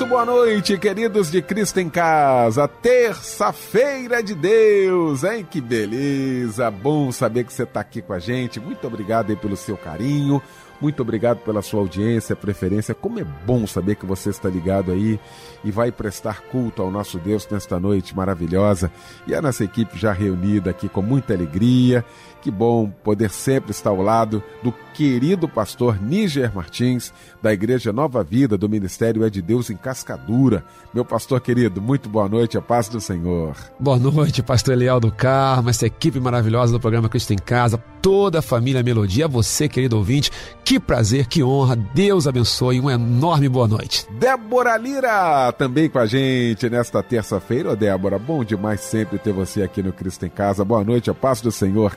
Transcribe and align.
Muito 0.00 0.08
boa 0.08 0.24
noite, 0.24 0.78
queridos 0.78 1.30
de 1.30 1.42
Cristo 1.42 1.78
em 1.78 1.90
Casa. 1.90 2.66
Terça-feira 2.66 4.22
de 4.22 4.34
Deus, 4.34 5.24
hein? 5.24 5.46
Que 5.48 5.60
beleza! 5.60 6.70
Bom 6.70 7.12
saber 7.12 7.44
que 7.44 7.52
você 7.52 7.64
está 7.64 7.80
aqui 7.80 8.00
com 8.00 8.14
a 8.14 8.18
gente. 8.18 8.58
Muito 8.58 8.86
obrigado 8.86 9.28
aí 9.28 9.36
pelo 9.36 9.58
seu 9.58 9.76
carinho. 9.76 10.40
Muito 10.80 11.02
obrigado 11.02 11.40
pela 11.40 11.60
sua 11.60 11.80
audiência, 11.80 12.34
preferência. 12.34 12.94
Como 12.94 13.20
é 13.20 13.24
bom 13.24 13.66
saber 13.66 13.96
que 13.96 14.06
você 14.06 14.30
está 14.30 14.48
ligado 14.48 14.90
aí 14.90 15.20
e 15.62 15.70
vai 15.70 15.92
prestar 15.92 16.40
culto 16.44 16.80
ao 16.80 16.90
nosso 16.90 17.18
Deus 17.18 17.46
nesta 17.50 17.78
noite 17.78 18.16
maravilhosa. 18.16 18.90
E 19.26 19.34
a 19.34 19.42
nossa 19.42 19.62
equipe 19.64 19.98
já 19.98 20.12
reunida 20.12 20.70
aqui 20.70 20.88
com 20.88 21.02
muita 21.02 21.34
alegria. 21.34 22.02
Que 22.42 22.50
bom 22.50 22.90
poder 23.04 23.30
sempre 23.30 23.70
estar 23.70 23.90
ao 23.90 24.00
lado 24.00 24.42
do 24.62 24.72
querido 24.94 25.48
pastor 25.48 26.00
Níger 26.00 26.54
Martins, 26.54 27.12
da 27.42 27.52
Igreja 27.52 27.92
Nova 27.92 28.22
Vida, 28.22 28.56
do 28.58 28.68
Ministério 28.68 29.24
É 29.24 29.30
de 29.30 29.40
Deus 29.40 29.70
em 29.70 29.76
Cascadura. 29.76 30.64
Meu 30.92 31.04
pastor 31.04 31.40
querido, 31.40 31.80
muito 31.80 32.08
boa 32.08 32.28
noite, 32.28 32.58
a 32.58 32.62
paz 32.62 32.88
do 32.88 33.00
Senhor. 33.00 33.56
Boa 33.78 33.98
noite, 33.98 34.42
pastor 34.42 34.74
Eliel 34.74 35.00
do 35.00 35.12
Carmo, 35.12 35.70
essa 35.70 35.86
equipe 35.86 36.18
maravilhosa 36.18 36.72
do 36.72 36.80
programa 36.80 37.08
Cristo 37.08 37.32
em 37.32 37.38
Casa, 37.38 37.82
toda 38.02 38.40
a 38.40 38.42
família 38.42 38.82
Melodia, 38.82 39.28
você, 39.28 39.68
querido 39.68 39.96
ouvinte, 39.96 40.30
que 40.64 40.80
prazer, 40.80 41.26
que 41.26 41.42
honra, 41.42 41.76
Deus 41.76 42.26
abençoe, 42.26 42.80
uma 42.80 42.92
enorme 42.92 43.48
boa 43.48 43.68
noite. 43.68 44.06
Débora 44.18 44.76
Lira, 44.76 45.52
também 45.52 45.88
com 45.88 45.98
a 45.98 46.06
gente 46.06 46.68
nesta 46.68 47.02
terça-feira. 47.02 47.72
Ô 47.72 47.76
Débora, 47.76 48.18
bom 48.18 48.44
demais 48.44 48.80
sempre 48.80 49.18
ter 49.18 49.32
você 49.32 49.62
aqui 49.62 49.82
no 49.82 49.92
Cristo 49.92 50.26
em 50.26 50.30
Casa. 50.30 50.64
Boa 50.64 50.84
noite, 50.84 51.10
a 51.10 51.14
paz 51.14 51.40
do 51.40 51.52
Senhor, 51.52 51.96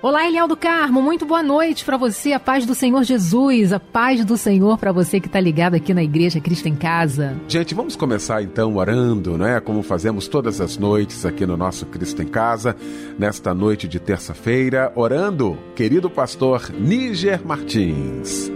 Olá, 0.00 0.26
Eliel 0.26 0.46
do 0.46 0.56
Carmo, 0.56 1.02
muito 1.02 1.24
boa 1.24 1.42
noite 1.42 1.84
para 1.84 1.96
você, 1.96 2.32
a 2.32 2.40
paz 2.40 2.66
do 2.66 2.74
Senhor 2.74 3.02
Jesus, 3.02 3.72
a 3.72 3.80
paz 3.80 4.24
do 4.24 4.36
Senhor 4.36 4.78
para 4.78 4.92
você 4.92 5.18
que 5.18 5.26
está 5.26 5.40
ligado 5.40 5.74
aqui 5.74 5.94
na 5.94 6.02
Igreja 6.02 6.40
Cristo 6.40 6.68
em 6.68 6.76
Casa. 6.76 7.34
Gente, 7.48 7.74
vamos 7.74 7.96
começar 7.96 8.42
então 8.42 8.76
orando, 8.76 9.36
né? 9.38 9.60
Como 9.60 9.82
fazemos 9.82 10.28
todas 10.28 10.60
as 10.60 10.76
noites 10.76 11.24
aqui 11.26 11.46
no 11.46 11.56
nosso 11.56 11.86
Cristo 11.86 12.22
em 12.22 12.26
Casa, 12.26 12.76
nesta 13.18 13.54
noite 13.54 13.88
de 13.88 13.98
terça-feira, 13.98 14.92
orando, 14.94 15.58
querido 15.74 16.08
pastor 16.08 16.70
Níger 16.70 17.44
Martins. 17.44 18.52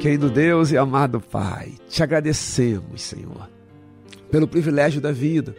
Querido 0.00 0.28
Deus 0.28 0.70
e 0.70 0.76
amado 0.76 1.18
Pai, 1.18 1.72
te 1.88 2.02
agradecemos, 2.02 3.00
Senhor 3.00 3.53
pelo 4.34 4.48
privilégio 4.48 5.00
da 5.00 5.12
vida 5.12 5.54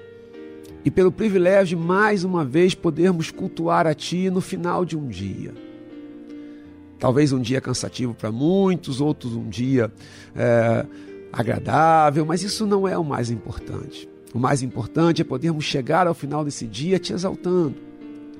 e 0.84 0.92
pelo 0.92 1.10
privilégio 1.10 1.78
de 1.78 1.82
mais 1.86 2.26
uma 2.26 2.44
vez 2.44 2.76
podermos 2.76 3.32
cultuar 3.32 3.88
a 3.88 3.94
Ti 3.94 4.30
no 4.30 4.42
final 4.42 4.84
de 4.84 4.98
um 4.98 5.08
dia. 5.08 5.54
Talvez 7.00 7.32
um 7.32 7.40
dia 7.40 7.62
cansativo 7.62 8.14
para 8.14 8.34
muitos, 8.34 9.00
outros 9.00 9.32
um 9.32 9.48
dia 9.48 9.90
é, 10.36 10.86
agradável, 11.32 12.26
mas 12.26 12.44
isso 12.44 12.68
não 12.68 12.86
é 12.86 12.98
o 12.98 13.04
mais 13.06 13.32
importante. 13.32 14.10
O 14.34 14.40
mais 14.40 14.62
importante 14.62 15.22
é 15.22 15.24
podermos 15.24 15.64
chegar 15.64 16.06
ao 16.06 16.14
final 16.14 16.44
desse 16.44 16.68
dia 16.68 17.00
te 17.00 17.14
exaltando, 17.14 17.76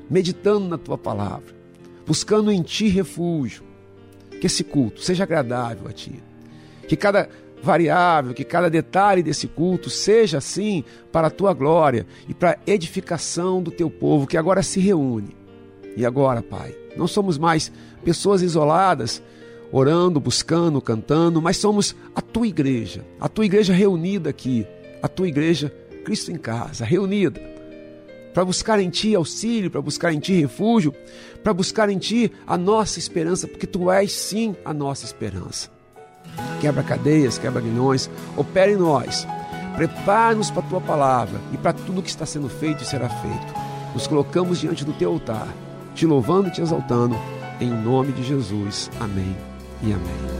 meditando 0.10 0.68
na 0.68 0.78
Tua 0.78 0.98
palavra, 0.98 1.56
buscando 2.06 2.52
em 2.52 2.62
Ti 2.62 2.90
refúgio. 2.90 3.64
Que 4.42 4.48
esse 4.48 4.66
culto 4.66 5.02
seja 5.02 5.24
agradável 5.24 5.88
a 5.88 5.94
Ti. 5.94 6.22
Que 6.90 6.98
cada 6.98 7.30
variável, 7.66 8.34
que 8.34 8.46
cada 8.46 8.70
detalhe 8.70 9.22
desse 9.22 9.48
culto 9.48 9.90
seja 9.90 10.38
assim 10.38 10.84
para 11.12 11.28
a 11.28 11.32
tua 11.32 11.54
glória 11.54 12.06
e 12.30 12.34
para 12.34 12.52
a 12.52 12.72
edificação 12.72 13.62
do 13.62 13.72
teu 13.72 13.90
povo 13.90 14.28
que 14.28 14.38
agora 14.38 14.64
se 14.64 14.80
reúne. 14.80 15.36
E 15.98 16.06
agora, 16.06 16.42
Pai, 16.42 16.76
não 16.96 17.08
somos 17.08 17.38
mais 17.38 17.72
pessoas 18.04 18.42
isoladas, 18.42 19.22
orando, 19.72 20.20
buscando, 20.20 20.80
cantando, 20.80 21.42
mas 21.42 21.58
somos 21.58 21.96
a 22.14 22.22
tua 22.22 22.48
igreja, 22.48 23.04
a 23.20 23.28
tua 23.28 23.46
igreja 23.46 23.74
reunida 23.74 24.30
aqui, 24.30 24.66
a 25.02 25.08
tua 25.08 25.28
igreja 25.28 25.74
Cristo 26.06 26.32
em 26.32 26.38
casa, 26.38 26.86
reunida, 26.86 27.42
para 28.34 28.46
buscar 28.46 28.80
em 28.80 28.90
ti 28.90 29.16
auxílio, 29.16 29.72
para 29.72 29.82
buscar 29.82 30.14
em 30.14 30.20
ti 30.20 30.40
refúgio, 30.40 30.94
para 31.42 31.54
buscar 31.54 31.90
em 31.90 31.98
ti 31.98 32.32
a 32.46 32.58
nossa 32.58 33.00
esperança, 33.00 33.48
porque 33.48 33.66
tu 33.66 33.90
és 33.90 34.12
sim 34.12 34.56
a 34.64 34.74
nossa 34.74 35.06
esperança 35.06 35.75
quebra 36.60 36.84
cadeias, 36.84 37.38
quebra 37.38 37.62
guilhões, 37.62 38.10
opera 38.36 38.72
em 38.72 38.78
nós. 38.78 39.28
Prepara-nos 39.76 40.50
para 40.50 40.62
a 40.62 40.70
tua 40.70 40.82
palavra 40.82 41.40
e 41.52 41.58
para 41.58 41.74
tudo 41.74 42.02
que 42.02 42.10
está 42.10 42.26
sendo 42.26 42.48
feito 42.48 42.84
e 42.84 42.86
será 42.86 43.10
feito. 43.10 43.54
Nos 43.94 44.08
colocamos 44.08 44.60
diante 44.60 44.86
do 44.86 44.94
teu 44.94 45.12
altar, 45.12 45.48
te 45.94 46.06
louvando 46.06 46.48
e 46.48 46.52
te 46.52 46.62
exaltando, 46.62 47.18
em 47.60 47.70
nome 47.70 48.12
de 48.14 48.24
Jesus. 48.24 48.90
Amém 49.00 49.36
e 49.82 49.94
amém. 49.94 50.36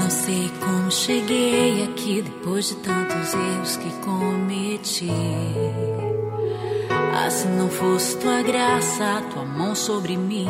Não 0.00 0.10
sei 0.10 0.50
como 0.60 0.90
cheguei 0.90 1.84
aqui 1.84 2.22
depois 2.22 2.68
de 2.68 2.76
tantos 2.76 3.34
erros 3.34 3.76
que 3.76 3.90
cometi. 4.04 5.10
Ah, 7.14 7.30
se 7.30 7.48
não 7.48 7.68
fosse 7.68 8.16
tua 8.18 8.42
graça, 8.42 9.22
tua 9.32 9.44
mão 9.44 9.74
sobre 9.74 10.16
mim. 10.16 10.46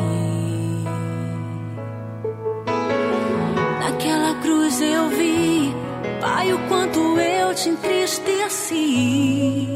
Cruz 4.41 4.81
eu 4.81 5.09
vi, 5.09 5.73
Pai, 6.21 6.53
o 6.53 6.59
quanto 6.67 7.19
eu 7.19 7.53
te 7.53 7.69
entristeci. 7.69 9.67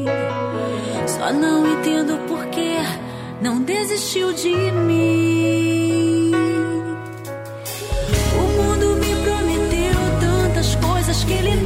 Só 1.08 1.34
não 1.34 1.66
entendo 1.68 2.18
por 2.28 2.46
que 2.48 2.76
não 3.42 3.62
desistiu 3.62 4.34
de 4.34 4.50
mim. 4.72 6.32
O 8.36 8.42
mundo 8.62 8.96
me 8.98 9.16
prometeu 9.24 9.96
tantas 10.20 10.76
coisas 10.76 11.24
que 11.24 11.34
ele 11.34 11.63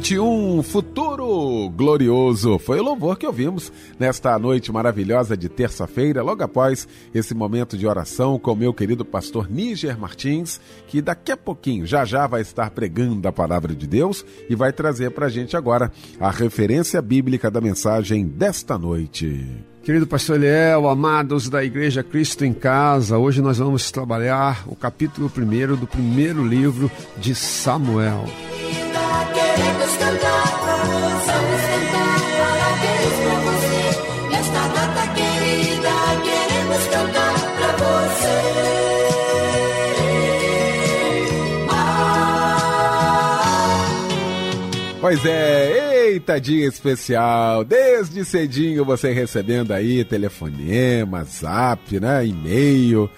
2021, 0.00 0.62
futuro 0.62 1.68
glorioso. 1.70 2.58
Foi 2.58 2.80
o 2.80 2.82
louvor 2.82 3.18
que 3.18 3.26
ouvimos 3.26 3.70
nesta 3.98 4.38
noite 4.38 4.72
maravilhosa 4.72 5.36
de 5.36 5.48
terça-feira, 5.48 6.22
logo 6.22 6.42
após 6.42 6.88
esse 7.14 7.34
momento 7.34 7.76
de 7.76 7.86
oração 7.86 8.38
com 8.38 8.54
meu 8.54 8.72
querido 8.72 9.04
pastor 9.04 9.50
Níger 9.50 9.98
Martins, 9.98 10.58
que 10.88 11.02
daqui 11.02 11.32
a 11.32 11.36
pouquinho, 11.36 11.86
já 11.86 12.04
já, 12.04 12.26
vai 12.26 12.40
estar 12.40 12.70
pregando 12.70 13.28
a 13.28 13.32
palavra 13.32 13.74
de 13.74 13.86
Deus 13.86 14.24
e 14.48 14.54
vai 14.54 14.72
trazer 14.72 15.10
para 15.10 15.26
a 15.26 15.30
gente 15.30 15.56
agora 15.56 15.92
a 16.18 16.30
referência 16.30 17.00
bíblica 17.02 17.50
da 17.50 17.60
mensagem 17.60 18.26
desta 18.26 18.78
noite. 18.78 19.46
Querido 19.82 20.06
pastor 20.06 20.36
Eliel, 20.36 20.88
amados 20.88 21.48
da 21.48 21.62
Igreja 21.62 22.02
Cristo 22.02 22.44
em 22.44 22.54
Casa, 22.54 23.18
hoje 23.18 23.42
nós 23.42 23.58
vamos 23.58 23.90
trabalhar 23.90 24.64
o 24.66 24.74
capítulo 24.74 25.30
1 25.36 25.76
do 25.76 25.86
primeiro 25.86 26.44
livro 26.46 26.90
de 27.18 27.34
Samuel. 27.34 28.24
Queremos 29.60 29.96
cantar, 29.96 30.44
vamos 31.26 31.60
cantar 31.60 32.20
parabéns 32.40 33.16
pra 33.20 33.36
você. 33.44 33.84
Nesta 34.30 34.62
data 34.68 35.04
querida, 35.14 35.94
queremos 36.24 36.82
cantar 36.86 37.36
pra 37.56 37.70
você. 37.76 38.40
Pois 45.02 45.24
é, 45.26 46.06
eita 46.08 46.40
dia 46.40 46.66
especial, 46.66 47.62
desde 47.62 48.24
cedinho 48.24 48.82
você 48.84 49.12
recebendo 49.12 49.72
aí 49.72 50.02
telefonema, 50.04 51.22
zap, 51.24 52.00
né, 52.00 52.26
e-mail. 52.26 53.10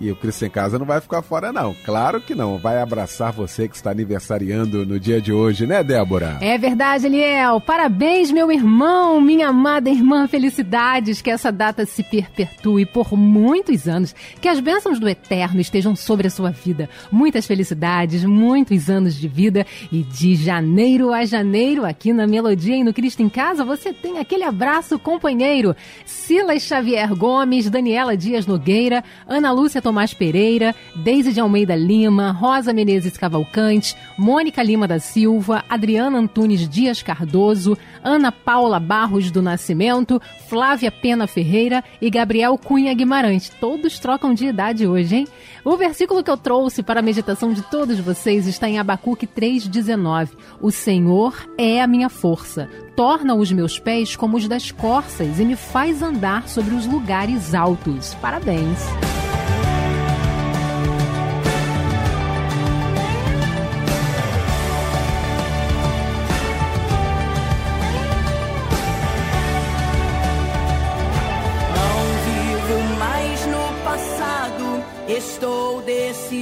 E 0.00 0.10
o 0.10 0.16
Cristo 0.16 0.44
em 0.44 0.50
Casa 0.50 0.78
não 0.78 0.86
vai 0.86 1.00
ficar 1.00 1.22
fora, 1.22 1.52
não. 1.52 1.74
Claro 1.84 2.20
que 2.20 2.34
não. 2.34 2.58
Vai 2.58 2.80
abraçar 2.80 3.32
você 3.32 3.68
que 3.68 3.76
está 3.76 3.90
aniversariando 3.90 4.84
no 4.84 4.98
dia 4.98 5.20
de 5.20 5.32
hoje, 5.32 5.66
né, 5.66 5.84
Débora? 5.84 6.38
É 6.40 6.58
verdade, 6.58 7.06
Eliel. 7.06 7.60
Parabéns, 7.60 8.30
meu 8.30 8.50
irmão, 8.50 9.20
minha 9.20 9.48
amada 9.48 9.88
irmã. 9.88 10.26
Felicidades. 10.26 11.22
Que 11.22 11.30
essa 11.30 11.52
data 11.52 11.86
se 11.86 12.02
perpetue 12.02 12.84
por 12.86 13.16
muitos 13.16 13.86
anos. 13.86 14.14
Que 14.40 14.48
as 14.48 14.58
bênçãos 14.58 14.98
do 14.98 15.08
Eterno 15.08 15.60
estejam 15.60 15.94
sobre 15.94 16.26
a 16.26 16.30
sua 16.30 16.50
vida. 16.50 16.88
Muitas 17.10 17.46
felicidades, 17.46 18.24
muitos 18.24 18.90
anos 18.90 19.14
de 19.14 19.28
vida. 19.28 19.64
E 19.92 20.02
de 20.02 20.34
janeiro 20.34 21.12
a 21.12 21.24
janeiro, 21.24 21.84
aqui 21.84 22.12
na 22.12 22.26
Melodia 22.26 22.76
e 22.76 22.84
no 22.84 22.92
Cristo 22.92 23.22
em 23.22 23.28
Casa, 23.28 23.64
você 23.64 23.92
tem 23.92 24.18
aquele 24.18 24.42
abraço 24.42 24.98
companheiro. 24.98 25.74
Silas 26.04 26.62
Xavier 26.62 27.14
Gomes, 27.14 27.70
Daniela 27.70 28.16
Dias 28.16 28.46
Nogueira, 28.46 29.04
Ana 29.26 29.52
Lúcia 29.52 29.83
Tomás 29.84 30.14
Pereira, 30.14 30.74
Deise 30.96 31.30
de 31.30 31.40
Almeida 31.40 31.76
Lima, 31.76 32.32
Rosa 32.32 32.72
Menezes 32.72 33.18
Cavalcante, 33.18 33.94
Mônica 34.16 34.62
Lima 34.62 34.88
da 34.88 34.98
Silva, 34.98 35.62
Adriana 35.68 36.18
Antunes 36.18 36.66
Dias 36.66 37.02
Cardoso, 37.02 37.76
Ana 38.02 38.32
Paula 38.32 38.80
Barros 38.80 39.30
do 39.30 39.42
Nascimento, 39.42 40.20
Flávia 40.48 40.90
Pena 40.90 41.26
Ferreira 41.26 41.84
e 42.00 42.08
Gabriel 42.08 42.56
Cunha 42.56 42.94
Guimarães. 42.94 43.50
Todos 43.50 43.98
trocam 43.98 44.32
de 44.32 44.46
idade 44.46 44.86
hoje, 44.86 45.16
hein? 45.16 45.28
O 45.62 45.76
versículo 45.76 46.24
que 46.24 46.30
eu 46.30 46.36
trouxe 46.38 46.82
para 46.82 47.00
a 47.00 47.02
meditação 47.02 47.52
de 47.52 47.60
todos 47.60 48.00
vocês 48.00 48.46
está 48.46 48.66
em 48.66 48.78
Abacuque 48.78 49.26
3,19. 49.26 50.30
O 50.62 50.70
Senhor 50.70 51.46
é 51.58 51.82
a 51.82 51.86
minha 51.86 52.08
força, 52.08 52.70
torna 52.96 53.34
os 53.34 53.52
meus 53.52 53.78
pés 53.78 54.16
como 54.16 54.38
os 54.38 54.48
das 54.48 54.70
corças 54.70 55.38
e 55.38 55.44
me 55.44 55.56
faz 55.56 56.00
andar 56.00 56.48
sobre 56.48 56.74
os 56.74 56.86
lugares 56.86 57.54
altos. 57.54 58.14
Parabéns! 58.14 59.23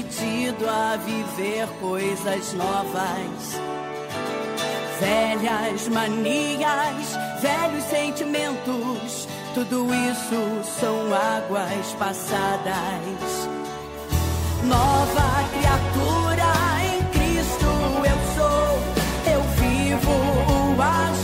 Decidido 0.03 0.69
a 0.69 0.97
viver 0.97 1.67
coisas 1.81 2.53
novas. 2.55 3.61
Velhas 5.01 5.89
manias, 5.89 7.17
velhos 7.41 7.85
sentimentos, 7.85 9.29
tudo 9.55 9.93
isso 9.93 10.81
são 10.81 11.15
águas 11.15 11.95
passadas. 11.99 13.49
Nova 14.65 15.45
criatura 15.53 16.53
em 16.85 17.03
Cristo 17.11 17.67
eu 18.05 18.19
sou, 18.37 19.33
eu 19.33 19.43
vivo 19.59 20.13
o 20.13 20.81
haja 20.81 21.22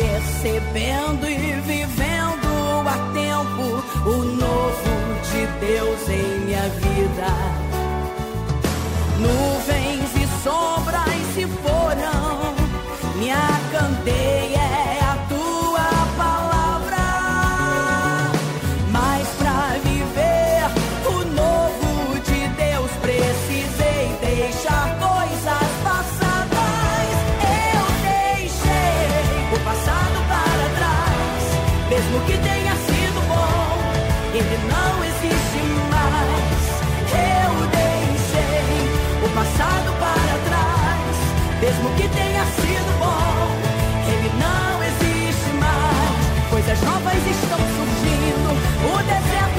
percebendo 0.00 1.28
e 1.28 1.60
vivendo 1.60 2.88
a 2.88 2.96
tempo 3.12 4.08
o 4.08 4.24
novo 4.24 4.92
de 5.30 5.46
Deus 5.66 6.08
em 6.08 6.40
minha 6.46 6.68
vida. 6.70 7.30
Nuvens 9.18 9.59
mesmo 41.70 41.88
que 41.94 42.08
tenha 42.08 42.44
sido 42.46 42.98
bom, 42.98 43.54
ele 44.10 44.30
não 44.42 44.82
existe 44.82 45.50
mais. 45.54 46.50
Coisas 46.50 46.80
novas 46.82 47.14
estão 47.14 47.58
surgindo, 47.76 48.50
o 48.92 48.98
deserto 49.04 49.49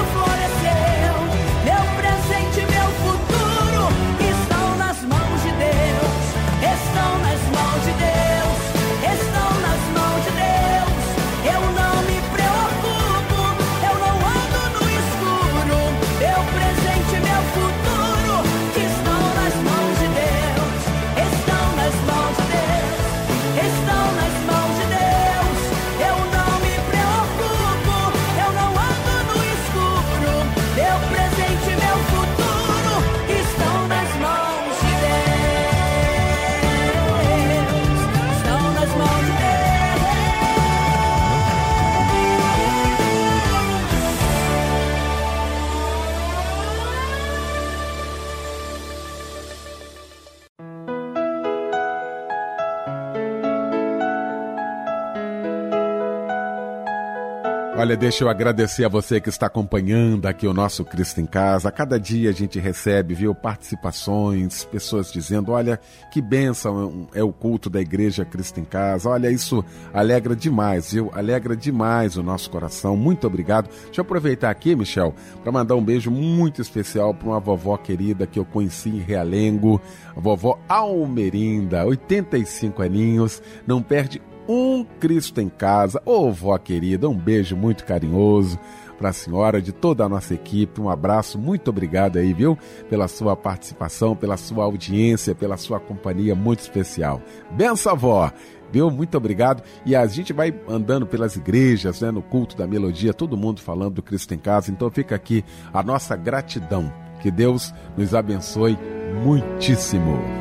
Olha, 57.81 57.97
deixa 57.97 58.23
eu 58.23 58.29
agradecer 58.29 58.85
a 58.85 58.87
você 58.87 59.19
que 59.19 59.27
está 59.27 59.47
acompanhando 59.47 60.27
aqui 60.27 60.45
o 60.45 60.53
nosso 60.53 60.85
Cristo 60.85 61.19
em 61.19 61.25
Casa. 61.25 61.69
A 61.69 61.71
cada 61.71 61.99
dia 61.99 62.29
a 62.29 62.31
gente 62.31 62.59
recebe, 62.59 63.15
viu, 63.15 63.33
participações, 63.33 64.63
pessoas 64.65 65.11
dizendo: 65.11 65.51
olha, 65.51 65.79
que 66.11 66.21
bênção 66.21 67.07
é 67.11 67.23
o 67.23 67.33
culto 67.33 67.71
da 67.71 67.81
Igreja 67.81 68.23
Cristo 68.23 68.59
em 68.59 68.65
Casa. 68.65 69.09
Olha, 69.09 69.31
isso 69.31 69.65
alegra 69.91 70.35
demais, 70.35 70.93
viu? 70.93 71.09
Alegra 71.11 71.55
demais 71.55 72.17
o 72.17 72.21
nosso 72.21 72.51
coração. 72.51 72.95
Muito 72.95 73.25
obrigado. 73.25 73.67
Deixa 73.85 74.01
eu 74.01 74.03
aproveitar 74.03 74.51
aqui, 74.51 74.75
Michel, 74.75 75.15
para 75.41 75.51
mandar 75.51 75.75
um 75.75 75.83
beijo 75.83 76.11
muito 76.11 76.61
especial 76.61 77.15
para 77.15 77.29
uma 77.29 77.39
vovó 77.39 77.75
querida 77.77 78.27
que 78.27 78.37
eu 78.37 78.45
conheci 78.45 78.89
em 78.89 78.99
Realengo, 78.99 79.81
a 80.15 80.19
vovó 80.19 80.59
Almerinda, 80.69 81.83
85 81.83 82.83
aninhos, 82.83 83.41
não 83.65 83.81
perde 83.81 84.21
um 84.47 84.83
Cristo 84.99 85.39
em 85.41 85.49
casa. 85.49 86.01
Ô, 86.05 86.27
oh, 86.27 86.31
vó 86.31 86.57
querida, 86.57 87.09
um 87.09 87.17
beijo 87.17 87.55
muito 87.55 87.85
carinhoso 87.85 88.59
para 88.97 89.09
a 89.09 89.13
senhora, 89.13 89.61
de 89.61 89.71
toda 89.71 90.05
a 90.05 90.09
nossa 90.09 90.33
equipe. 90.33 90.79
Um 90.79 90.89
abraço, 90.89 91.39
muito 91.39 91.69
obrigado 91.69 92.17
aí, 92.17 92.33
viu? 92.33 92.57
Pela 92.89 93.07
sua 93.07 93.35
participação, 93.35 94.15
pela 94.15 94.37
sua 94.37 94.63
audiência, 94.63 95.33
pela 95.33 95.57
sua 95.57 95.79
companhia 95.79 96.35
muito 96.35 96.59
especial. 96.59 97.19
Benção, 97.51 97.97
vó! 97.97 98.31
Viu? 98.71 98.89
Muito 98.89 99.17
obrigado. 99.17 99.63
E 99.85 99.95
a 99.95 100.05
gente 100.07 100.31
vai 100.31 100.53
andando 100.67 101.05
pelas 101.05 101.35
igrejas, 101.35 101.99
né, 101.99 102.09
no 102.09 102.21
culto 102.21 102.55
da 102.55 102.65
melodia, 102.65 103.13
todo 103.13 103.35
mundo 103.35 103.59
falando 103.59 103.95
do 103.95 104.01
Cristo 104.01 104.33
em 104.33 104.37
casa. 104.37 104.71
Então 104.71 104.89
fica 104.89 105.13
aqui 105.13 105.43
a 105.73 105.83
nossa 105.83 106.15
gratidão. 106.15 106.91
Que 107.21 107.29
Deus 107.29 107.73
nos 107.97 108.15
abençoe 108.15 108.77
muitíssimo. 109.23 110.40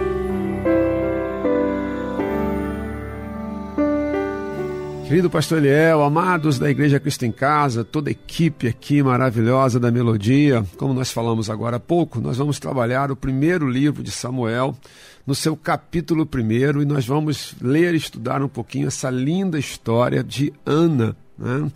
Querido 5.11 5.29
pastor 5.29 5.57
Eliel, 5.57 6.01
amados 6.01 6.57
da 6.57 6.69
Igreja 6.69 6.97
Cristo 6.97 7.25
em 7.25 7.33
Casa, 7.33 7.83
toda 7.83 8.09
a 8.09 8.13
equipe 8.13 8.69
aqui 8.69 9.03
maravilhosa 9.03 9.77
da 9.77 9.91
Melodia, 9.91 10.65
como 10.77 10.93
nós 10.93 11.11
falamos 11.11 11.49
agora 11.49 11.75
há 11.75 11.79
pouco, 11.81 12.21
nós 12.21 12.37
vamos 12.37 12.59
trabalhar 12.59 13.11
o 13.11 13.15
primeiro 13.17 13.69
livro 13.69 14.01
de 14.01 14.09
Samuel, 14.09 14.73
no 15.27 15.35
seu 15.35 15.57
capítulo 15.57 16.25
primeiro, 16.25 16.81
e 16.81 16.85
nós 16.85 17.05
vamos 17.05 17.53
ler 17.61 17.93
e 17.93 17.97
estudar 17.97 18.41
um 18.41 18.47
pouquinho 18.47 18.87
essa 18.87 19.09
linda 19.09 19.59
história 19.59 20.23
de 20.23 20.53
Ana. 20.65 21.13
Né? 21.37 21.69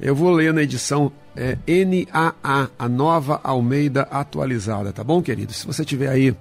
Eu 0.00 0.16
vou 0.16 0.32
ler 0.32 0.52
na 0.52 0.64
edição 0.64 1.12
é, 1.36 1.56
NAA, 1.68 2.68
a 2.76 2.88
nova 2.88 3.40
Almeida 3.44 4.08
atualizada, 4.10 4.92
tá 4.92 5.04
bom, 5.04 5.22
querido? 5.22 5.52
Se 5.52 5.64
você 5.64 5.84
tiver 5.84 6.08
aí 6.08 6.34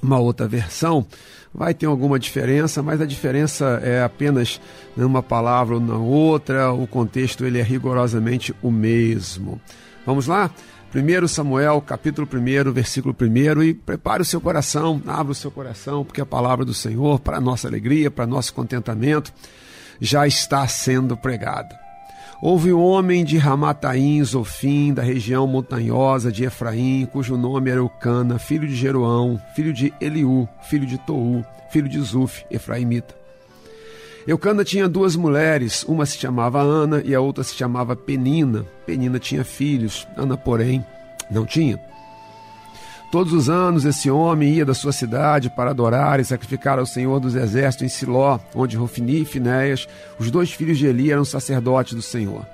uma 0.00 0.20
outra 0.20 0.46
versão, 0.46 1.04
vai 1.52 1.74
ter 1.74 1.86
alguma 1.86 2.18
diferença, 2.18 2.82
mas 2.82 3.00
a 3.00 3.06
diferença 3.06 3.80
é 3.82 4.02
apenas 4.02 4.60
numa 4.96 5.22
palavra 5.22 5.74
ou 5.74 5.80
na 5.80 5.96
outra, 5.96 6.72
o 6.72 6.86
contexto 6.86 7.44
ele 7.44 7.58
é 7.58 7.62
rigorosamente 7.62 8.54
o 8.62 8.70
mesmo. 8.70 9.60
Vamos 10.06 10.26
lá? 10.26 10.50
1 10.92 11.28
Samuel, 11.28 11.80
capítulo 11.80 12.28
1, 12.32 12.72
versículo 12.72 13.14
1, 13.20 13.62
e 13.62 13.74
prepare 13.74 14.22
o 14.22 14.24
seu 14.24 14.40
coração, 14.40 15.00
abra 15.06 15.30
o 15.30 15.34
seu 15.34 15.50
coração, 15.50 16.04
porque 16.04 16.20
a 16.20 16.26
palavra 16.26 16.64
do 16.64 16.74
Senhor, 16.74 17.20
para 17.20 17.40
nossa 17.40 17.68
alegria, 17.68 18.10
para 18.10 18.26
nosso 18.26 18.52
contentamento, 18.52 19.32
já 20.00 20.26
está 20.26 20.66
sendo 20.66 21.16
pregada. 21.16 21.89
Houve 22.42 22.72
um 22.72 22.80
homem 22.80 23.22
de 23.22 23.36
Ramataim, 23.36 24.24
Zofim, 24.24 24.94
da 24.94 25.02
região 25.02 25.46
montanhosa 25.46 26.32
de 26.32 26.44
Efraim, 26.44 27.06
cujo 27.12 27.36
nome 27.36 27.70
era 27.70 27.80
Eucana, 27.80 28.38
filho 28.38 28.66
de 28.66 28.74
Jeroão, 28.74 29.38
filho 29.54 29.74
de 29.74 29.92
Eliú, 30.00 30.48
filho 30.62 30.86
de 30.86 30.96
Tou, 30.96 31.44
filho 31.70 31.86
de 31.86 32.00
Zuf, 32.00 32.46
Efraimita. 32.50 33.14
Eucana 34.26 34.64
tinha 34.64 34.88
duas 34.88 35.16
mulheres, 35.16 35.84
uma 35.84 36.06
se 36.06 36.16
chamava 36.16 36.62
Ana 36.62 37.02
e 37.04 37.14
a 37.14 37.20
outra 37.20 37.44
se 37.44 37.54
chamava 37.54 37.94
Penina. 37.94 38.64
Penina 38.86 39.18
tinha 39.18 39.44
filhos, 39.44 40.08
Ana, 40.16 40.34
porém, 40.34 40.82
não 41.30 41.44
tinha. 41.44 41.78
Todos 43.10 43.32
os 43.32 43.50
anos 43.50 43.84
esse 43.84 44.08
homem 44.08 44.54
ia 44.54 44.64
da 44.64 44.72
sua 44.72 44.92
cidade 44.92 45.50
para 45.50 45.70
adorar 45.70 46.20
e 46.20 46.24
sacrificar 46.24 46.78
ao 46.78 46.86
Senhor 46.86 47.18
dos 47.18 47.34
Exércitos 47.34 47.84
em 47.84 47.88
Siló, 47.88 48.38
onde 48.54 48.76
Rofini 48.76 49.22
e 49.22 49.24
Finéias, 49.24 49.88
os 50.16 50.30
dois 50.30 50.52
filhos 50.52 50.78
de 50.78 50.86
Eli, 50.86 51.10
eram 51.10 51.24
sacerdotes 51.24 51.94
do 51.94 52.02
Senhor. 52.02 52.46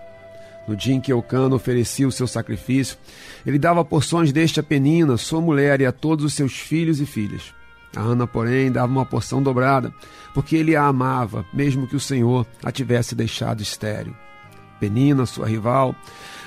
No 0.67 0.75
dia 0.75 0.95
em 0.95 1.01
que 1.01 1.13
Eucana 1.13 1.55
oferecia 1.55 2.09
o 2.09 2.13
seu 2.13 2.27
sacrifício, 2.27 2.97
ele 3.45 3.59
dava 3.59 3.85
porções 3.85 4.33
deste 4.33 4.59
a 4.59 4.63
Penina, 4.63 5.19
sua 5.19 5.43
mulher, 5.43 5.83
e 5.83 5.87
a 5.87 5.93
todos 5.93 6.25
os 6.25 6.33
seus 6.33 6.55
filhos 6.55 7.03
e 7.03 7.07
filhas. 7.07 7.55
A 7.95 8.01
Ana, 8.01 8.27
porém, 8.27 8.73
dava 8.73 8.91
uma 8.91 9.05
porção 9.05 9.43
dobrada, 9.43 9.93
porque 10.33 10.57
ele 10.57 10.75
a 10.75 10.87
amava, 10.87 11.45
mesmo 11.53 11.87
que 11.87 11.97
o 11.97 12.01
Senhor 12.01 12.47
a 12.65 12.73
tivesse 12.73 13.15
deixado 13.15 13.63
estéril. 13.63 14.17
Penina, 14.81 15.27
sua 15.27 15.47
rival, 15.47 15.95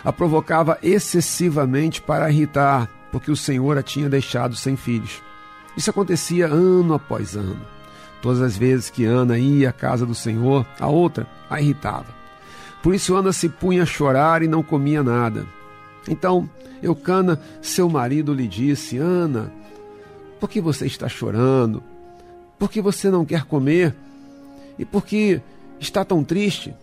a 0.04 0.12
provocava 0.12 0.80
excessivamente 0.82 2.02
para 2.02 2.30
irritar, 2.32 2.90
porque 3.12 3.32
o 3.32 3.36
Senhor 3.36 3.78
a 3.78 3.84
tinha 3.84 4.10
deixado 4.10 4.56
sem 4.56 4.76
filhos. 4.76 5.22
Isso 5.76 5.90
acontecia 5.90 6.48
ano 6.48 6.94
após 6.94 7.36
ano. 7.36 7.60
Todas 8.22 8.42
as 8.42 8.58
vezes 8.58 8.90
que 8.90 9.06
Ana 9.06 9.38
ia 9.38 9.70
à 9.70 9.74
casa 9.74 10.06
do 10.06 10.14
Senhor, 10.14 10.66
a 10.80 10.88
outra 10.88 11.26
a 11.50 11.62
irritava. 11.62 12.08
Por 12.84 12.94
isso 12.94 13.16
Ana 13.16 13.32
se 13.32 13.48
punha 13.48 13.84
a 13.84 13.86
chorar 13.86 14.42
e 14.42 14.48
não 14.48 14.62
comia 14.62 15.02
nada. 15.02 15.46
Então 16.08 16.50
Eucana, 16.82 17.40
seu 17.62 17.90
marido, 17.90 18.34
lhe 18.34 18.48
disse: 18.48 18.98
Ana, 18.98 19.52
por 20.40 20.50
que 20.50 20.62
você 20.62 20.86
está 20.86 21.08
chorando? 21.08 21.84
Por 22.58 22.70
que 22.70 22.82
você 22.82 23.10
não 23.10 23.26
quer 23.26 23.44
comer? 23.44 23.96
E 24.78 24.86
por 24.86 25.06
que 25.06 25.42
está 25.80 26.04
tão 26.04 26.24
triste? 26.24 26.74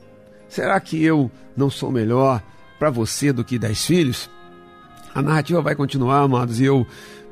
Será 0.49 0.79
que 0.81 1.03
eu 1.03 1.31
não 1.57 1.71
sou 1.71 1.91
melhor 1.91 2.43
para 2.79 2.91
você 2.91 3.33
do 3.33 3.45
que 3.45 3.59
dez 3.59 3.85
filhos? 3.85 4.31
A 5.17 5.23
narrativa 5.23 5.63
vai 5.63 5.75
continuar, 5.75 6.21
amados, 6.21 6.61
e 6.61 6.65
eu 6.67 6.87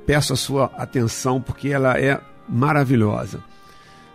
peço 0.06 0.32
a 0.32 0.36
sua 0.36 0.70
atenção 0.78 1.38
porque 1.38 1.68
ela 1.68 2.00
é 2.00 2.18
maravilhosa. 2.48 3.44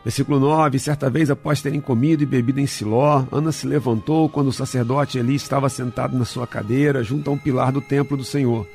Versículo 0.03 0.39
9: 0.39 0.79
Certa 0.79 1.07
vez, 1.07 1.29
após 1.29 1.61
terem 1.61 1.79
comido 1.79 2.23
e 2.23 2.25
bebido 2.25 2.59
em 2.59 2.65
Siló, 2.65 3.23
Ana 3.31 3.51
se 3.51 3.67
levantou 3.67 4.27
quando 4.27 4.47
o 4.47 4.51
sacerdote 4.51 5.19
Eli 5.19 5.35
estava 5.35 5.69
sentado 5.69 6.17
na 6.17 6.25
sua 6.25 6.47
cadeira, 6.47 7.03
junto 7.03 7.29
a 7.29 7.33
um 7.33 7.37
pilar 7.37 7.71
do 7.71 7.79
templo 7.79 8.17
do 8.17 8.23
Senhor. 8.23 8.65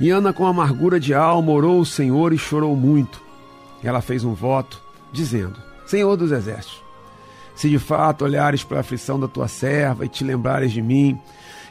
E 0.00 0.08
Ana, 0.08 0.32
com 0.32 0.46
amargura 0.46 0.98
de 0.98 1.12
alma, 1.12 1.52
orou 1.52 1.78
o 1.78 1.84
Senhor 1.84 2.32
e 2.32 2.38
chorou 2.38 2.74
muito. 2.74 3.20
Ela 3.84 4.00
fez 4.00 4.24
um 4.24 4.32
voto, 4.32 4.80
dizendo: 5.12 5.60
Senhor 5.84 6.16
dos 6.16 6.32
exércitos, 6.32 6.82
se 7.54 7.68
de 7.68 7.78
fato 7.78 8.24
olhares 8.24 8.64
para 8.64 8.78
a 8.78 8.80
aflição 8.80 9.20
da 9.20 9.28
tua 9.28 9.48
serva 9.48 10.06
e 10.06 10.08
te 10.08 10.24
lembrares 10.24 10.72
de 10.72 10.80
mim, 10.80 11.20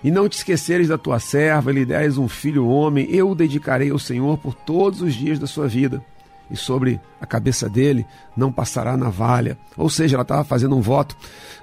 e 0.03 0.11
não 0.11 0.29
te 0.29 0.37
esqueceres 0.37 0.87
da 0.87 0.97
tua 0.97 1.19
serva 1.19 1.71
lhe 1.71 1.85
deres 1.85 2.17
um 2.17 2.27
filho 2.27 2.67
homem, 2.67 3.07
eu 3.09 3.29
o 3.29 3.35
dedicarei 3.35 3.89
ao 3.89 3.99
Senhor 3.99 4.37
por 4.37 4.53
todos 4.53 5.01
os 5.01 5.13
dias 5.13 5.39
da 5.39 5.47
sua 5.47 5.67
vida. 5.67 6.03
E 6.49 6.55
sobre 6.55 6.99
a 7.19 7.25
cabeça 7.25 7.67
dele 7.67 8.05
não 8.35 8.51
passará 8.51 8.95
navalha. 8.95 9.57
Ou 9.75 9.89
seja, 9.89 10.15
ela 10.15 10.21
estava 10.21 10.43
fazendo 10.43 10.77
um 10.77 10.81
voto 10.81 11.15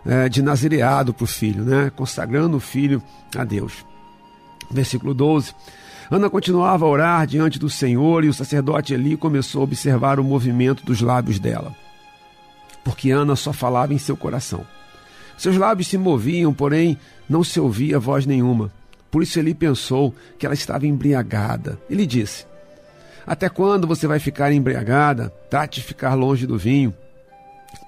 é, 0.05 0.29
de 0.29 0.43
nazireado 0.43 1.15
para 1.15 1.25
o 1.25 1.27
filho, 1.27 1.65
né? 1.65 1.91
consagrando 1.97 2.57
o 2.57 2.61
filho 2.61 3.03
a 3.35 3.45
Deus. 3.45 3.85
Versículo 4.71 5.15
12. 5.15 5.55
Ana 6.11 6.29
continuava 6.29 6.85
a 6.85 6.89
orar 6.89 7.27
diante 7.27 7.59
do 7.59 7.71
Senhor 7.71 8.25
e 8.25 8.29
o 8.29 8.35
sacerdote 8.35 8.93
Eli 8.93 9.17
começou 9.17 9.63
a 9.63 9.65
observar 9.65 10.21
o 10.21 10.25
movimento 10.25 10.85
dos 10.85 11.01
lábios 11.01 11.39
dela. 11.39 11.75
Porque 12.83 13.11
Ana 13.11 13.35
só 13.37 13.55
falava 13.55 13.95
em 13.95 13.99
seu 13.99 14.17
coração. 14.17 14.67
Seus 15.37 15.57
lábios 15.57 15.89
se 15.89 15.99
moviam, 15.99 16.53
porém 16.53 16.99
não 17.29 17.43
se 17.43 17.59
ouvia 17.59 17.99
voz 17.99 18.27
nenhuma. 18.27 18.73
Por 19.11 19.23
isso 19.23 19.39
Eli 19.39 19.55
pensou 19.55 20.15
que 20.39 20.47
ela 20.47 20.55
estava 20.55 20.87
embriagada. 20.87 21.79
Ele 21.89 22.07
disse: 22.07 22.47
Até 23.27 23.49
quando 23.49 23.87
você 23.87 24.07
vai 24.07 24.19
ficar 24.19 24.53
embriagada? 24.53 25.33
Trate 25.49 25.81
de 25.81 25.87
ficar 25.87 26.15
longe 26.15 26.47
do 26.47 26.59
vinho. 26.59 26.93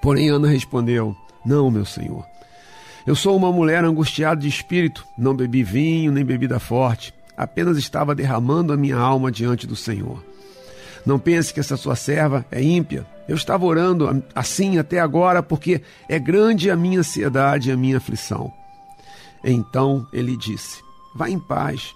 Porém 0.01 0.29
Ana 0.29 0.47
respondeu: 0.47 1.15
Não, 1.45 1.69
meu 1.69 1.85
senhor. 1.85 2.25
Eu 3.05 3.15
sou 3.15 3.37
uma 3.37 3.51
mulher 3.53 3.85
angustiada 3.85 4.41
de 4.41 4.49
espírito, 4.49 5.05
não 5.17 5.33
bebi 5.33 5.63
vinho 5.63 6.11
nem 6.11 6.25
bebida 6.25 6.59
forte, 6.59 7.13
apenas 7.37 7.77
estava 7.77 8.13
derramando 8.13 8.73
a 8.73 8.77
minha 8.77 8.97
alma 8.97 9.31
diante 9.31 9.65
do 9.65 9.77
Senhor. 9.77 10.21
Não 11.05 11.17
pense 11.17 11.53
que 11.53 11.59
essa 11.61 11.77
sua 11.77 11.95
serva 11.95 12.45
é 12.51 12.61
ímpia. 12.61 13.05
Eu 13.27 13.35
estava 13.35 13.65
orando 13.65 14.23
assim 14.33 14.77
até 14.77 14.99
agora 14.99 15.43
porque 15.43 15.81
é 16.07 16.17
grande 16.17 16.71
a 16.71 16.75
minha 16.75 16.99
ansiedade 16.99 17.69
e 17.69 17.71
a 17.71 17.77
minha 17.77 17.97
aflição. 17.97 18.51
Então 19.43 20.07
ele 20.13 20.37
disse: 20.37 20.81
Vá 21.13 21.29
em 21.29 21.39
paz, 21.39 21.93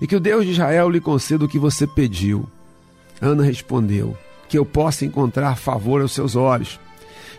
e 0.00 0.06
que 0.06 0.16
o 0.16 0.20
Deus 0.20 0.44
de 0.44 0.52
Israel 0.52 0.88
lhe 0.90 1.00
conceda 1.00 1.44
o 1.44 1.48
que 1.48 1.58
você 1.58 1.86
pediu. 1.86 2.48
Ana 3.20 3.44
respondeu: 3.44 4.16
que 4.52 4.58
eu 4.58 4.66
possa 4.66 5.06
encontrar 5.06 5.56
favor 5.56 6.02
aos 6.02 6.12
seus 6.12 6.36
olhos. 6.36 6.78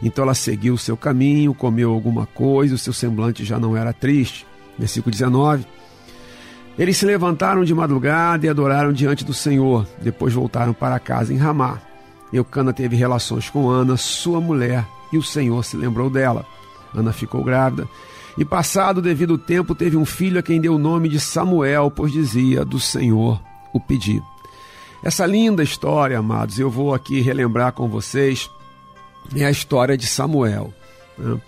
Então 0.02 0.24
ela 0.24 0.34
seguiu 0.34 0.74
o 0.74 0.80
seu 0.80 0.98
caminho, 0.98 1.54
comeu 1.54 1.92
alguma 1.92 2.26
coisa, 2.26 2.74
o 2.74 2.78
seu 2.78 2.92
semblante 2.92 3.46
já 3.46 3.60
não 3.60 3.78
era 3.78 3.94
triste. 3.94 4.48
Versículo 4.80 5.12
19. 5.12 5.64
Eles 6.76 6.98
se 6.98 7.06
levantaram 7.06 7.64
de 7.64 7.72
madrugada 7.72 8.48
e 8.48 8.50
adoraram 8.50 8.92
diante 8.92 9.24
do 9.24 9.32
Senhor. 9.32 9.88
Depois 10.02 10.34
voltaram 10.34 10.74
para 10.74 11.00
casa 11.00 11.32
em 11.32 11.38
Ramá. 11.38 11.80
Eucana 12.34 12.74
teve 12.74 12.96
relações 12.96 13.50
com 13.50 13.70
Ana, 13.70 13.96
sua 13.96 14.42
mulher, 14.42 14.86
e 15.12 15.18
o 15.18 15.24
Senhor 15.24 15.64
se 15.64 15.78
lembrou 15.78 16.10
dela. 16.10 16.46
Ana 16.94 17.14
ficou 17.14 17.44
grávida 17.44 17.88
e, 18.38 18.44
passado 18.44 18.98
o 18.98 19.02
devido 19.02 19.38
tempo, 19.38 19.76
teve 19.76 19.96
um 19.96 20.06
filho 20.06 20.40
a 20.40 20.44
quem 20.44 20.60
deu 20.60 20.76
o 20.76 20.80
nome 20.80 21.08
de 21.08 21.20
Samuel, 21.20 21.92
pois 21.92 22.12
dizia: 22.12 22.66
Do 22.66 22.80
Senhor 22.80 23.40
o 23.72 23.80
pedi. 23.80 24.22
Essa 25.04 25.26
linda 25.26 25.62
história, 25.62 26.18
amados, 26.18 26.58
eu 26.58 26.70
vou 26.70 26.94
aqui 26.94 27.22
relembrar 27.22 27.74
com 27.74 27.88
vocês, 27.88 28.50
é 29.36 29.46
a 29.46 29.52
história 29.52 29.98
de 29.98 30.08
Samuel. 30.08 30.74
Né? 31.18 31.40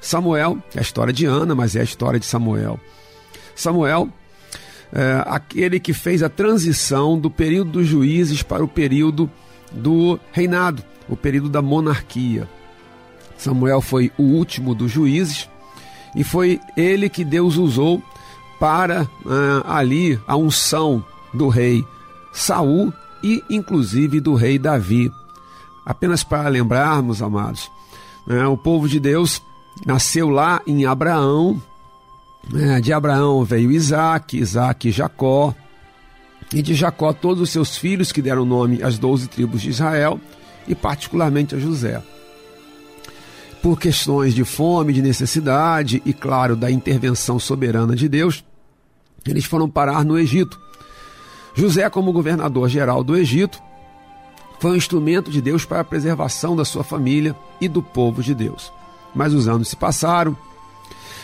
Samuel 0.00 0.58
é 0.74 0.78
a 0.78 0.82
história 0.82 1.12
de 1.12 1.24
Ana, 1.24 1.54
mas 1.54 1.74
é 1.76 1.80
a 1.80 1.84
história 1.84 2.20
de 2.20 2.26
Samuel. 2.26 2.78
Samuel 3.54 4.08
é 4.92 5.22
aquele 5.26 5.80
que 5.80 5.94
fez 5.94 6.22
a 6.22 6.28
transição 6.28 7.18
do 7.18 7.30
período 7.30 7.72
dos 7.72 7.86
juízes 7.86 8.42
para 8.42 8.62
o 8.62 8.68
período 8.68 9.30
do 9.74 10.18
reinado, 10.32 10.82
o 11.08 11.16
período 11.16 11.48
da 11.48 11.60
monarquia. 11.60 12.48
Samuel 13.36 13.80
foi 13.80 14.10
o 14.16 14.22
último 14.22 14.74
dos 14.74 14.90
juízes 14.90 15.48
e 16.14 16.22
foi 16.22 16.60
ele 16.76 17.08
que 17.08 17.24
Deus 17.24 17.56
usou 17.56 18.02
para 18.58 19.02
uh, 19.02 19.08
ali 19.66 20.18
a 20.26 20.36
unção 20.36 21.04
do 21.32 21.48
rei 21.48 21.84
Saul 22.32 22.92
e 23.22 23.42
inclusive 23.50 24.20
do 24.20 24.34
rei 24.34 24.58
Davi. 24.58 25.10
Apenas 25.84 26.22
para 26.22 26.48
lembrarmos, 26.48 27.20
amados, 27.20 27.70
né, 28.26 28.46
o 28.46 28.56
povo 28.56 28.88
de 28.88 28.98
Deus 28.98 29.42
nasceu 29.84 30.28
lá 30.28 30.62
em 30.66 30.86
Abraão. 30.86 31.60
Né, 32.50 32.80
de 32.80 32.92
Abraão 32.92 33.44
veio 33.44 33.72
Isaac, 33.72 34.38
Isaac 34.38 34.90
Jacó, 34.90 35.54
e 36.52 36.62
de 36.62 36.74
Jacó 36.74 37.12
todos 37.12 37.40
os 37.40 37.50
seus 37.50 37.76
filhos 37.76 38.12
que 38.12 38.22
deram 38.22 38.44
nome 38.44 38.82
às 38.82 38.98
doze 38.98 39.28
tribos 39.28 39.62
de 39.62 39.70
Israel 39.70 40.20
e 40.66 40.74
particularmente 40.74 41.54
a 41.54 41.58
José 41.58 42.02
por 43.64 43.80
questões 43.80 44.34
de 44.34 44.44
fome, 44.44 44.92
de 44.92 45.00
necessidade 45.00 46.02
e, 46.04 46.12
claro, 46.12 46.54
da 46.54 46.70
intervenção 46.70 47.38
soberana 47.38 47.96
de 47.96 48.10
Deus, 48.10 48.44
eles 49.26 49.46
foram 49.46 49.70
parar 49.70 50.04
no 50.04 50.18
Egito. 50.18 50.60
José, 51.54 51.88
como 51.88 52.12
governador 52.12 52.68
geral 52.68 53.02
do 53.02 53.16
Egito, 53.16 53.58
foi 54.60 54.72
um 54.72 54.76
instrumento 54.76 55.30
de 55.30 55.40
Deus 55.40 55.64
para 55.64 55.80
a 55.80 55.84
preservação 55.84 56.54
da 56.54 56.62
sua 56.62 56.84
família 56.84 57.34
e 57.58 57.66
do 57.66 57.82
povo 57.82 58.22
de 58.22 58.34
Deus. 58.34 58.70
Mas 59.14 59.32
os 59.32 59.48
anos 59.48 59.68
se 59.68 59.76
passaram 59.76 60.36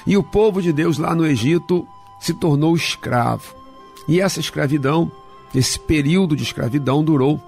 e 0.07 0.17
o 0.17 0.23
povo 0.23 0.63
de 0.63 0.73
Deus 0.73 0.97
lá 0.97 1.15
no 1.15 1.27
Egito 1.27 1.87
se 2.19 2.33
tornou 2.33 2.75
escravo. 2.75 3.55
E 4.09 4.21
essa 4.21 4.41
escravidão, 4.41 5.11
esse 5.55 5.79
período 5.79 6.37
de 6.37 6.43
escravidão, 6.43 7.03
durou 7.03 7.41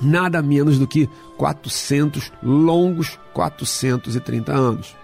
nada 0.00 0.42
menos 0.42 0.78
do 0.78 0.86
que 0.86 1.08
400 1.36 2.32
longos 2.42 3.18
430 3.32 4.52
anos. 4.52 4.94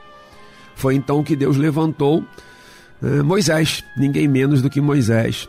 Foi 0.75 0.95
então 0.95 1.23
que 1.23 1.37
Deus 1.37 1.57
levantou 1.57 2.25
eh, 3.03 3.23
Moisés, 3.23 3.85
ninguém 3.97 4.27
menos 4.27 4.63
do 4.63 4.71
que 4.71 4.81
Moisés. 4.81 5.49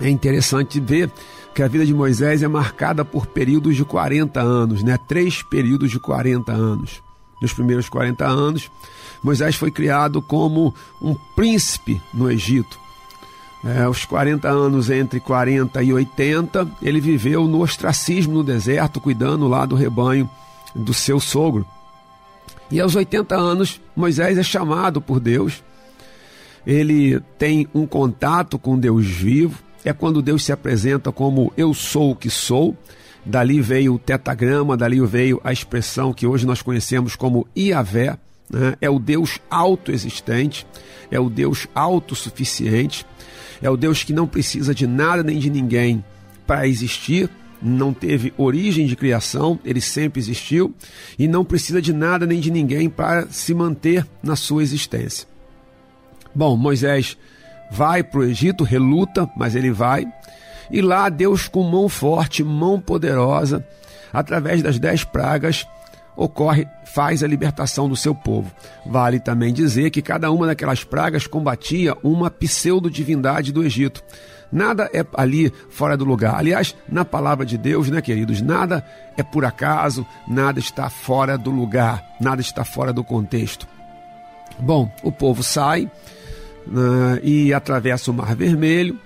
É 0.00 0.08
interessante 0.08 0.80
ver 0.80 1.10
que 1.54 1.62
a 1.62 1.68
vida 1.68 1.84
de 1.84 1.92
Moisés 1.92 2.42
é 2.42 2.48
marcada 2.48 3.04
por 3.04 3.26
períodos 3.26 3.76
de 3.76 3.84
40 3.84 4.40
anos, 4.40 4.82
né? 4.82 4.98
Três 5.06 5.42
períodos 5.42 5.90
de 5.90 5.98
40 5.98 6.50
anos. 6.52 7.02
Nos 7.40 7.52
primeiros 7.52 7.88
40 7.88 8.24
anos, 8.24 8.70
Moisés 9.22 9.56
foi 9.56 9.70
criado 9.70 10.22
como 10.22 10.74
um 11.00 11.14
príncipe 11.36 12.00
no 12.14 12.30
Egito. 12.30 12.78
É, 13.64 13.88
os 13.88 14.04
40 14.04 14.48
anos 14.48 14.90
entre 14.90 15.20
40 15.20 15.82
e 15.82 15.92
80, 15.92 16.68
ele 16.82 17.00
viveu 17.00 17.46
no 17.46 17.62
ostracismo 17.62 18.34
no 18.34 18.42
deserto, 18.42 19.00
cuidando 19.00 19.46
lá 19.46 19.64
do 19.64 19.76
rebanho 19.76 20.28
do 20.74 20.92
seu 20.92 21.20
sogro. 21.20 21.64
E 22.70 22.80
aos 22.80 22.96
80 22.96 23.36
anos, 23.36 23.80
Moisés 23.94 24.38
é 24.38 24.42
chamado 24.42 25.00
por 25.00 25.20
Deus. 25.20 25.62
Ele 26.66 27.20
tem 27.38 27.68
um 27.74 27.86
contato 27.86 28.58
com 28.58 28.78
Deus 28.78 29.06
vivo. 29.06 29.62
É 29.84 29.92
quando 29.92 30.22
Deus 30.22 30.44
se 30.44 30.52
apresenta 30.52 31.12
como 31.12 31.52
eu 31.56 31.74
sou 31.74 32.12
o 32.12 32.16
que 32.16 32.30
sou. 32.30 32.76
Dali 33.24 33.60
veio 33.60 33.94
o 33.94 33.98
tetagrama, 33.98 34.76
dali 34.76 35.00
veio 35.06 35.40
a 35.44 35.52
expressão 35.52 36.12
que 36.12 36.26
hoje 36.26 36.46
nós 36.46 36.62
conhecemos 36.62 37.14
como 37.14 37.46
Iavé. 37.56 38.16
Né? 38.50 38.74
É 38.80 38.90
o 38.90 38.98
Deus 38.98 39.38
autoexistente, 39.50 40.66
é 41.10 41.20
o 41.20 41.28
Deus 41.28 41.68
autossuficiente. 41.74 43.06
É 43.62 43.70
o 43.70 43.76
Deus 43.76 44.02
que 44.02 44.12
não 44.12 44.26
precisa 44.26 44.74
de 44.74 44.86
nada 44.86 45.22
nem 45.22 45.38
de 45.38 45.48
ninguém 45.48 46.04
para 46.46 46.66
existir, 46.66 47.30
não 47.62 47.94
teve 47.94 48.34
origem 48.36 48.86
de 48.86 48.96
criação, 48.96 49.58
ele 49.64 49.80
sempre 49.80 50.20
existiu 50.20 50.74
e 51.16 51.28
não 51.28 51.44
precisa 51.44 51.80
de 51.80 51.92
nada 51.92 52.26
nem 52.26 52.40
de 52.40 52.50
ninguém 52.50 52.90
para 52.90 53.28
se 53.28 53.54
manter 53.54 54.04
na 54.20 54.34
sua 54.34 54.62
existência. 54.62 55.28
Bom, 56.34 56.56
Moisés 56.56 57.16
vai 57.70 58.02
para 58.02 58.20
o 58.20 58.24
Egito, 58.24 58.64
reluta, 58.64 59.30
mas 59.36 59.54
ele 59.54 59.70
vai. 59.70 60.06
E 60.70 60.80
lá 60.80 61.08
Deus, 61.08 61.46
com 61.46 61.62
mão 61.62 61.88
forte, 61.88 62.42
mão 62.42 62.80
poderosa, 62.80 63.64
através 64.12 64.62
das 64.62 64.78
dez 64.78 65.04
pragas, 65.04 65.66
ocorre, 66.16 66.66
faz 66.84 67.22
a 67.22 67.26
libertação 67.26 67.88
do 67.88 67.96
seu 67.96 68.14
povo. 68.14 68.50
Vale 68.86 69.18
também 69.18 69.52
dizer 69.52 69.90
que 69.90 70.02
cada 70.02 70.30
uma 70.30 70.46
daquelas 70.46 70.84
pragas 70.84 71.26
combatia 71.26 71.96
uma 72.02 72.30
pseudo-divindade 72.30 73.52
do 73.52 73.62
Egito. 73.64 74.02
Nada 74.50 74.90
é 74.92 75.04
ali 75.14 75.50
fora 75.70 75.96
do 75.96 76.04
lugar. 76.04 76.34
Aliás, 76.34 76.76
na 76.86 77.04
palavra 77.04 77.46
de 77.46 77.56
Deus, 77.56 77.88
né, 77.88 78.02
queridos, 78.02 78.42
nada 78.42 78.84
é 79.16 79.22
por 79.22 79.44
acaso, 79.46 80.06
nada 80.28 80.58
está 80.58 80.90
fora 80.90 81.38
do 81.38 81.50
lugar, 81.50 82.04
nada 82.20 82.42
está 82.42 82.62
fora 82.62 82.92
do 82.92 83.02
contexto. 83.02 83.66
Bom, 84.58 84.94
o 85.02 85.10
povo 85.10 85.42
sai 85.42 85.90
uh, 86.66 87.18
e 87.22 87.54
atravessa 87.54 88.10
o 88.10 88.14
Mar 88.14 88.36
Vermelho, 88.36 88.98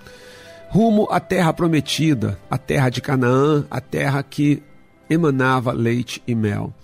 rumo 0.69 1.07
à 1.12 1.21
terra 1.21 1.53
prometida, 1.53 2.37
a 2.51 2.59
terra 2.59 2.90
de 2.90 3.01
Canaã, 3.01 3.64
a 3.71 3.81
terra 3.81 4.25
que 4.25 4.61
emanava 5.09 5.71
leite 5.71 6.21
e 6.27 6.35
mel 6.35 6.75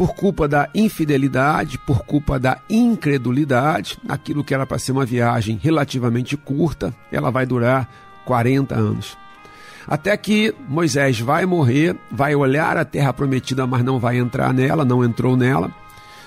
por 0.00 0.14
culpa 0.14 0.48
da 0.48 0.66
infidelidade, 0.74 1.76
por 1.76 2.06
culpa 2.06 2.38
da 2.38 2.56
incredulidade, 2.70 3.98
aquilo 4.08 4.42
que 4.42 4.54
era 4.54 4.64
para 4.64 4.78
ser 4.78 4.92
uma 4.92 5.04
viagem 5.04 5.60
relativamente 5.62 6.38
curta, 6.38 6.94
ela 7.12 7.30
vai 7.30 7.44
durar 7.44 7.86
40 8.24 8.74
anos. 8.74 9.18
Até 9.86 10.16
que 10.16 10.54
Moisés 10.66 11.20
vai 11.20 11.44
morrer, 11.44 11.94
vai 12.10 12.34
olhar 12.34 12.78
a 12.78 12.84
terra 12.86 13.12
prometida, 13.12 13.66
mas 13.66 13.84
não 13.84 13.98
vai 13.98 14.16
entrar 14.16 14.54
nela, 14.54 14.86
não 14.86 15.04
entrou 15.04 15.36
nela. 15.36 15.70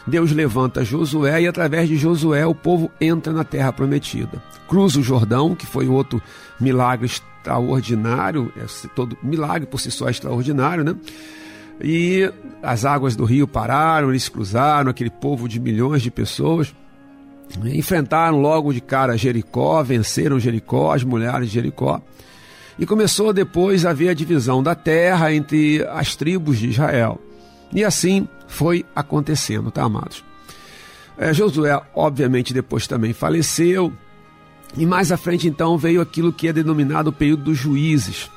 Deus 0.06 0.32
levanta 0.32 0.86
Josué 0.86 1.42
e 1.42 1.48
através 1.48 1.90
de 1.90 1.98
Josué 1.98 2.46
o 2.46 2.54
povo 2.54 2.92
entra 3.02 3.34
na 3.34 3.44
terra 3.44 3.74
prometida. 3.74 4.40
Cruza 4.68 5.00
o 5.00 5.04
Jordão, 5.04 5.56
que 5.56 5.66
foi 5.66 5.88
outro 5.88 6.22
milagre 6.60 7.08
extraordinário, 7.08 8.54
é 8.56 8.88
todo 8.94 9.18
milagre 9.24 9.66
por 9.66 9.80
si 9.80 9.90
só 9.90 10.10
é 10.10 10.12
extraordinário, 10.12 10.84
né? 10.84 10.96
E 11.82 12.32
as 12.62 12.86
águas 12.86 13.16
do 13.16 13.26
rio 13.26 13.48
pararam, 13.48 14.10
eles 14.10 14.30
cruzaram, 14.30 14.90
aquele 14.90 15.10
povo 15.10 15.48
de 15.48 15.60
milhões 15.60 16.02
de 16.02 16.12
pessoas. 16.12 16.74
Enfrentaram 17.66 18.40
logo 18.40 18.74
de 18.74 18.82
cara 18.82 19.18
Jericó, 19.18 19.84
venceram 19.84 20.40
Jericó, 20.40 20.94
as 20.94 21.04
mulheres 21.04 21.48
de 21.48 21.54
Jericó. 21.54 22.02
E 22.80 22.86
começou 22.86 23.32
depois 23.32 23.86
a 23.86 23.92
haver 23.92 24.10
a 24.10 24.14
divisão 24.14 24.64
da 24.64 24.74
terra 24.74 25.34
entre 25.34 25.86
as 25.92 26.16
tribos 26.16 26.58
de 26.58 26.70
Israel. 26.70 27.20
E 27.72 27.84
assim 27.84 28.28
foi 28.48 28.86
acontecendo, 28.96 29.70
tá, 29.70 29.84
amados? 29.84 30.24
É, 31.18 31.34
Josué, 31.34 31.80
obviamente, 31.94 32.54
depois 32.54 32.88
também 32.88 33.14
faleceu. 33.14 33.94
E 34.76 34.86
mais 34.86 35.12
à 35.12 35.18
frente, 35.18 35.48
então, 35.48 35.78
veio 35.78 36.02
aquilo 36.02 36.34
que 36.34 36.48
é 36.48 36.54
denominado 36.54 37.12
o 37.12 37.14
período 37.14 37.44
dos 37.44 37.58
juízes. 37.58 38.30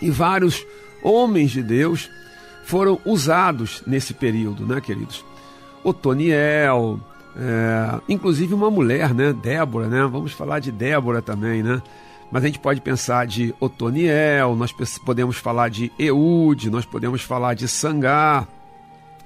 E 0.00 0.10
vários 0.10 0.66
homens 1.02 1.50
de 1.50 1.62
Deus 1.62 2.08
foram 2.72 2.98
usados 3.04 3.82
nesse 3.86 4.14
período, 4.14 4.64
né, 4.64 4.80
queridos? 4.80 5.22
Otoniel, 5.84 6.98
é, 7.36 8.00
inclusive 8.08 8.54
uma 8.54 8.70
mulher, 8.70 9.12
né, 9.12 9.30
Débora, 9.30 9.88
né? 9.88 10.08
Vamos 10.10 10.32
falar 10.32 10.58
de 10.58 10.72
Débora 10.72 11.20
também, 11.20 11.62
né? 11.62 11.82
Mas 12.30 12.44
a 12.44 12.46
gente 12.46 12.58
pode 12.58 12.80
pensar 12.80 13.26
de 13.26 13.54
Otoniel, 13.60 14.56
nós 14.56 14.72
podemos 15.04 15.36
falar 15.36 15.68
de 15.68 15.92
Eude, 15.98 16.70
nós 16.70 16.86
podemos 16.86 17.20
falar 17.20 17.52
de 17.52 17.68
Sangar, 17.68 18.48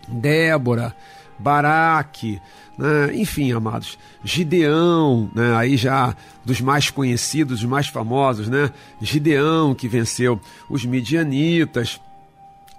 Débora, 0.08 0.92
Baraque, 1.38 2.42
né? 2.76 3.14
enfim, 3.14 3.52
amados, 3.52 3.96
Gideão, 4.24 5.30
né? 5.32 5.54
aí 5.54 5.76
já 5.76 6.16
dos 6.44 6.60
mais 6.60 6.90
conhecidos, 6.90 7.60
dos 7.60 7.68
mais 7.68 7.86
famosos, 7.86 8.48
né? 8.48 8.72
Gideão 9.00 9.72
que 9.72 9.86
venceu 9.86 10.40
os 10.68 10.84
midianitas, 10.84 12.00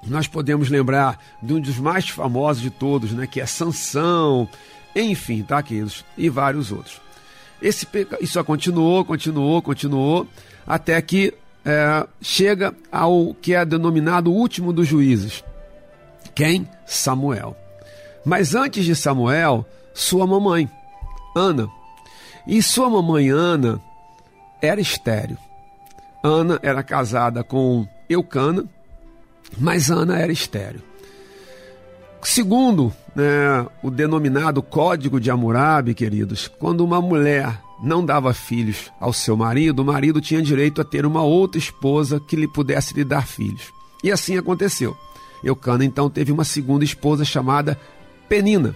nós 0.06 0.28
podemos 0.28 0.70
lembrar 0.70 1.20
de 1.42 1.54
um 1.54 1.60
dos 1.60 1.78
mais 1.78 2.10
famosos 2.10 2.62
de 2.62 2.70
todos, 2.70 3.12
né, 3.12 3.28
que 3.28 3.42
é 3.42 3.46
Sansão, 3.46 4.48
enfim, 4.96 5.44
tá, 5.44 5.62
queridos? 5.62 6.04
E 6.18 6.30
vários 6.30 6.72
outros. 6.72 7.00
Esse. 7.62 7.88
Isso 8.22 8.44
continuou, 8.44 9.04
continuou, 9.06 9.62
continuou, 9.62 10.28
até 10.66 11.02
que 11.02 11.34
é, 11.66 12.08
chega 12.22 12.74
ao 12.92 13.36
que 13.36 13.54
é 13.54 13.66
denominado 13.66 14.32
o 14.32 14.36
último 14.36 14.72
dos 14.72 14.88
juízes. 14.88 15.44
Quem? 16.34 16.68
Samuel. 16.86 17.56
Mas 18.26 18.56
antes 18.56 18.86
de 18.86 18.96
Samuel, 18.96 19.66
sua 19.94 20.26
mamãe, 20.26 20.70
Ana. 21.36 21.68
E 22.48 22.62
sua 22.62 22.90
mamãe 22.90 23.30
Ana 23.30 23.82
era 24.62 24.80
estéreo. 24.80 25.38
Ana 26.24 26.60
era 26.62 26.84
casada 26.84 27.44
com 27.44 27.88
Eucana, 28.10 28.66
mas 29.58 29.90
Ana 29.90 30.20
era 30.20 30.32
estéreo. 30.32 30.82
Segundo 32.22 32.92
né, 33.16 33.66
o 33.82 33.90
denominado 33.90 34.62
Código 34.62 35.20
de 35.20 35.32
Hammurabi, 35.32 35.94
queridos, 35.94 36.48
quando 36.48 36.84
uma 36.84 37.00
mulher 37.00 37.62
não 37.82 38.04
dava 38.04 38.34
filhos 38.34 38.92
ao 39.00 39.14
seu 39.14 39.38
marido, 39.38 39.82
o 39.82 39.86
marido 39.86 40.20
tinha 40.20 40.42
direito 40.42 40.82
a 40.82 40.84
ter 40.84 41.06
uma 41.06 41.22
outra 41.22 41.60
esposa 41.60 42.20
que 42.20 42.36
lhe 42.36 42.48
pudesse 42.48 42.94
lhe 42.94 43.04
dar 43.04 43.26
filhos. 43.26 43.72
E 44.04 44.12
assim 44.12 44.38
aconteceu. 44.38 44.96
Eucana 45.44 45.86
então 45.86 46.10
teve 46.10 46.32
uma 46.32 46.44
segunda 46.44 46.84
esposa 46.84 47.24
chamada 47.24 47.80
Penina. 48.28 48.76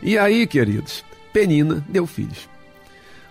E 0.00 0.16
aí, 0.16 0.46
queridos, 0.46 1.04
Penina 1.32 1.84
deu 1.88 2.06
filhos. 2.06 2.48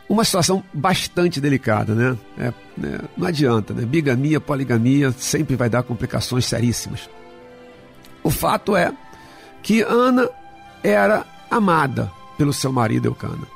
Uma 0.08 0.24
situação 0.24 0.63
bastante 0.74 1.39
delicada, 1.39 1.96
né? 1.96 2.18
É, 2.38 2.54
né? 2.78 3.00
Não 3.18 3.28
adianta, 3.28 3.74
né? 3.74 3.86
Bigamia, 3.86 4.39
poligamia 4.39 5.12
sempre 5.12 5.56
vai 5.56 5.70
dar 5.70 5.84
complicações 5.84 6.46
seríssimas. 6.46 7.10
O 8.22 8.30
fato 8.30 8.76
é 8.76 8.94
que 9.62 9.82
Ana 9.82 10.30
era 10.84 11.26
amada 11.50 12.12
pelo 12.38 12.54
seu 12.54 12.72
marido 12.72 13.08
Eucana. 13.08 13.48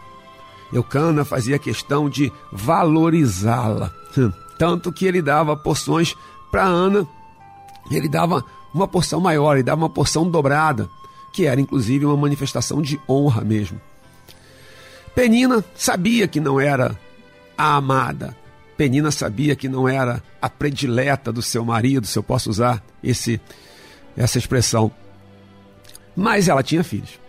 Eucana 0.72 1.24
fazia 1.24 1.60
questão 1.60 2.10
de 2.10 2.32
valorizá-la, 2.52 3.92
tanto 4.58 4.92
que 4.92 5.06
ele 5.06 5.22
dava 5.22 5.56
porções 5.56 6.16
para 6.52 6.64
Ana, 6.64 7.08
ele 7.90 8.10
dava 8.10 8.44
uma 8.74 8.88
porção 8.88 9.20
maior, 9.20 9.54
ele 9.56 9.64
dava 9.64 9.82
uma 9.82 9.90
porção 9.90 10.30
dobrada, 10.30 10.90
que 11.32 11.46
era 11.46 11.60
inclusive 11.60 12.06
uma 12.06 12.18
manifestação 12.18 12.82
de 12.82 13.00
honra 13.08 13.44
mesmo. 13.44 13.80
Penina 15.18 15.66
sabia 15.74 16.28
que 16.28 16.40
não 16.40 16.62
era 16.62 16.96
a 17.58 17.76
amada. 17.76 18.38
Penina 18.78 19.10
sabia 19.10 19.56
que 19.56 19.68
não 19.68 19.90
era 19.90 20.22
a 20.40 20.48
predileta 20.48 21.34
do 21.34 21.42
seu 21.42 21.66
marido, 21.66 22.06
se 22.06 22.20
eu 22.20 22.22
posso 22.22 22.52
usar 22.52 22.84
esse, 23.04 23.42
essa 24.16 24.38
expressão. 24.38 24.92
Mas 26.16 26.48
ela 26.48 26.62
tinha 26.62 26.84
filhos. 26.84 27.20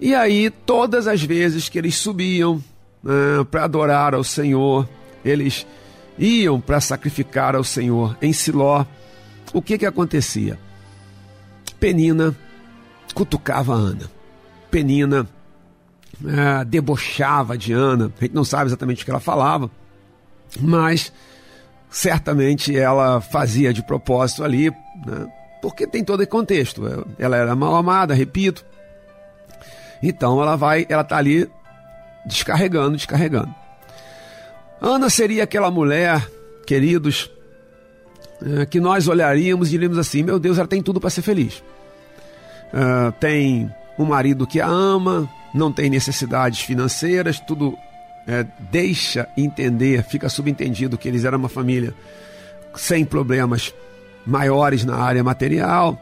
E 0.00 0.16
aí, 0.16 0.50
todas 0.50 1.06
as 1.06 1.22
vezes 1.22 1.68
que 1.68 1.78
eles 1.78 1.94
subiam 1.94 2.60
né, 3.04 3.12
para 3.48 3.62
adorar 3.62 4.12
ao 4.12 4.24
Senhor, 4.24 4.88
eles 5.24 5.64
iam 6.18 6.60
para 6.60 6.80
sacrificar 6.80 7.54
ao 7.54 7.62
Senhor 7.62 8.18
em 8.20 8.32
Siló, 8.32 8.84
o 9.52 9.62
que 9.62 9.78
que 9.78 9.86
acontecia? 9.86 10.58
Penina 11.78 12.36
cutucava 13.14 13.74
Ana. 13.74 14.10
Penina 14.72 15.28
é, 16.26 16.64
debochava 16.64 17.56
de 17.56 17.72
Ana. 17.72 18.12
A 18.18 18.24
gente 18.24 18.34
não 18.34 18.44
sabe 18.44 18.66
exatamente 18.66 19.02
o 19.02 19.04
que 19.04 19.10
ela 19.10 19.20
falava, 19.20 19.70
mas 20.60 21.12
certamente 21.90 22.76
ela 22.76 23.20
fazia 23.20 23.72
de 23.72 23.82
propósito 23.82 24.44
ali, 24.44 24.70
né? 25.06 25.26
porque 25.60 25.86
tem 25.86 26.04
todo 26.04 26.20
esse 26.22 26.30
contexto. 26.30 26.82
Ela 27.18 27.36
era 27.36 27.54
mal 27.54 27.74
amada, 27.74 28.14
repito. 28.14 28.64
Então 30.02 30.40
ela 30.40 30.56
vai, 30.56 30.86
ela 30.88 31.02
está 31.02 31.16
ali 31.16 31.48
descarregando, 32.24 32.96
descarregando. 32.96 33.54
Ana 34.80 35.10
seria 35.10 35.44
aquela 35.44 35.70
mulher, 35.70 36.26
queridos, 36.66 37.30
é, 38.42 38.64
que 38.64 38.80
nós 38.80 39.08
olharíamos 39.08 39.68
e 39.68 39.72
diríamos 39.72 39.98
assim: 39.98 40.22
meu 40.22 40.38
Deus, 40.38 40.58
ela 40.58 40.68
tem 40.68 40.82
tudo 40.82 41.00
para 41.00 41.10
ser 41.10 41.22
feliz. 41.22 41.62
Uh, 42.72 43.10
tem 43.18 43.70
um 43.98 44.04
marido 44.04 44.46
que 44.46 44.60
a 44.60 44.66
ama, 44.66 45.28
não 45.54 45.72
tem 45.72 45.90
necessidades 45.90 46.60
financeiras, 46.60 47.40
tudo 47.40 47.76
é, 48.26 48.46
deixa 48.70 49.28
entender, 49.36 50.04
fica 50.04 50.28
subentendido 50.28 50.98
que 50.98 51.08
eles 51.08 51.24
eram 51.24 51.38
uma 51.38 51.48
família 51.48 51.94
sem 52.76 53.04
problemas 53.04 53.74
maiores 54.26 54.84
na 54.84 54.96
área 54.96 55.24
material. 55.24 55.98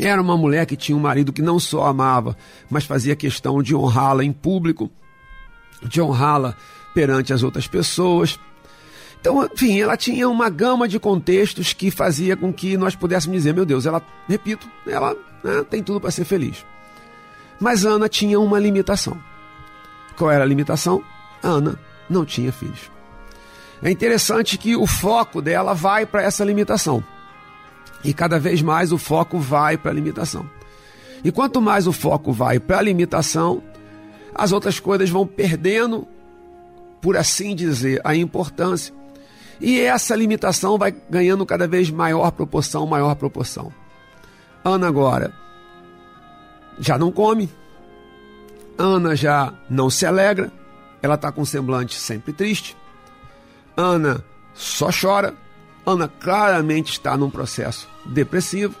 Era 0.00 0.20
uma 0.20 0.36
mulher 0.36 0.66
que 0.66 0.76
tinha 0.76 0.96
um 0.96 1.00
marido 1.00 1.32
que 1.32 1.42
não 1.42 1.58
só 1.58 1.84
amava, 1.86 2.36
mas 2.68 2.84
fazia 2.84 3.14
questão 3.14 3.62
de 3.62 3.74
honrá-la 3.74 4.24
em 4.24 4.32
público, 4.32 4.90
de 5.82 6.00
honrá-la 6.00 6.56
perante 6.94 7.32
as 7.32 7.42
outras 7.42 7.66
pessoas. 7.66 8.38
Então, 9.20 9.44
enfim, 9.44 9.80
ela 9.80 9.96
tinha 9.96 10.28
uma 10.28 10.48
gama 10.48 10.88
de 10.88 10.98
contextos 10.98 11.74
que 11.74 11.90
fazia 11.90 12.36
com 12.36 12.52
que 12.52 12.76
nós 12.76 12.96
pudéssemos 12.96 13.36
dizer: 13.36 13.52
meu 13.52 13.66
Deus, 13.66 13.84
ela, 13.84 14.02
repito, 14.26 14.66
ela 14.86 15.14
né, 15.44 15.62
tem 15.68 15.82
tudo 15.82 16.00
para 16.00 16.10
ser 16.10 16.24
feliz. 16.24 16.64
Mas 17.60 17.84
Ana 17.84 18.08
tinha 18.08 18.40
uma 18.40 18.58
limitação. 18.58 19.22
Qual 20.16 20.30
era 20.30 20.42
a 20.42 20.46
limitação? 20.46 21.04
Ana 21.42 21.78
não 22.08 22.24
tinha 22.24 22.50
filhos. 22.50 22.90
É 23.82 23.90
interessante 23.90 24.58
que 24.58 24.74
o 24.74 24.86
foco 24.86 25.40
dela 25.40 25.74
vai 25.74 26.06
para 26.06 26.22
essa 26.22 26.44
limitação. 26.44 27.04
E 28.02 28.14
cada 28.14 28.38
vez 28.38 28.62
mais 28.62 28.92
o 28.92 28.98
foco 28.98 29.38
vai 29.38 29.76
para 29.76 29.90
a 29.90 29.94
limitação. 29.94 30.48
E 31.22 31.30
quanto 31.30 31.60
mais 31.60 31.86
o 31.86 31.92
foco 31.92 32.32
vai 32.32 32.58
para 32.58 32.78
a 32.78 32.82
limitação, 32.82 33.62
as 34.34 34.52
outras 34.52 34.80
coisas 34.80 35.10
vão 35.10 35.26
perdendo, 35.26 36.08
por 37.00 37.16
assim 37.16 37.54
dizer, 37.54 38.00
a 38.04 38.14
importância. 38.14 38.94
E 39.60 39.80
essa 39.80 40.16
limitação 40.16 40.78
vai 40.78 40.94
ganhando 41.10 41.44
cada 41.44 41.68
vez 41.68 41.90
maior 41.90 42.30
proporção, 42.30 42.86
maior 42.86 43.14
proporção. 43.16 43.70
Ana 44.64 44.88
agora 44.88 45.32
já 46.78 46.98
não 46.98 47.10
come. 47.10 47.50
Ana 48.78 49.14
já 49.14 49.52
não 49.68 49.90
se 49.90 50.06
alegra. 50.06 50.52
Ela 51.02 51.14
está 51.14 51.32
com 51.32 51.42
um 51.42 51.46
semblante 51.46 51.94
sempre 51.96 52.32
triste. 52.32 52.76
Ana 53.76 54.24
só 54.54 54.90
chora. 54.90 55.34
Ana 55.84 56.08
claramente 56.08 56.92
está 56.92 57.16
num 57.16 57.30
processo 57.30 57.88
depressivo. 58.04 58.74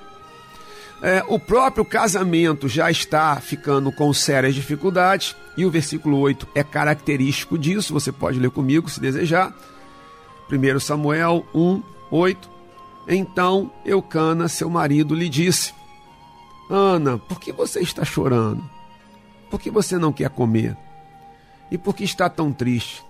É, 1.02 1.24
o 1.28 1.38
próprio 1.38 1.84
casamento 1.84 2.68
já 2.68 2.90
está 2.90 3.36
ficando 3.36 3.90
com 3.90 4.12
sérias 4.12 4.54
dificuldades, 4.54 5.34
e 5.56 5.64
o 5.64 5.70
versículo 5.70 6.18
8 6.18 6.46
é 6.54 6.62
característico 6.62 7.56
disso, 7.56 7.94
você 7.94 8.12
pode 8.12 8.38
ler 8.38 8.50
comigo 8.50 8.90
se 8.90 9.00
desejar. 9.00 9.54
1 10.52 10.80
Samuel 10.80 11.46
1, 11.54 11.82
8. 12.10 12.50
Então 13.08 13.72
Eucana, 13.84 14.46
seu 14.46 14.68
marido, 14.68 15.14
lhe 15.14 15.28
disse: 15.28 15.72
Ana, 16.70 17.18
por 17.18 17.40
que 17.40 17.52
você 17.52 17.80
está 17.80 18.04
chorando? 18.04 18.62
Por 19.50 19.60
que 19.60 19.70
você 19.70 19.98
não 19.98 20.12
quer 20.12 20.30
comer? 20.30 20.76
E 21.68 21.76
por 21.76 21.96
que 21.96 22.04
está 22.04 22.30
tão 22.30 22.52
triste? 22.52 23.04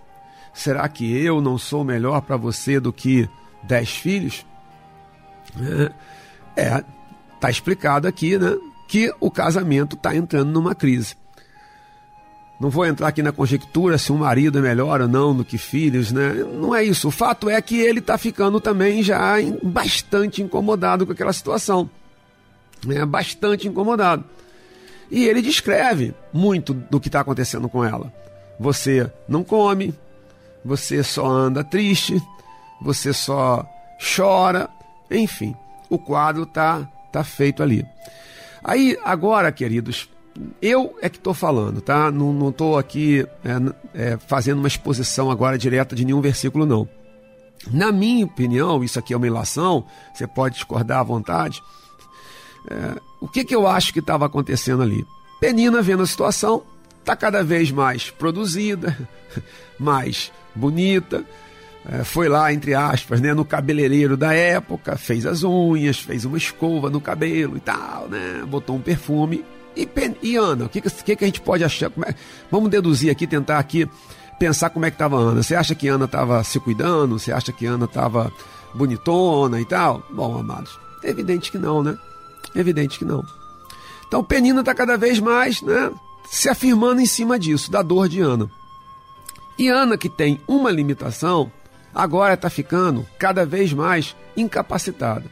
Será 0.55 0.88
que 0.88 1.14
eu 1.14 1.42
não 1.42 1.59
sou 1.59 1.85
melhor 1.85 2.23
para 2.23 2.38
você 2.38 2.81
do 2.81 2.90
que 2.90 3.29
dez 3.62 3.90
filhos? 3.90 4.46
É, 6.57 6.62
é, 6.62 6.85
tá 7.38 7.51
explicado 7.51 8.09
aqui, 8.09 8.38
né? 8.38 8.57
Que 8.88 9.14
o 9.20 9.31
casamento 9.31 9.94
está 9.94 10.16
entrando 10.16 10.51
numa 10.51 10.75
crise. 10.75 11.14
Não 12.59 12.70
vou 12.70 12.87
entrar 12.87 13.09
aqui 13.09 13.23
na 13.23 13.33
conjectura 13.33 13.99
se 13.99 14.11
um 14.11 14.18
marido 14.18 14.59
é 14.59 14.62
melhor 14.62 15.03
ou 15.03 15.09
não 15.09 15.35
do 15.35 15.44
que 15.44 15.59
filhos, 15.59 16.12
né? 16.12 16.33
Não 16.33 16.75
é 16.75 16.83
isso. 16.83 17.09
O 17.09 17.11
fato 17.11 17.49
é 17.49 17.61
que 17.61 17.79
ele 17.79 18.01
está 18.01 18.16
ficando 18.16 18.59
também 18.59 19.03
já 19.03 19.35
bastante 19.62 20.42
incomodado 20.42 21.07
com 21.07 21.12
aquela 21.12 21.33
situação 21.33 21.88
é 22.88 23.05
bastante 23.05 23.69
incomodado. 23.69 24.25
E 25.11 25.25
ele 25.25 25.43
descreve 25.43 26.14
muito 26.33 26.73
do 26.73 27.01
que 27.01 27.09
está 27.09 27.21
acontecendo 27.21 27.69
com 27.69 27.85
ela. 27.85 28.12
Você 28.59 29.11
não 29.29 29.43
come, 29.43 29.95
você 30.64 31.03
só 31.03 31.27
anda 31.27 31.64
triste, 31.64 32.23
você 32.81 33.12
só 33.12 33.66
chora, 34.16 34.69
enfim, 35.11 35.55
o 35.88 35.99
quadro 35.99 36.47
tá 36.47 36.88
tá 37.11 37.25
feito 37.25 37.62
ali. 37.62 37.85
Aí 38.62 38.97
agora, 39.05 39.51
queridos, 39.51 40.09
eu 40.62 40.97
é 41.03 41.09
que 41.09 41.16
estou 41.16 41.35
falando, 41.35 41.81
tá? 41.81 42.11
Não 42.11 42.51
estou 42.51 42.79
aqui 42.79 43.27
é, 43.45 44.12
é, 44.12 44.19
fazendo 44.19 44.59
uma 44.59 44.69
exposição 44.69 45.31
agora 45.31 45.59
direta 45.59 45.97
de 45.97 46.05
nenhum 46.05 46.21
versículo, 46.21 46.64
não. 46.64 46.88
Na 47.71 47.93
minha 47.93 48.25
opinião, 48.25 48.83
isso 48.83 48.99
aqui 48.99 49.12
é 49.12 49.16
uma 49.16 49.27
ilação, 49.27 49.85
você 50.14 50.27
pode 50.27 50.55
discordar 50.55 51.01
à 51.01 51.03
vontade. 51.03 51.62
É, 52.68 53.01
o 53.20 53.29
que, 53.29 53.44
que 53.44 53.55
eu 53.55 53.66
acho 53.66 53.92
que 53.92 54.01
estava 54.01 54.27
acontecendo 54.27 54.83
ali? 54.83 55.07
Penina 55.40 55.81
vendo 55.81 56.03
a 56.03 56.07
situação, 56.07 56.62
está 56.99 57.16
cada 57.16 57.42
vez 57.42 57.70
mais 57.70 58.11
produzida, 58.11 58.96
mais 59.79 60.33
bonita, 60.55 61.25
é, 61.88 62.05
foi 62.05 62.29
lá, 62.29 62.53
entre 62.53 62.75
aspas, 62.75 63.20
né, 63.20 63.33
no 63.33 63.44
cabeleireiro 63.44 64.16
da 64.16 64.35
época, 64.35 64.96
fez 64.96 65.25
as 65.25 65.42
unhas, 65.42 65.99
fez 65.99 66.25
uma 66.25 66.37
escova 66.37 66.90
no 66.90 67.01
cabelo 67.01 67.57
e 67.57 67.61
tal, 67.61 68.09
né? 68.09 68.44
Botou 68.46 68.77
um 68.77 68.81
perfume. 68.81 69.44
E, 69.75 69.88
e 70.23 70.37
Ana, 70.37 70.66
o 70.66 70.68
que, 70.68 70.81
que, 70.81 71.16
que 71.16 71.25
a 71.25 71.27
gente 71.27 71.40
pode 71.40 71.64
achar? 71.64 71.90
É, 72.07 72.14
vamos 72.51 72.70
deduzir 72.70 73.11
aqui, 73.11 73.27
tentar 73.27 73.59
aqui 73.59 73.88
pensar 74.38 74.70
como 74.70 74.85
é 74.85 74.90
que 74.90 74.96
estava 74.96 75.16
Ana. 75.16 75.42
Você 75.42 75.55
acha 75.55 75.75
que 75.75 75.88
Ana 75.88 76.05
estava 76.05 76.44
se 76.44 76.61
cuidando? 76.61 77.18
Você 77.18 77.33
acha 77.33 77.51
que 77.51 77.64
Ana 77.64 77.87
estava 77.87 78.31
bonitona 78.75 79.59
e 79.59 79.64
tal? 79.64 80.03
Bom, 80.11 80.38
amados, 80.38 80.79
é 81.03 81.09
evidente 81.09 81.51
que 81.51 81.59
não, 81.59 81.83
né? 81.83 81.96
Evidente 82.55 82.99
que 82.99 83.05
não. 83.05 83.25
Então 84.07 84.25
Penina 84.25 84.61
está 84.61 84.75
cada 84.75 84.97
vez 84.97 85.21
mais, 85.21 85.63
né, 85.63 85.93
se 86.29 86.49
afirmando 86.49 87.01
em 87.01 87.07
cima 87.07 87.39
disso, 87.39 87.71
da 87.71 87.83
dor 87.83 88.09
de 88.09 88.21
Ana. 88.21 88.51
E 89.59 89.69
Ana, 89.69 89.97
que 89.97 90.09
tem 90.09 90.41
uma 90.49 90.71
limitação, 90.71 91.51
agora 91.95 92.35
está 92.35 92.49
ficando 92.49 93.07
cada 93.19 93.45
vez 93.45 93.73
mais 93.73 94.17
incapacitada. 94.37 95.25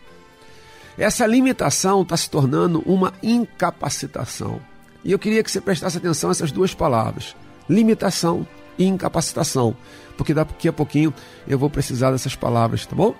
Essa 0.98 1.26
limitação 1.26 2.02
está 2.02 2.16
se 2.16 2.28
tornando 2.28 2.82
uma 2.84 3.12
incapacitação. 3.22 4.60
E 5.04 5.12
eu 5.12 5.18
queria 5.18 5.42
que 5.42 5.50
você 5.50 5.60
prestasse 5.60 5.96
atenção 5.96 6.30
a 6.30 6.32
essas 6.32 6.50
duas 6.50 6.74
palavras: 6.74 7.36
limitação 7.68 8.46
e 8.76 8.84
incapacitação, 8.84 9.76
porque 10.16 10.34
daqui 10.34 10.68
a 10.68 10.72
pouquinho 10.72 11.14
eu 11.46 11.58
vou 11.58 11.70
precisar 11.70 12.10
dessas 12.10 12.34
palavras, 12.34 12.84
tá 12.84 12.94
bom? 12.94 13.14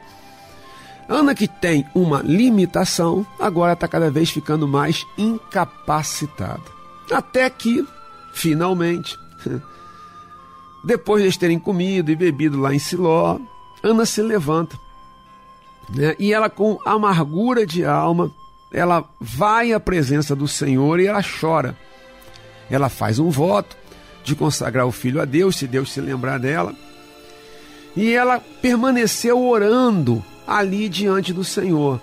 Ana, 1.09 1.35
que 1.35 1.49
tem 1.49 1.87
uma 1.95 2.21
limitação, 2.21 3.27
agora 3.41 3.73
está 3.73 3.89
cada 3.89 4.11
vez 4.11 4.29
ficando 4.31 4.69
mais 4.69 5.07
incapacitada. 5.17 6.63
Até 7.11 7.49
que, 7.49 7.87
finalmente, 8.35 9.19
depois 10.85 11.23
de 11.23 11.27
eles 11.27 11.37
terem 11.39 11.59
comido 11.59 12.11
e 12.11 12.17
bebido 12.17 12.61
lá 12.61 12.75
em 12.75 12.79
Siló, 12.79 13.39
Ana 13.83 14.05
se 14.05 14.21
levanta. 14.21 14.79
Né? 15.89 16.15
E 16.19 16.33
ela, 16.33 16.51
com 16.51 16.79
amargura 16.85 17.65
de 17.65 17.87
alma, 17.87 18.31
ela 18.71 19.03
vai 19.19 19.73
à 19.73 19.81
presença 19.81 20.37
do 20.37 20.47
Senhor 20.47 21.01
e 21.01 21.07
ela 21.07 21.23
chora. 21.23 21.75
Ela 22.71 22.91
faz 22.91 23.19
um 23.19 23.31
voto 23.31 23.75
de 24.23 24.37
consagrar 24.37 24.87
o 24.87 24.93
filho 24.93 25.23
a 25.23 25.25
Deus, 25.25 25.57
se 25.57 25.67
Deus 25.67 25.91
se 25.91 26.03
lembrar 26.03 26.39
dela. 26.39 26.75
E 27.97 28.13
ela 28.13 28.41
permaneceu 28.61 29.41
orando 29.43 30.23
ali 30.49 30.89
diante 30.89 31.33
do 31.33 31.45
Senhor. 31.45 32.01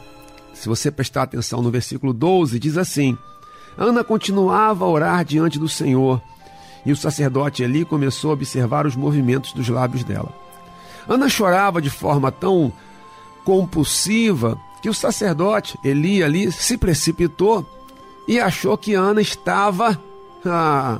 Se 0.53 0.69
você 0.69 0.91
prestar 0.91 1.23
atenção 1.23 1.61
no 1.63 1.71
versículo 1.71 2.13
12, 2.13 2.59
diz 2.59 2.77
assim: 2.77 3.17
Ana 3.75 4.03
continuava 4.03 4.85
a 4.85 4.87
orar 4.87 5.25
diante 5.25 5.57
do 5.57 5.67
Senhor 5.67 6.21
e 6.85 6.91
o 6.91 6.95
sacerdote 6.95 7.63
Eli 7.63 7.83
começou 7.83 8.29
a 8.29 8.33
observar 8.33 8.85
os 8.85 8.95
movimentos 8.95 9.51
dos 9.51 9.67
lábios 9.67 10.03
dela. 10.03 10.31
Ana 11.09 11.27
chorava 11.27 11.81
de 11.81 11.89
forma 11.89 12.31
tão 12.31 12.71
compulsiva 13.43 14.57
que 14.81 14.89
o 14.89 14.93
sacerdote 14.93 15.79
Eli 15.83 16.23
ali 16.23 16.51
se 16.51 16.77
precipitou 16.77 17.65
e 18.27 18.39
achou 18.39 18.77
que 18.77 18.93
Ana 18.93 19.21
estava 19.21 19.99
ah, 20.45 20.99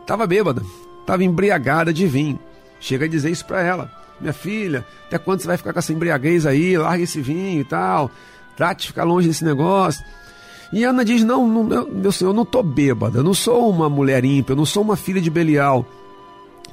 estava 0.00 0.26
bêbada, 0.26 0.64
estava 1.00 1.22
embriagada 1.22 1.92
de 1.92 2.06
vinho. 2.06 2.38
Chega 2.80 3.04
a 3.04 3.08
dizer 3.08 3.30
isso 3.30 3.46
para 3.46 3.62
ela: 3.62 3.99
minha 4.20 4.32
filha, 4.32 4.86
até 5.06 5.18
quando 5.18 5.40
você 5.40 5.46
vai 5.46 5.56
ficar 5.56 5.72
com 5.72 5.78
essa 5.78 5.92
embriaguez 5.92 6.46
aí? 6.46 6.76
Larga 6.76 7.02
esse 7.02 7.20
vinho 7.20 7.60
e 7.60 7.64
tal, 7.64 8.10
trate 8.56 8.82
de 8.82 8.88
ficar 8.88 9.04
longe 9.04 9.28
desse 9.28 9.44
negócio. 9.44 10.04
E 10.72 10.84
Ana 10.84 11.04
diz: 11.04 11.24
Não, 11.24 11.46
não 11.46 11.86
meu 11.86 12.12
senhor, 12.12 12.30
eu 12.30 12.34
não 12.34 12.42
estou 12.42 12.62
bêbada, 12.62 13.18
eu 13.18 13.24
não 13.24 13.34
sou 13.34 13.68
uma 13.68 13.88
mulher 13.88 14.24
ímpia, 14.24 14.52
eu 14.52 14.56
não 14.56 14.66
sou 14.66 14.82
uma 14.82 14.96
filha 14.96 15.20
de 15.20 15.30
Belial. 15.30 15.84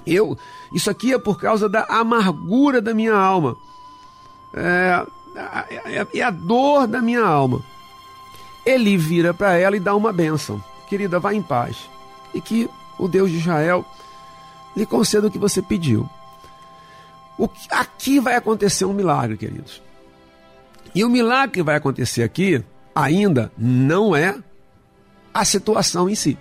Eu, 0.06 0.38
isso 0.72 0.90
aqui 0.90 1.14
é 1.14 1.20
por 1.20 1.40
causa 1.40 1.68
da 1.68 1.84
amargura 1.84 2.82
da 2.82 2.94
minha 2.94 3.14
alma. 3.14 3.58
É, 4.54 5.06
é, 5.86 6.08
é 6.20 6.22
a 6.22 6.30
dor 6.30 6.88
da 6.88 7.02
minha 7.02 7.22
alma. 7.22 7.62
Ele 8.66 8.98
vira 8.98 9.34
para 9.34 9.56
ela 9.56 9.76
e 9.76 9.82
dá 9.82 9.96
uma 9.96 10.14
bênção. 10.14 10.64
Querida, 10.90 11.20
vá 11.20 11.34
em 11.34 11.42
paz. 11.42 11.90
E 12.34 12.40
que 12.40 12.70
o 12.98 13.08
Deus 13.08 13.30
de 13.30 13.38
Israel 13.38 13.86
lhe 14.76 14.86
conceda 14.86 15.28
o 15.28 15.32
que 15.32 15.38
você 15.38 15.62
pediu. 15.62 16.08
O 17.38 17.50
aqui 17.70 18.20
vai 18.20 18.36
acontecer 18.36 18.86
um 18.86 18.94
milagre, 18.94 19.38
queridos. 19.38 19.82
E 20.94 21.04
o 21.04 21.10
milagre 21.10 21.52
que 21.52 21.64
vai 21.64 21.76
acontecer 21.76 22.24
aqui 22.24 22.64
ainda 22.96 23.52
não 23.58 24.16
é 24.16 24.36
a 25.34 25.46
situação 25.46 26.10
em 26.10 26.16
si. 26.16 26.38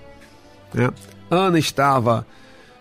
Né? 0.73 0.91
Ana 1.31 1.59
estava 1.59 2.27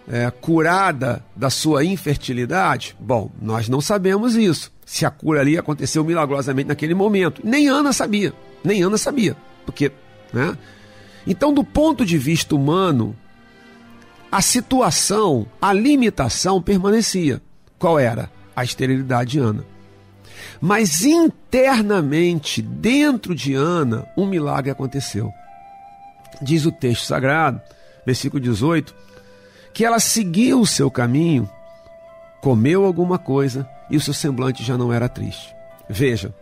é, 0.08 0.30
curada 0.32 1.24
da 1.36 1.50
sua 1.50 1.84
infertilidade? 1.84 2.96
Bom, 3.00 3.32
nós 3.42 3.68
não 3.68 3.82
sabemos 3.82 4.36
isso. 4.36 4.72
Se 4.86 5.06
a 5.06 5.10
cura 5.10 5.42
ali 5.42 5.58
aconteceu 5.58 6.04
milagrosamente 6.06 6.70
naquele 6.70 6.94
momento. 6.94 7.42
Nem 7.44 7.68
Ana 7.68 7.92
sabia. 7.92 8.34
Nem 8.64 8.84
Ana 8.84 8.98
sabia. 8.98 9.36
Porque, 9.66 9.92
né? 10.32 10.58
Então, 11.28 11.54
do 11.54 11.64
ponto 11.64 12.06
de 12.06 12.18
vista 12.18 12.56
humano, 12.56 13.16
a 14.32 14.42
situação, 14.42 15.48
a 15.62 15.74
limitação 15.74 16.62
permanecia. 16.62 17.42
Qual 17.80 18.00
era? 18.00 18.30
A 18.56 18.64
esterilidade 18.64 19.32
de 19.32 19.40
Ana. 19.40 19.66
Mas 20.62 21.04
internamente, 21.04 22.62
dentro 22.62 23.36
de 23.36 23.54
Ana, 23.54 24.08
um 24.18 24.26
milagre 24.26 24.72
aconteceu. 24.72 25.32
Diz 26.42 26.66
o 26.66 26.72
texto 26.72 27.06
sagrado, 27.06 27.62
versículo 28.06 28.42
18, 28.42 28.96
que 29.74 29.86
ela 29.86 30.00
seguiu 30.00 30.62
o 30.62 30.66
seu 30.66 30.90
caminho, 30.90 31.50
comeu 32.42 32.86
alguma 32.86 33.18
coisa 33.18 33.68
e 33.90 33.98
o 33.98 34.02
seu 34.02 34.14
semblante 34.14 34.64
já 34.64 34.78
não 34.78 34.92
era 34.92 35.10
triste. 35.10 35.54
Veja, 35.90 36.34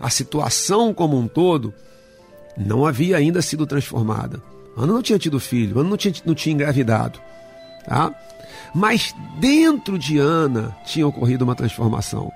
a 0.00 0.10
situação 0.10 0.92
como 0.92 1.18
um 1.18 1.28
todo 1.28 1.74
não 2.56 2.84
havia 2.86 3.16
ainda 3.16 3.40
sido 3.42 3.66
transformada. 3.66 4.40
Ana 4.76 4.92
não 4.92 5.02
tinha 5.02 5.18
tido 5.18 5.38
filho, 5.38 5.78
Ana 5.78 5.90
não 5.90 5.96
tinha, 5.96 6.14
não 6.24 6.34
tinha 6.34 6.54
engravidado. 6.54 7.20
Tá? 7.86 8.14
Mas 8.74 9.14
dentro 9.38 9.98
de 9.98 10.18
Ana 10.18 10.76
tinha 10.84 11.06
ocorrido 11.06 11.44
uma 11.44 11.54
transformação. 11.54 12.32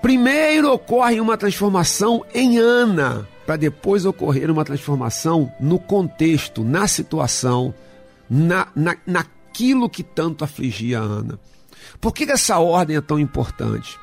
Primeiro 0.00 0.72
ocorre 0.72 1.20
uma 1.20 1.36
transformação 1.36 2.24
em 2.32 2.56
Ana, 2.56 3.28
para 3.44 3.56
depois 3.56 4.06
ocorrer 4.06 4.50
uma 4.50 4.64
transformação 4.64 5.52
no 5.60 5.78
contexto, 5.78 6.64
na 6.64 6.86
situação, 6.86 7.74
na, 8.28 8.68
na, 8.74 8.96
naquilo 9.06 9.90
que 9.90 10.02
tanto 10.02 10.44
afligia 10.44 11.00
a 11.00 11.02
Ana. 11.02 11.38
Por 12.00 12.14
que 12.14 12.24
essa 12.30 12.58
ordem 12.58 12.96
é 12.96 13.00
tão 13.00 13.18
importante? 13.18 13.98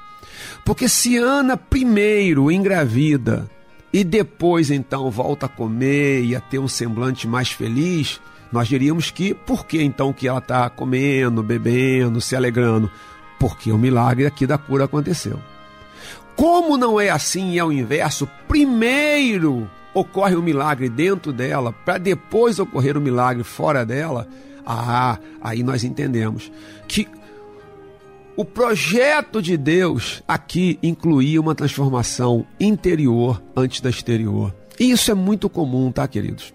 Porque 0.65 0.87
se 0.87 1.17
Ana 1.17 1.57
primeiro 1.57 2.51
engravida 2.51 3.49
e 3.91 4.03
depois 4.03 4.69
então 4.69 5.09
volta 5.09 5.45
a 5.45 5.49
comer 5.49 6.23
e 6.23 6.35
a 6.35 6.41
ter 6.41 6.59
um 6.59 6.67
semblante 6.67 7.27
mais 7.27 7.49
feliz, 7.49 8.19
nós 8.51 8.67
diríamos 8.67 9.11
que 9.11 9.33
por 9.33 9.65
que 9.65 9.81
então 9.81 10.13
que 10.13 10.27
ela 10.27 10.39
está 10.39 10.69
comendo, 10.69 11.43
bebendo, 11.43 12.21
se 12.21 12.35
alegrando? 12.35 12.89
Porque 13.39 13.71
o 13.71 13.77
milagre 13.77 14.25
aqui 14.25 14.47
da 14.47 14.57
cura 14.57 14.85
aconteceu. 14.85 15.39
Como 16.35 16.77
não 16.77 16.99
é 16.99 17.09
assim 17.09 17.51
e 17.51 17.59
é 17.59 17.63
o 17.63 17.71
inverso, 17.71 18.29
primeiro 18.47 19.69
ocorre 19.93 20.35
o 20.35 20.39
um 20.39 20.43
milagre 20.43 20.89
dentro 20.89 21.33
dela, 21.33 21.73
para 21.73 21.97
depois 21.97 22.59
ocorrer 22.59 22.95
o 22.95 22.99
um 22.99 23.03
milagre 23.03 23.43
fora 23.43 23.85
dela, 23.85 24.27
ah, 24.65 25.17
aí 25.41 25.63
nós 25.63 25.83
entendemos 25.83 26.51
que 26.87 27.07
o 28.35 28.45
projeto 28.45 29.41
de 29.41 29.57
Deus 29.57 30.21
aqui 30.27 30.77
incluía 30.83 31.41
uma 31.41 31.55
transformação 31.55 32.45
interior 32.59 33.41
antes 33.55 33.81
da 33.81 33.89
exterior. 33.89 34.53
E 34.79 34.91
isso 34.91 35.09
é 35.09 35.15
muito 35.15 35.49
comum, 35.49 35.91
tá, 35.91 36.07
queridos? 36.07 36.53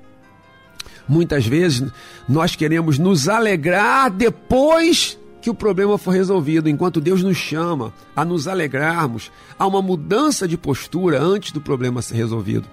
Muitas 1.09 1.47
vezes 1.47 1.91
nós 2.29 2.55
queremos 2.55 2.99
nos 2.99 3.29
alegrar 3.29 4.11
depois 4.11 5.19
que 5.41 5.51
o 5.51 5.55
problema 5.55 5.99
for 5.99 6.13
resolvido, 6.13 6.69
enquanto 6.69 7.01
Deus 7.01 7.23
nos 7.23 7.37
chama 7.37 7.93
a 8.15 8.25
nos 8.25 8.47
alegrarmos, 8.47 9.31
a 9.59 9.67
uma 9.67 9.83
mudança 9.83 10.47
de 10.47 10.57
postura 10.57 11.21
antes 11.21 11.51
do 11.51 11.61
problema 11.61 12.01
ser 12.01 12.15
resolvido. 12.15 12.65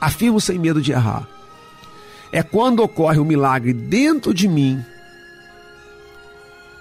Afirmo 0.00 0.40
sem 0.40 0.58
medo 0.58 0.80
de 0.80 0.92
errar. 0.92 1.28
É 2.32 2.42
quando 2.42 2.82
ocorre 2.82 3.18
um 3.18 3.24
milagre 3.24 3.74
dentro 3.74 4.32
de 4.32 4.48
mim, 4.48 4.82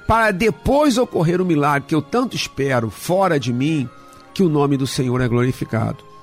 para 0.08 0.32
depois 0.32 0.98
ocorrer 0.98 1.42
o 1.42 1.46
milagre 1.46 1.90
que 1.90 1.96
eu 1.96 2.02
tanto 2.02 2.36
espero 2.36 2.90
fora 2.90 3.40
de 3.40 3.52
mim, 3.52 3.90
que 4.34 4.44
o 4.44 4.50
nome 4.50 4.78
do 4.78 4.88
Senhor 4.88 5.20
é 5.20 5.28
glorificado. 5.28 6.15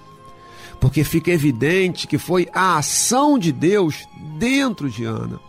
Porque 0.82 1.02
fica 1.02 1.30
evidente 1.30 2.06
que 2.06 2.18
foi 2.18 2.46
a 2.52 2.76
ação 2.76 3.38
de 3.38 3.50
Deus 3.52 4.06
dentro 4.38 4.90
de 4.90 5.06
Ana 5.06 5.40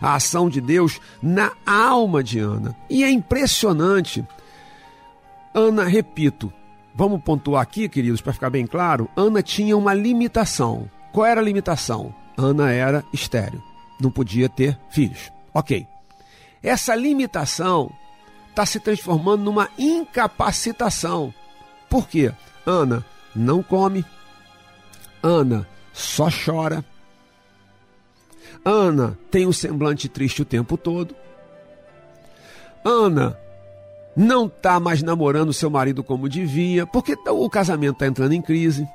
a 0.00 0.16
ação 0.16 0.48
de 0.48 0.60
Deus 0.60 1.00
na 1.22 1.52
alma 1.64 2.22
de 2.22 2.38
Ana. 2.38 2.76
E 2.90 3.02
é 3.04 3.10
impressionante. 3.10 4.24
Ana, 5.54 5.84
repito, 5.84 6.52
vamos 6.94 7.22
pontuar 7.22 7.62
aqui, 7.62 7.88
queridos, 7.88 8.20
para 8.20 8.32
ficar 8.32 8.50
bem 8.50 8.66
claro: 8.66 9.08
Ana 9.16 9.42
tinha 9.42 9.76
uma 9.76 9.94
limitação. 9.94 10.90
Qual 11.12 11.24
era 11.24 11.40
a 11.40 11.44
limitação? 11.44 12.14
Ana 12.36 12.70
era 12.70 13.04
estéreo, 13.12 13.62
não 14.00 14.10
podia 14.10 14.48
ter 14.48 14.78
filhos. 14.90 15.32
Ok. 15.52 15.86
Essa 16.62 16.94
limitação 16.94 17.90
está 18.50 18.66
se 18.66 18.80
transformando 18.80 19.44
numa 19.44 19.68
incapacitação. 19.78 21.32
Por 21.88 22.08
quê? 22.08 22.32
Ana 22.66 23.04
não 23.34 23.62
come, 23.62 24.04
Ana 25.26 25.66
só 25.90 26.28
chora, 26.28 26.84
Ana 28.62 29.18
tem 29.30 29.46
um 29.46 29.52
semblante 29.52 30.06
triste 30.06 30.42
o 30.42 30.44
tempo 30.44 30.76
todo, 30.76 31.16
Ana 32.84 33.38
não 34.14 34.46
está 34.46 34.78
mais 34.78 35.02
namorando 35.02 35.50
seu 35.50 35.70
marido 35.70 36.04
como 36.04 36.28
devia, 36.28 36.86
porque 36.86 37.16
o 37.26 37.48
casamento 37.48 37.94
está 37.94 38.06
entrando 38.06 38.34
em 38.34 38.42
crise. 38.42 38.86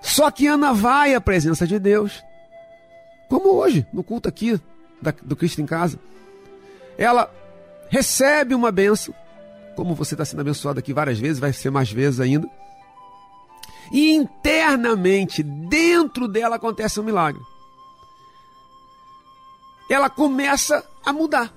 Só 0.00 0.30
que 0.30 0.46
Ana 0.46 0.72
vai 0.72 1.14
à 1.14 1.20
presença 1.20 1.66
de 1.66 1.80
Deus, 1.80 2.22
como 3.28 3.54
hoje, 3.54 3.84
no 3.92 4.04
culto 4.04 4.28
aqui 4.28 4.60
do 5.22 5.34
Cristo 5.34 5.60
em 5.60 5.66
Casa. 5.66 5.98
Ela 6.96 7.28
recebe 7.88 8.54
uma 8.54 8.70
benção, 8.70 9.12
como 9.74 9.94
você 9.94 10.14
está 10.14 10.24
sendo 10.24 10.40
abençoado 10.40 10.78
aqui 10.78 10.92
várias 10.92 11.18
vezes, 11.18 11.40
vai 11.40 11.52
ser 11.52 11.70
mais 11.70 11.90
vezes 11.90 12.20
ainda. 12.20 12.48
E 13.92 14.14
internamente, 14.14 15.42
dentro 15.42 16.26
dela, 16.26 16.56
acontece 16.56 16.98
um 16.98 17.04
milagre. 17.04 17.42
Ela 19.88 20.08
começa 20.08 20.82
a 21.04 21.12
mudar. 21.12 21.52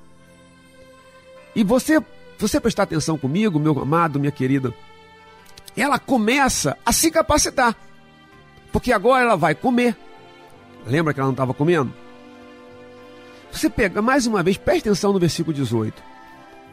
E 1.55 1.63
você, 1.63 2.03
você 2.37 2.59
prestar 2.59 2.83
atenção 2.83 3.17
comigo, 3.17 3.57
meu 3.57 3.79
amado, 3.79 4.19
minha 4.19 4.31
querida, 4.31 4.73
ela 5.77 5.97
começa 5.97 6.77
a 6.85 6.91
se 6.91 7.09
capacitar. 7.09 7.73
Porque 8.73 8.91
agora 8.91 9.23
ela 9.23 9.37
vai 9.37 9.55
comer. 9.55 9.95
Lembra 10.85 11.13
que 11.13 11.19
ela 11.21 11.27
não 11.27 11.33
estava 11.33 11.53
comendo? 11.53 11.93
Você 13.49 13.69
pega 13.69 14.01
mais 14.01 14.27
uma 14.27 14.43
vez, 14.43 14.57
preste 14.57 14.89
atenção 14.89 15.13
no 15.13 15.19
versículo 15.19 15.55
18. 15.55 16.03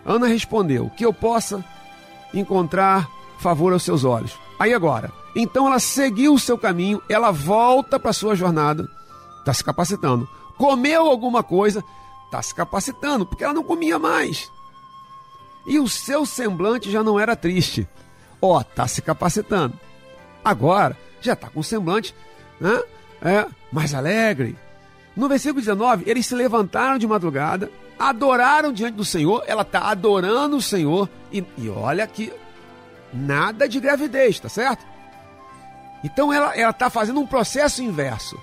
Ana 0.04 0.26
respondeu: 0.26 0.90
Que 0.90 1.06
eu 1.06 1.12
possa 1.12 1.64
encontrar 2.34 3.08
favor 3.38 3.72
aos 3.72 3.84
seus 3.84 4.02
olhos. 4.02 4.36
Aí 4.58 4.74
agora, 4.74 5.12
então 5.34 5.66
ela 5.66 5.78
seguiu 5.78 6.34
o 6.34 6.38
seu 6.38 6.58
caminho, 6.58 7.02
ela 7.08 7.30
volta 7.30 7.98
para 7.98 8.12
sua 8.12 8.34
jornada, 8.34 8.88
está 9.38 9.52
se 9.54 9.64
capacitando. 9.64 10.28
Comeu 10.56 11.06
alguma 11.06 11.42
coisa, 11.42 11.82
está 12.26 12.42
se 12.42 12.54
capacitando, 12.54 13.26
porque 13.26 13.44
ela 13.44 13.54
não 13.54 13.64
comia 13.64 13.98
mais. 13.98 14.50
E 15.66 15.78
o 15.78 15.88
seu 15.88 16.26
semblante 16.26 16.90
já 16.90 17.02
não 17.02 17.18
era 17.18 17.36
triste. 17.36 17.88
Ó, 18.40 18.56
oh, 18.56 18.60
está 18.60 18.86
se 18.86 19.00
capacitando. 19.00 19.78
Agora, 20.44 20.98
já 21.20 21.34
está 21.34 21.48
com 21.48 21.62
semblante 21.62 22.14
né? 22.60 22.82
é, 23.22 23.46
mais 23.70 23.94
alegre. 23.94 24.56
No 25.16 25.28
versículo 25.28 25.60
19, 25.60 26.04
eles 26.06 26.26
se 26.26 26.34
levantaram 26.34 26.98
de 26.98 27.06
madrugada, 27.06 27.70
adoraram 27.98 28.72
diante 28.72 28.94
do 28.94 29.04
Senhor, 29.04 29.44
ela 29.46 29.62
está 29.62 29.90
adorando 29.90 30.56
o 30.56 30.62
Senhor, 30.62 31.08
e, 31.30 31.44
e 31.58 31.68
olha 31.68 32.06
que 32.06 32.32
nada 33.12 33.68
de 33.68 33.78
gravidez, 33.78 34.40
tá 34.40 34.48
certo? 34.48 34.84
Então 36.04 36.32
ela 36.32 36.54
está 36.56 36.90
fazendo 36.90 37.20
um 37.20 37.26
processo 37.26 37.82
inverso. 37.82 38.38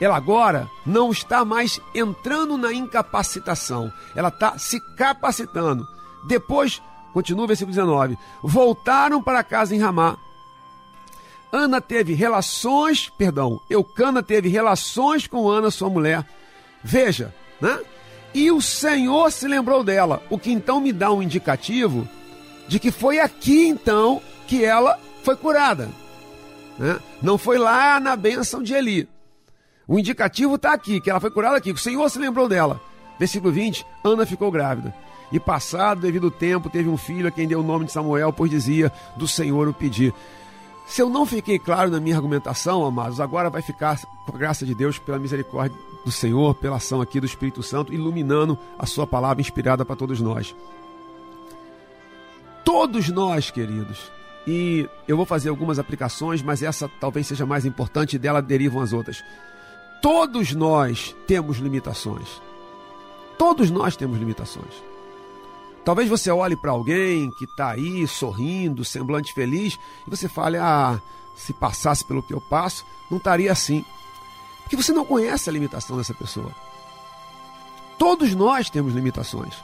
Ela 0.00 0.16
agora 0.16 0.68
não 0.84 1.10
está 1.10 1.44
mais 1.44 1.80
entrando 1.94 2.56
na 2.56 2.72
incapacitação, 2.72 3.92
ela 4.14 4.28
está 4.28 4.58
se 4.58 4.80
capacitando. 4.96 5.86
Depois, 6.26 6.82
continua 7.12 7.44
o 7.44 7.48
versículo 7.48 7.74
19: 7.74 8.18
voltaram 8.42 9.22
para 9.22 9.44
casa 9.44 9.74
em 9.74 9.78
Ramá. 9.78 10.16
Ana 11.52 11.80
teve 11.80 12.14
relações, 12.14 13.08
perdão, 13.16 13.60
Eucana 13.70 14.22
teve 14.22 14.48
relações 14.48 15.28
com 15.28 15.48
Ana, 15.48 15.70
sua 15.70 15.88
mulher. 15.88 16.26
Veja, 16.82 17.32
né? 17.60 17.78
E 18.34 18.50
o 18.50 18.60
Senhor 18.60 19.30
se 19.30 19.46
lembrou 19.46 19.84
dela, 19.84 20.20
o 20.28 20.36
que 20.36 20.50
então 20.50 20.80
me 20.80 20.92
dá 20.92 21.12
um 21.12 21.22
indicativo 21.22 22.08
de 22.66 22.80
que 22.80 22.90
foi 22.90 23.20
aqui 23.20 23.68
então 23.68 24.20
que 24.48 24.64
ela 24.64 24.98
foi 25.22 25.36
curada. 25.36 25.88
Né? 26.78 26.98
Não 27.22 27.38
foi 27.38 27.58
lá 27.58 27.98
na 28.00 28.16
bênção 28.16 28.62
de 28.62 28.74
Eli. 28.74 29.08
O 29.86 29.98
indicativo 29.98 30.54
está 30.54 30.72
aqui, 30.72 31.00
que 31.00 31.10
ela 31.10 31.20
foi 31.20 31.30
curada 31.30 31.56
aqui. 31.56 31.72
O 31.72 31.78
Senhor 31.78 32.08
se 32.08 32.18
lembrou 32.18 32.48
dela. 32.48 32.80
Versículo 33.18 33.52
20: 33.52 33.86
Ana 34.02 34.26
ficou 34.26 34.50
grávida. 34.50 34.94
E 35.30 35.40
passado 35.40 36.00
devido 36.00 36.30
tempo, 36.30 36.70
teve 36.70 36.88
um 36.88 36.96
filho 36.96 37.28
a 37.28 37.30
quem 37.30 37.46
deu 37.46 37.60
o 37.60 37.62
nome 37.62 37.86
de 37.86 37.92
Samuel, 37.92 38.32
pois 38.32 38.50
dizia: 38.50 38.90
Do 39.16 39.26
Senhor 39.26 39.68
o 39.68 39.74
pedi. 39.74 40.12
Se 40.86 41.00
eu 41.00 41.08
não 41.08 41.24
fiquei 41.24 41.58
claro 41.58 41.90
na 41.90 41.98
minha 41.98 42.16
argumentação, 42.16 42.84
amados, 42.84 43.18
agora 43.18 43.48
vai 43.48 43.62
ficar, 43.62 43.98
com 44.26 44.34
a 44.34 44.38
graça 44.38 44.66
de 44.66 44.74
Deus, 44.74 44.98
pela 44.98 45.18
misericórdia 45.18 45.76
do 46.04 46.12
Senhor, 46.12 46.54
pela 46.54 46.76
ação 46.76 47.00
aqui 47.00 47.18
do 47.18 47.26
Espírito 47.26 47.62
Santo, 47.62 47.92
iluminando 47.92 48.58
a 48.78 48.84
Sua 48.84 49.06
palavra 49.06 49.40
inspirada 49.40 49.84
para 49.84 49.96
todos 49.96 50.20
nós. 50.20 50.54
Todos 52.64 53.08
nós, 53.08 53.50
queridos, 53.50 54.10
e 54.46 54.88
eu 55.08 55.16
vou 55.16 55.24
fazer 55.24 55.48
algumas 55.48 55.78
aplicações, 55.78 56.42
mas 56.42 56.62
essa 56.62 56.88
talvez 57.00 57.26
seja 57.26 57.46
mais 57.46 57.64
importante 57.64 58.16
e 58.16 58.18
dela 58.18 58.42
derivam 58.42 58.82
as 58.82 58.92
outras. 58.92 59.22
Todos 60.02 60.52
nós 60.54 61.16
temos 61.26 61.58
limitações. 61.58 62.42
Todos 63.38 63.70
nós 63.70 63.96
temos 63.96 64.18
limitações. 64.18 64.74
Talvez 65.84 66.08
você 66.08 66.30
olhe 66.30 66.56
para 66.56 66.70
alguém 66.72 67.30
que 67.32 67.44
está 67.44 67.70
aí 67.70 68.06
sorrindo, 68.06 68.84
semblante 68.84 69.32
feliz, 69.34 69.78
e 70.06 70.10
você 70.10 70.28
fale: 70.28 70.56
Ah, 70.56 71.00
se 71.36 71.52
passasse 71.52 72.04
pelo 72.04 72.22
que 72.22 72.32
eu 72.32 72.40
passo, 72.40 72.84
não 73.10 73.18
estaria 73.18 73.50
assim. 73.50 73.84
Porque 74.62 74.76
você 74.76 74.92
não 74.92 75.04
conhece 75.04 75.48
a 75.48 75.52
limitação 75.52 75.96
dessa 75.96 76.14
pessoa. 76.14 76.50
Todos 77.98 78.34
nós 78.34 78.70
temos 78.70 78.94
limitações. 78.94 79.54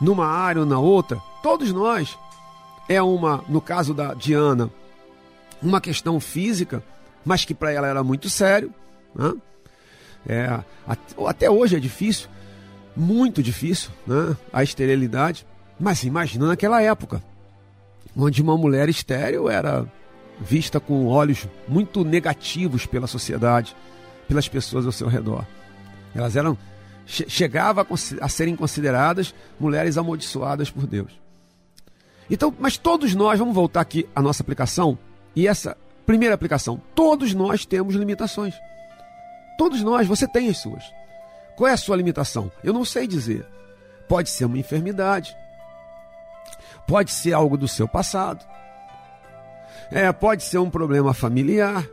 Numa 0.00 0.26
área 0.26 0.60
ou 0.60 0.66
na 0.66 0.78
outra, 0.78 1.22
todos 1.42 1.72
nós. 1.72 2.18
É 2.88 3.02
uma, 3.02 3.44
no 3.48 3.60
caso 3.60 3.92
da 3.92 4.14
Diana, 4.14 4.70
uma 5.62 5.80
questão 5.80 6.20
física, 6.20 6.82
mas 7.24 7.44
que 7.44 7.54
para 7.54 7.72
ela 7.72 7.88
era 7.88 8.04
muito 8.04 8.30
sério. 8.30 8.72
Né? 9.14 9.34
É, 10.28 10.60
até 11.26 11.50
hoje 11.50 11.76
é 11.76 11.80
difícil 11.80 12.28
muito 12.96 13.42
difícil, 13.42 13.90
né? 14.06 14.36
A 14.52 14.62
esterilidade. 14.62 15.46
Mas 15.78 16.02
imagina 16.04 16.46
naquela 16.46 16.80
época, 16.80 17.22
onde 18.16 18.40
uma 18.40 18.56
mulher 18.56 18.88
estéril 18.88 19.50
era 19.50 19.86
vista 20.40 20.80
com 20.80 21.06
olhos 21.06 21.46
muito 21.68 22.02
negativos 22.04 22.86
pela 22.86 23.06
sociedade, 23.06 23.76
pelas 24.26 24.48
pessoas 24.48 24.86
ao 24.86 24.92
seu 24.92 25.06
redor. 25.06 25.44
Elas 26.14 26.34
eram 26.34 26.56
chegava 27.06 27.82
a, 27.82 28.24
a 28.24 28.28
serem 28.28 28.56
consideradas 28.56 29.32
mulheres 29.60 29.96
amaldiçoadas 29.96 30.70
por 30.70 30.86
Deus. 30.86 31.12
Então, 32.30 32.54
mas 32.58 32.76
todos 32.76 33.14
nós, 33.14 33.38
vamos 33.38 33.54
voltar 33.54 33.80
aqui 33.80 34.08
à 34.14 34.20
nossa 34.20 34.42
aplicação, 34.42 34.98
e 35.34 35.46
essa 35.46 35.76
primeira 36.04 36.34
aplicação, 36.34 36.80
todos 36.94 37.34
nós 37.34 37.64
temos 37.64 37.94
limitações. 37.94 38.54
Todos 39.58 39.82
nós, 39.82 40.06
você 40.06 40.26
tem 40.26 40.48
as 40.48 40.58
suas. 40.58 40.84
Qual 41.56 41.68
é 41.68 41.72
a 41.72 41.76
sua 41.76 41.96
limitação? 41.96 42.50
Eu 42.62 42.72
não 42.72 42.84
sei 42.84 43.06
dizer. 43.06 43.46
Pode 44.08 44.28
ser 44.28 44.44
uma 44.44 44.58
enfermidade. 44.58 45.36
Pode 46.86 47.10
ser 47.10 47.32
algo 47.32 47.56
do 47.56 47.66
seu 47.66 47.88
passado. 47.88 48.44
É, 49.90 50.10
pode 50.12 50.42
ser 50.42 50.58
um 50.58 50.70
problema 50.70 51.14
familiar. 51.14 51.88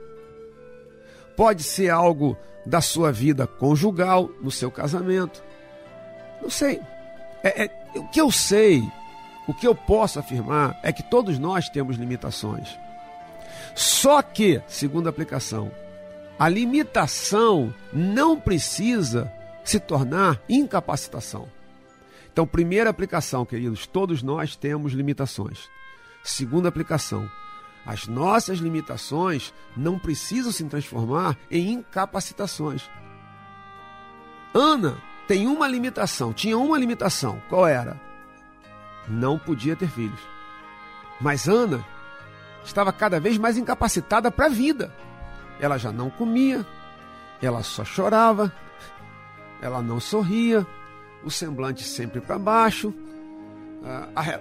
Pode 1.36 1.64
ser 1.64 1.90
algo 1.90 2.38
da 2.66 2.82
sua 2.82 3.12
vida 3.12 3.48
conjugal, 3.48 4.30
no 4.42 4.52
seu 4.52 4.70
casamento. 4.70 5.44
Não 6.42 6.50
sei. 6.50 6.80
É, 7.44 7.66
é, 7.66 7.70
o 7.96 8.08
que 8.10 8.20
eu 8.20 8.32
sei, 8.32 8.84
o 9.48 9.54
que 9.54 9.68
eu 9.68 9.76
posso 9.76 10.20
afirmar 10.20 10.80
é 10.82 10.92
que 10.92 11.04
todos 11.04 11.38
nós 11.38 11.70
temos 11.70 11.98
limitações. 11.98 12.78
Só 13.76 14.22
que, 14.22 14.62
segundo 14.68 15.08
a 15.08 15.10
aplicação, 15.10 15.72
a 16.38 16.48
limitação 16.48 17.74
não 17.92 18.40
precisa 18.40 19.32
se 19.64 19.80
tornar 19.80 20.42
incapacitação. 20.48 21.48
Então, 22.32 22.48
primeira 22.48 22.90
aplicação, 22.90 23.46
queridos, 23.46 23.86
todos 23.86 24.24
nós 24.24 24.56
temos 24.56 24.94
limitações. 24.94 25.70
Segunda 26.24 26.70
aplicação, 26.70 27.30
as 27.86 28.08
nossas 28.08 28.60
limitações 28.60 29.54
não 29.76 30.00
precisam 30.00 30.52
se 30.52 30.64
transformar 30.66 31.38
em 31.52 31.74
incapacitações. 31.74 32.90
Ana 34.54 34.98
tem 35.28 35.48
uma 35.48 35.68
limitação, 35.68 36.34
tinha 36.34 36.58
uma 36.58 36.78
limitação. 36.78 37.42
Qual 37.50 37.68
era? 37.68 38.00
Não 39.08 39.38
podia 39.38 39.76
ter 39.76 39.90
filhos. 39.90 40.20
Mas 41.20 41.48
Ana 41.48 41.84
estava 42.64 42.92
cada 42.92 43.20
vez 43.20 43.38
mais 43.38 43.58
incapacitada 43.58 44.32
para 44.32 44.46
a 44.46 44.50
vida. 44.50 44.94
Ela 45.60 45.78
já 45.78 45.92
não 45.92 46.10
comia, 46.10 46.66
ela 47.42 47.64
só 47.64 47.86
chorava, 47.86 48.52
ela 49.62 49.82
não 49.82 50.00
sorria, 50.00 50.66
o 51.24 51.30
semblante 51.32 51.84
sempre 51.84 52.20
para 52.20 52.38
baixo, 52.38 52.94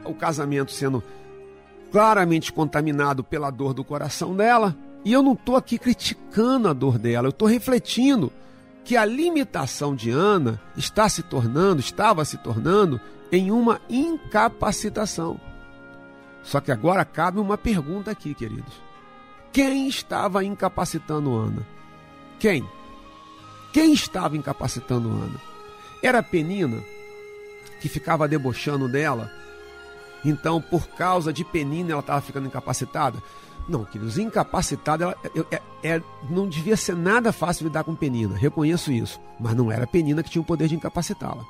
o 0.05 0.15
casamento 0.15 0.73
sendo 0.73 1.03
claramente 1.91 2.53
contaminado 2.53 3.23
pela 3.23 3.51
dor 3.51 3.75
do 3.75 3.85
coração 3.85 4.35
dela. 4.35 4.75
E 5.05 5.13
eu 5.13 5.23
não 5.23 5.33
estou 5.33 5.57
aqui 5.57 5.79
criticando 5.79 6.69
a 6.69 6.73
dor 6.73 6.99
dela, 6.99 7.27
eu 7.27 7.31
estou 7.31 7.49
refletindo 7.49 8.33
que 8.85 8.97
a 8.97 9.05
limitação 9.05 9.95
de 9.95 10.11
Ana 10.11 10.61
está 10.76 11.09
se 11.09 11.22
tornando, 11.22 11.80
estava 11.80 12.24
se 12.24 12.37
tornando 12.39 13.01
em 13.30 13.51
uma 13.51 13.80
incapacitação. 13.89 15.41
Só 16.43 16.61
que 16.61 16.72
agora 16.72 17.05
cabe 17.05 17.39
uma 17.39 17.57
pergunta 17.57 18.11
aqui, 18.11 18.35
queridos. 18.35 18.74
Quem 19.53 19.87
estava 19.89 20.45
incapacitando 20.45 21.35
Ana? 21.35 21.66
Quem? 22.39 22.68
Quem 23.72 23.93
estava 23.93 24.37
incapacitando 24.37 25.09
Ana? 25.09 25.41
Era 26.03 26.18
a 26.18 26.22
Penina, 26.22 26.83
que 27.80 27.89
ficava 27.89 28.26
debochando 28.26 28.89
dela? 28.89 29.30
Então, 30.24 30.61
por 30.61 30.89
causa 30.89 31.33
de 31.33 31.45
Penina, 31.45 31.93
ela 31.93 32.01
estava 32.01 32.20
ficando 32.20 32.47
incapacitada? 32.47 33.22
Não, 33.69 33.85
queridos, 33.85 34.19
incapacitada, 34.19 35.05
ela, 35.05 35.17
é, 35.51 35.63
é, 35.83 36.03
não 36.29 36.49
devia 36.49 36.77
ser 36.77 36.97
nada 36.97 37.33
fácil 37.33 37.65
lidar 37.65 37.85
com 37.85 37.95
Penina, 37.95 38.37
reconheço 38.37 38.91
isso. 38.91 39.21
Mas 39.39 39.55
não 39.55 39.71
era 39.71 39.87
Penina 39.87 40.23
que 40.23 40.31
tinha 40.31 40.43
o 40.43 40.45
poder 40.45 40.69
de 40.69 40.75
incapacitá-la. 40.75 41.45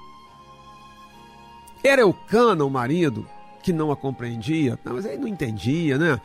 Era 1.83 2.03
Eucana, 2.03 2.65
o 2.65 2.71
marido, 2.71 3.27
que 3.63 3.73
não 3.73 3.91
a 3.91 3.97
compreendia, 3.97 4.79
não, 4.85 4.95
mas 4.95 5.05
ele 5.05 5.19
não 5.19 5.29
entendia, 5.29 5.99
né? 5.99 6.21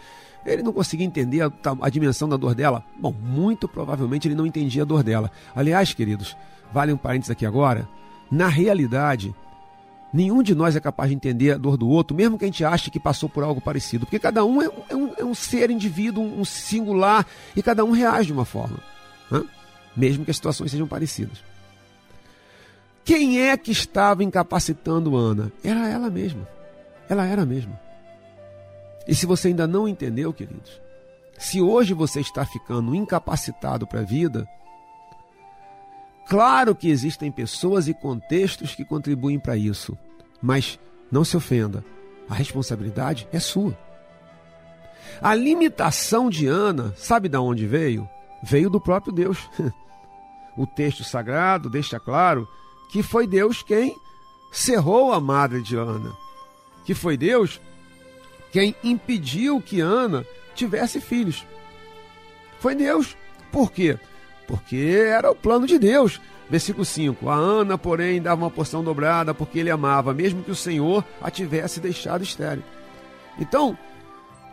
Ele 0.46 0.64
não 0.64 0.72
conseguia 0.72 1.06
entender 1.06 1.42
a, 1.42 1.52
a, 1.82 1.90
dimensão 1.90 2.30
da 2.30 2.38
dor 2.38 2.56
dela. 2.56 2.84
Bom, 2.98 3.12
muito 3.12 3.68
provavelmente 3.68 4.28
ele 4.28 4.36
não 4.36 4.46
entendia 4.46 4.84
a 4.84 4.86
dor 4.86 5.04
dela. 5.04 5.32
Aliás, 5.56 5.94
queridos, 5.94 6.38
vale 6.72 6.94
um 6.94 6.98
parênteses 6.98 7.32
aqui 7.32 7.46
agora. 7.46 7.88
Na 8.32 8.48
realidade, 8.48 9.36
nenhum 10.18 10.42
de 10.42 10.56
nós 10.56 10.76
é 10.76 10.80
capaz 10.80 11.10
de 11.10 11.16
entender 11.16 11.52
a 11.52 11.58
dor 11.58 11.78
do 11.78 11.88
outro, 11.88 12.18
mesmo 12.18 12.40
que 12.40 12.46
a 12.46 12.48
gente 12.48 12.66
ache 12.66 12.90
que 12.90 13.00
passou 13.00 13.30
por 13.30 13.44
algo 13.44 13.62
parecido. 13.62 14.06
Porque 14.06 14.18
cada 14.18 14.44
um 14.44 14.62
é, 14.62 14.66
é, 14.90 14.96
um, 14.96 15.14
é 15.20 15.24
um, 15.24 15.36
ser 15.36 15.70
indivíduo, 15.70 16.24
um 16.24 16.44
singular, 16.44 17.26
e 17.56 17.62
cada 17.62 17.86
um 17.86 17.92
reage 17.92 18.28
de 18.28 18.34
uma 18.34 18.44
forma. 18.44 18.80
Né? 19.30 19.44
Mesmo 19.96 20.26
que 20.26 20.32
as 20.32 20.38
situações 20.38 20.72
sejam 20.72 20.88
parecidas. 20.88 21.44
Quem 23.06 23.42
é 23.42 23.56
que 23.56 23.72
estava 23.72 24.24
incapacitando 24.24 25.16
Ana? 25.16 25.52
Era 25.64 25.88
ela 25.88 26.10
mesma. 26.10 26.48
Ela 27.08 27.26
era 27.26 27.46
mesma. 27.46 27.80
E 29.08 29.14
se 29.14 29.26
você 29.26 29.50
ainda 29.50 29.68
não 29.68 29.88
entendeu, 29.88 30.34
queridos, 30.34 30.82
se 31.38 31.62
hoje 31.62 31.94
você 31.94 32.20
está 32.20 32.44
ficando 32.44 32.96
incapacitado 32.96 33.86
para 33.86 34.00
a 34.00 34.04
vida, 34.04 34.48
claro 36.28 36.76
que 36.76 36.90
existem 36.90 37.32
pessoas 37.32 37.88
e 37.88 37.94
contextos 37.94 38.74
que 38.74 38.84
contribuem 38.84 39.40
para 39.40 39.56
isso, 39.56 39.98
mas 40.42 40.80
não 41.12 41.24
se 41.24 41.36
ofenda, 41.38 41.84
a 42.30 42.34
responsabilidade 42.34 43.28
é 43.32 43.40
sua. 43.40 43.78
A 45.22 45.34
limitação 45.34 46.30
de 46.30 46.48
Ana, 46.48 46.94
sabe 46.98 47.30
de 47.30 47.38
onde 47.38 47.66
veio? 47.66 48.08
Veio 48.44 48.70
do 48.70 48.80
próprio 48.82 49.14
Deus. 49.14 49.38
O 50.58 50.66
texto 50.66 51.04
sagrado 51.04 51.70
deixa 51.70 52.00
claro 52.00 52.48
que 52.90 53.04
foi 53.04 53.28
Deus 53.28 53.62
quem 53.62 53.96
cerrou 54.52 55.14
a 55.14 55.20
madre 55.20 55.62
de 55.62 55.76
Ana, 55.76 56.12
que 56.84 56.96
foi 56.96 57.16
Deus 57.16 57.62
quem 58.52 58.76
impediu 58.84 59.62
que 59.62 59.80
Ana 59.80 60.26
tivesse 60.56 61.00
filhos. 61.00 61.46
Foi 62.60 62.74
Deus. 62.74 63.16
Por 63.52 63.72
quê? 63.72 64.00
Porque 64.48 64.78
era 65.08 65.30
o 65.30 65.36
plano 65.36 65.68
de 65.68 65.78
Deus. 65.78 66.20
Versículo 66.50 66.86
5: 66.86 67.30
A 67.30 67.36
Ana, 67.36 67.78
porém, 67.78 68.22
dava 68.22 68.44
uma 68.44 68.52
porção 68.52 68.84
dobrada 68.84 69.34
porque 69.34 69.60
ele 69.60 69.70
amava, 69.70 70.14
mesmo 70.14 70.44
que 70.44 70.52
o 70.52 70.56
Senhor 70.56 71.04
a 71.22 71.30
tivesse 71.30 71.80
deixado 71.80 72.24
estéril. 72.24 72.64
Então, 73.40 73.78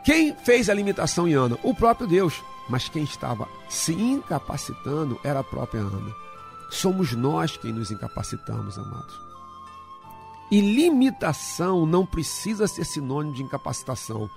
quem 0.04 0.34
fez 0.36 0.68
a 0.68 0.74
limitação 0.74 1.26
em 1.26 1.34
Ana? 1.34 1.58
O 1.62 1.74
próprio 1.74 2.06
Deus. 2.06 2.42
Mas 2.68 2.88
quem 2.88 3.04
estava 3.04 3.46
se 3.68 3.92
incapacitando 3.92 5.18
era 5.22 5.40
a 5.40 5.44
própria 5.44 5.80
Ana. 5.80 6.14
Somos 6.70 7.12
nós 7.12 7.56
quem 7.56 7.72
nos 7.72 7.90
incapacitamos, 7.90 8.78
amados. 8.78 9.20
E 10.50 10.60
limitação 10.60 11.84
não 11.84 12.06
precisa 12.06 12.66
ser 12.66 12.84
sinônimo 12.84 13.34
de 13.34 13.42
incapacitação. 13.42 14.30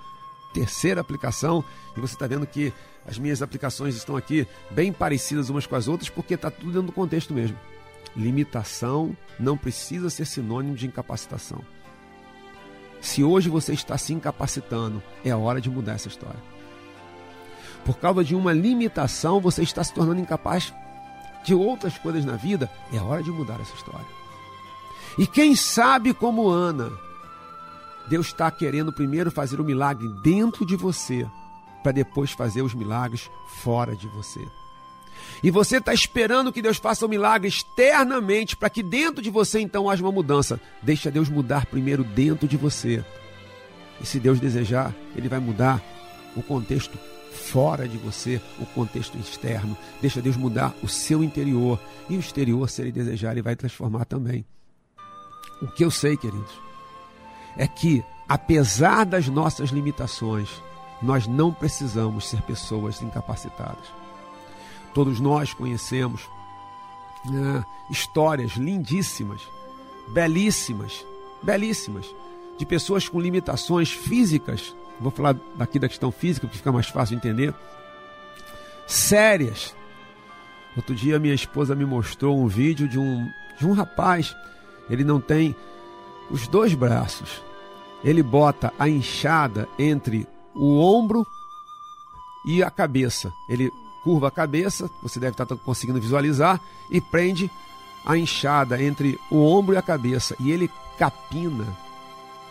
Terceira 0.52 1.00
aplicação, 1.00 1.64
e 1.96 2.00
você 2.00 2.14
está 2.14 2.26
vendo 2.26 2.46
que 2.46 2.72
as 3.06 3.18
minhas 3.18 3.42
aplicações 3.42 3.96
estão 3.96 4.16
aqui 4.16 4.46
bem 4.70 4.92
parecidas 4.92 5.48
umas 5.48 5.66
com 5.66 5.76
as 5.76 5.88
outras, 5.88 6.10
porque 6.10 6.34
está 6.34 6.50
tudo 6.50 6.72
dentro 6.72 6.88
do 6.88 6.92
contexto 6.92 7.32
mesmo. 7.32 7.58
Limitação 8.16 9.16
não 9.38 9.56
precisa 9.56 10.10
ser 10.10 10.26
sinônimo 10.26 10.74
de 10.74 10.86
incapacitação. 10.86 11.60
Se 13.00 13.22
hoje 13.22 13.48
você 13.48 13.72
está 13.72 13.96
se 13.96 14.12
incapacitando, 14.12 15.02
é 15.24 15.34
hora 15.34 15.60
de 15.60 15.70
mudar 15.70 15.94
essa 15.94 16.08
história. 16.08 16.40
Por 17.84 17.96
causa 17.98 18.24
de 18.24 18.34
uma 18.34 18.52
limitação, 18.52 19.40
você 19.40 19.62
está 19.62 19.82
se 19.84 19.94
tornando 19.94 20.20
incapaz 20.20 20.74
de 21.44 21.54
outras 21.54 21.96
coisas 21.96 22.24
na 22.24 22.34
vida, 22.34 22.70
é 22.92 22.98
hora 22.98 23.22
de 23.22 23.30
mudar 23.30 23.60
essa 23.60 23.74
história. 23.74 24.06
E 25.16 25.26
quem 25.26 25.54
sabe 25.54 26.12
como 26.12 26.48
Ana, 26.48 26.90
Deus 28.08 28.28
está 28.28 28.50
querendo 28.50 28.92
primeiro 28.92 29.30
fazer 29.30 29.60
o 29.60 29.64
milagre 29.64 30.08
dentro 30.22 30.64
de 30.64 30.76
você, 30.76 31.26
para 31.82 31.92
depois 31.92 32.32
fazer 32.32 32.62
os 32.62 32.74
milagres 32.74 33.30
fora 33.62 33.94
de 33.94 34.08
você. 34.08 34.40
E 35.42 35.50
você 35.50 35.76
está 35.76 35.92
esperando 35.92 36.52
que 36.52 36.62
Deus 36.62 36.78
faça 36.78 37.04
um 37.04 37.08
milagre 37.08 37.48
externamente, 37.48 38.56
para 38.56 38.70
que 38.70 38.82
dentro 38.82 39.22
de 39.22 39.30
você 39.30 39.60
então 39.60 39.88
haja 39.88 40.02
uma 40.02 40.12
mudança. 40.12 40.60
Deixa 40.82 41.10
Deus 41.10 41.28
mudar 41.28 41.66
primeiro 41.66 42.02
dentro 42.02 42.48
de 42.48 42.56
você. 42.56 43.04
E 44.00 44.06
se 44.06 44.18
Deus 44.18 44.40
desejar, 44.40 44.94
Ele 45.16 45.28
vai 45.28 45.38
mudar 45.38 45.82
o 46.36 46.42
contexto 46.42 46.98
fora 47.32 47.86
de 47.86 47.96
você, 47.98 48.40
o 48.58 48.66
contexto 48.66 49.16
externo. 49.18 49.76
Deixa 50.00 50.20
Deus 50.20 50.36
mudar 50.36 50.74
o 50.82 50.88
seu 50.88 51.22
interior. 51.22 51.78
E 52.08 52.16
o 52.16 52.20
exterior, 52.20 52.68
se 52.68 52.82
Ele 52.82 52.92
desejar, 52.92 53.32
Ele 53.32 53.42
vai 53.42 53.56
transformar 53.56 54.04
também. 54.04 54.44
O 55.60 55.66
que 55.66 55.84
eu 55.84 55.90
sei, 55.90 56.16
queridos, 56.16 56.67
é 57.58 57.68
que, 57.68 58.02
apesar 58.26 59.04
das 59.04 59.28
nossas 59.28 59.68
limitações, 59.68 60.48
nós 61.02 61.26
não 61.26 61.52
precisamos 61.52 62.26
ser 62.26 62.40
pessoas 62.42 63.02
incapacitadas. 63.02 63.84
Todos 64.94 65.20
nós 65.20 65.52
conhecemos 65.52 66.26
né, 67.26 67.62
histórias 67.90 68.52
lindíssimas, 68.52 69.42
belíssimas, 70.08 71.04
belíssimas, 71.42 72.06
de 72.56 72.64
pessoas 72.64 73.06
com 73.06 73.20
limitações 73.20 73.90
físicas. 73.90 74.74
Vou 74.98 75.10
falar 75.10 75.36
daqui 75.54 75.78
da 75.78 75.88
questão 75.88 76.10
física, 76.10 76.46
porque 76.46 76.58
fica 76.58 76.72
mais 76.72 76.88
fácil 76.88 77.18
de 77.18 77.26
entender. 77.26 77.54
Sérias. 78.86 79.74
Outro 80.74 80.94
dia 80.94 81.18
minha 81.18 81.34
esposa 81.34 81.74
me 81.74 81.84
mostrou 81.84 82.40
um 82.40 82.46
vídeo 82.46 82.88
de 82.88 82.98
um, 82.98 83.28
de 83.58 83.66
um 83.66 83.72
rapaz 83.72 84.34
ele 84.90 85.04
não 85.04 85.20
tem 85.20 85.54
os 86.30 86.48
dois 86.48 86.74
braços. 86.74 87.42
Ele 88.02 88.22
bota 88.22 88.72
a 88.78 88.88
enxada 88.88 89.68
entre 89.78 90.26
o 90.54 90.78
ombro 90.78 91.26
e 92.46 92.62
a 92.62 92.70
cabeça. 92.70 93.32
Ele 93.48 93.70
curva 94.04 94.28
a 94.28 94.30
cabeça, 94.30 94.88
você 95.02 95.18
deve 95.18 95.32
estar 95.32 95.46
conseguindo 95.58 96.00
visualizar, 96.00 96.60
e 96.90 97.00
prende 97.00 97.50
a 98.04 98.16
enxada 98.16 98.82
entre 98.82 99.18
o 99.30 99.44
ombro 99.44 99.74
e 99.74 99.78
a 99.78 99.82
cabeça. 99.82 100.34
E 100.40 100.50
ele 100.50 100.70
capina 100.98 101.66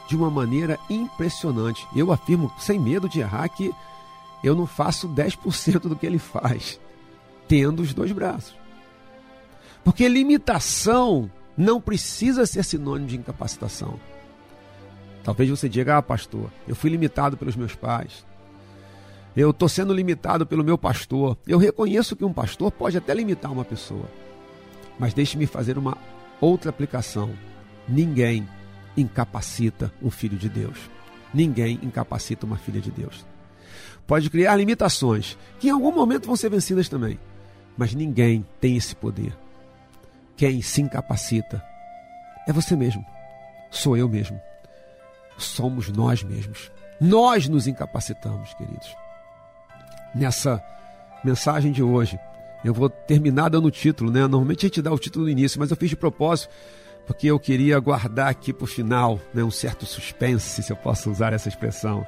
de 0.08 0.16
uma 0.16 0.30
maneira 0.30 0.80
impressionante. 0.89 1.88
Eu 1.95 2.12
afirmo, 2.12 2.52
sem 2.58 2.80
medo 2.80 3.10
de 3.10 3.20
errar, 3.20 3.48
que 3.50 3.74
eu 4.43 4.56
não 4.56 4.66
faço 4.66 5.08
10% 5.08 5.82
do 5.82 5.95
que 5.95 6.06
ele 6.06 6.20
faz, 6.20 6.80
tendo 7.48 7.82
os 7.82 7.93
dois 7.93 8.12
braços. 8.12 8.56
Porque 9.84 10.08
limitação 10.08 11.32
não 11.58 11.82
precisa 11.82 12.45
ser 12.45 12.64
sinônimo 12.64 13.08
de 13.08 13.18
incapacitação. 13.18 14.00
Talvez 15.28 15.49
você 15.49 15.67
diga, 15.67 15.97
ah, 15.97 16.01
pastor, 16.01 16.49
eu 16.65 16.73
fui 16.73 16.89
limitado 16.89 17.36
pelos 17.36 17.53
meus 17.53 17.75
pais. 17.75 18.25
Eu 19.36 19.49
estou 19.49 19.67
sendo 19.67 19.93
limitado 19.93 20.47
pelo 20.47 20.63
meu 20.63 20.78
pastor. 20.78 21.38
Eu 21.45 21.57
reconheço 21.57 22.15
que 22.15 22.23
um 22.23 22.32
pastor 22.32 22.71
pode 22.71 22.97
até 22.97 23.13
limitar 23.13 23.51
uma 23.51 23.65
pessoa. 23.65 24.05
Mas 24.97 25.13
deixe-me 25.13 25.45
fazer 25.45 25.78
uma 25.78 25.97
outra 26.39 26.69
aplicação. 26.69 27.30
Ninguém 27.89 28.47
incapacita 28.95 29.91
um 30.01 30.09
filho 30.09 30.38
de 30.38 30.47
Deus. 30.47 30.89
Ninguém 31.34 31.78
incapacita 31.84 32.45
uma 32.45 32.55
filha 32.55 32.80
de 32.80 32.89
Deus. 32.89 33.25
Pode 34.07 34.30
criar 34.30 34.55
limitações, 34.55 35.38
que 35.59 35.67
em 35.67 35.71
algum 35.71 35.91
momento 35.91 36.28
vão 36.28 36.38
ser 36.38 36.49
vencidas 36.49 36.88
também. 36.88 37.19
Mas 37.78 37.93
ninguém 37.93 38.45
tem 38.61 38.78
esse 38.78 38.95
poder. 38.95 39.38
Quem 40.38 40.61
se 40.61 40.82
incapacita 40.82 41.61
é 42.47 42.53
você 42.53 42.78
mesmo, 42.78 43.05
sou 43.69 43.97
eu 43.97 44.07
mesmo, 44.07 44.39
somos 45.38 45.89
nós 45.89 46.23
mesmos. 46.23 46.71
Nós 46.99 47.47
nos 47.47 47.67
incapacitamos, 47.67 48.53
queridos. 48.55 48.95
Nessa 50.15 50.63
mensagem 51.23 51.71
de 51.71 51.83
hoje, 51.83 52.19
eu 52.63 52.73
vou 52.73 52.89
terminar 52.89 53.49
dando 53.49 53.67
o 53.67 53.71
título, 53.71 54.11
né? 54.11 54.21
Normalmente 54.21 54.65
a 54.65 54.69
gente 54.69 54.81
dá 54.81 54.91
o 54.91 54.99
título 54.99 55.25
no 55.25 55.31
início, 55.31 55.59
mas 55.59 55.69
eu 55.69 55.77
fiz 55.77 55.89
de 55.89 55.95
propósito 55.95 56.49
porque 57.07 57.27
eu 57.27 57.39
queria 57.39 57.79
guardar 57.79 58.29
aqui 58.29 58.51
para 58.51 58.65
o 58.65 58.67
final 58.67 59.17
né, 59.33 59.41
um 59.41 59.49
certo 59.49 59.85
suspense, 59.85 60.61
se 60.61 60.71
eu 60.71 60.75
posso 60.75 61.09
usar 61.09 61.31
essa 61.31 61.47
expressão. 61.47 62.05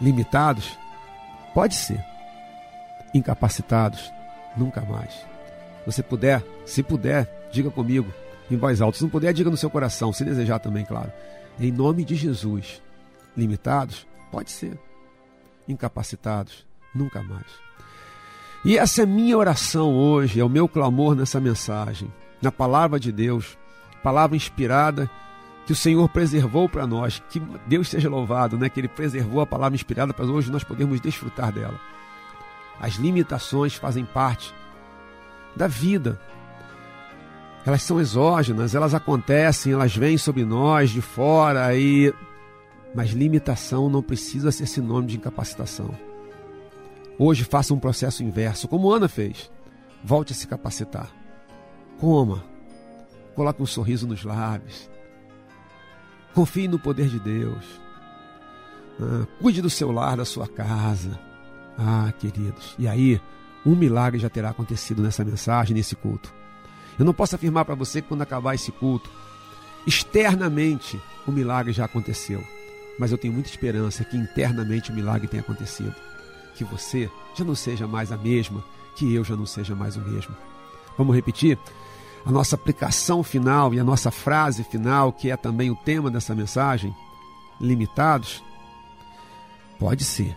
Limitados? 0.00 0.78
Pode 1.52 1.74
ser. 1.74 2.02
Incapacitados? 3.12 4.12
Nunca 4.56 4.82
mais. 4.82 5.26
você 5.84 6.02
puder, 6.02 6.44
se 6.64 6.82
puder, 6.82 7.28
diga 7.50 7.70
comigo 7.70 8.12
em 8.48 8.56
voz 8.56 8.80
alta. 8.80 8.98
Se 8.98 9.02
não 9.02 9.10
puder, 9.10 9.32
diga 9.32 9.50
no 9.50 9.56
seu 9.56 9.68
coração, 9.68 10.12
se 10.12 10.24
desejar 10.24 10.60
também, 10.60 10.84
claro. 10.84 11.12
Em 11.58 11.70
nome 11.70 12.04
de 12.04 12.14
Jesus. 12.14 12.82
Limitados? 13.36 14.06
Pode 14.30 14.50
ser. 14.50 14.78
Incapacitados? 15.68 16.66
Nunca 16.94 17.22
mais. 17.22 17.46
E 18.64 18.78
essa 18.78 19.02
é 19.02 19.06
minha 19.06 19.36
oração 19.36 19.94
hoje, 19.94 20.38
é 20.38 20.44
o 20.44 20.48
meu 20.48 20.68
clamor 20.68 21.16
nessa 21.16 21.40
mensagem, 21.40 22.12
na 22.40 22.52
palavra 22.52 23.00
de 23.00 23.10
Deus, 23.10 23.58
palavra 24.02 24.36
inspirada 24.36 25.10
que 25.66 25.72
o 25.72 25.76
Senhor 25.76 26.08
preservou 26.08 26.68
para 26.68 26.86
nós, 26.86 27.22
que 27.30 27.40
Deus 27.66 27.88
seja 27.88 28.08
louvado, 28.08 28.58
né? 28.58 28.68
Que 28.68 28.80
Ele 28.80 28.88
preservou 28.88 29.40
a 29.40 29.46
palavra 29.46 29.74
inspirada 29.74 30.12
para 30.12 30.24
hoje 30.24 30.50
nós 30.50 30.64
podermos 30.64 31.00
desfrutar 31.00 31.52
dela. 31.52 31.78
As 32.80 32.94
limitações 32.94 33.74
fazem 33.74 34.04
parte 34.04 34.52
da 35.54 35.66
vida. 35.66 36.20
Elas 37.64 37.82
são 37.82 38.00
exógenas, 38.00 38.74
elas 38.74 38.94
acontecem, 38.94 39.72
elas 39.72 39.96
vêm 39.96 40.18
sobre 40.18 40.44
nós 40.44 40.90
de 40.90 41.00
fora 41.00 41.74
e 41.76 42.12
mas 42.94 43.10
limitação 43.10 43.88
não 43.88 44.02
precisa 44.02 44.52
ser 44.52 44.66
sinônimo 44.66 45.08
de 45.08 45.16
incapacitação. 45.16 45.94
Hoje 47.18 47.44
faça 47.44 47.72
um 47.72 47.78
processo 47.78 48.22
inverso, 48.22 48.68
como 48.68 48.90
Ana 48.92 49.08
fez. 49.08 49.50
Volte 50.04 50.32
a 50.32 50.36
se 50.36 50.46
capacitar. 50.46 51.10
Coma. 51.98 52.44
Coloque 53.34 53.62
um 53.62 53.66
sorriso 53.66 54.06
nos 54.06 54.24
lábios. 54.24 54.90
Confie 56.34 56.68
no 56.68 56.78
poder 56.78 57.08
de 57.08 57.18
Deus. 57.18 57.80
Ah, 59.00 59.26
cuide 59.40 59.62
do 59.62 59.70
seu 59.70 59.90
lar, 59.90 60.16
da 60.16 60.24
sua 60.24 60.46
casa. 60.46 61.18
Ah, 61.78 62.12
queridos. 62.18 62.74
E 62.78 62.86
aí, 62.86 63.20
um 63.64 63.74
milagre 63.74 64.18
já 64.18 64.28
terá 64.28 64.50
acontecido 64.50 65.02
nessa 65.02 65.24
mensagem, 65.24 65.74
nesse 65.74 65.96
culto. 65.96 66.34
Eu 66.98 67.04
não 67.04 67.14
posso 67.14 67.34
afirmar 67.34 67.64
para 67.64 67.74
você 67.74 68.02
que 68.02 68.08
quando 68.08 68.22
acabar 68.22 68.54
esse 68.54 68.70
culto, 68.70 69.10
externamente 69.86 71.00
o 71.26 71.32
milagre 71.32 71.72
já 71.72 71.84
aconteceu. 71.84 72.42
Mas 72.98 73.10
eu 73.10 73.18
tenho 73.18 73.32
muita 73.32 73.48
esperança 73.48 74.04
que 74.04 74.16
internamente 74.16 74.90
o 74.90 74.94
milagre 74.94 75.28
tenha 75.28 75.42
acontecido. 75.42 75.94
Que 76.54 76.64
você 76.64 77.10
já 77.34 77.44
não 77.44 77.54
seja 77.54 77.86
mais 77.86 78.12
a 78.12 78.16
mesma, 78.16 78.62
que 78.96 79.12
eu 79.14 79.24
já 79.24 79.34
não 79.34 79.46
seja 79.46 79.74
mais 79.74 79.96
o 79.96 80.00
mesmo. 80.00 80.34
Vamos 80.96 81.14
repetir? 81.14 81.58
A 82.24 82.30
nossa 82.30 82.54
aplicação 82.54 83.22
final 83.22 83.74
e 83.74 83.80
a 83.80 83.84
nossa 83.84 84.10
frase 84.10 84.62
final, 84.62 85.12
que 85.12 85.30
é 85.30 85.36
também 85.36 85.70
o 85.70 85.76
tema 85.76 86.10
dessa 86.10 86.34
mensagem, 86.34 86.94
limitados? 87.60 88.42
Pode 89.78 90.04
ser. 90.04 90.36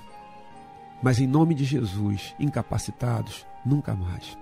Mas 1.04 1.20
em 1.20 1.28
nome 1.28 1.54
de 1.54 1.66
Jesus, 1.66 2.34
incapacitados, 2.40 3.46
nunca 3.64 3.94
mais. 3.94 4.38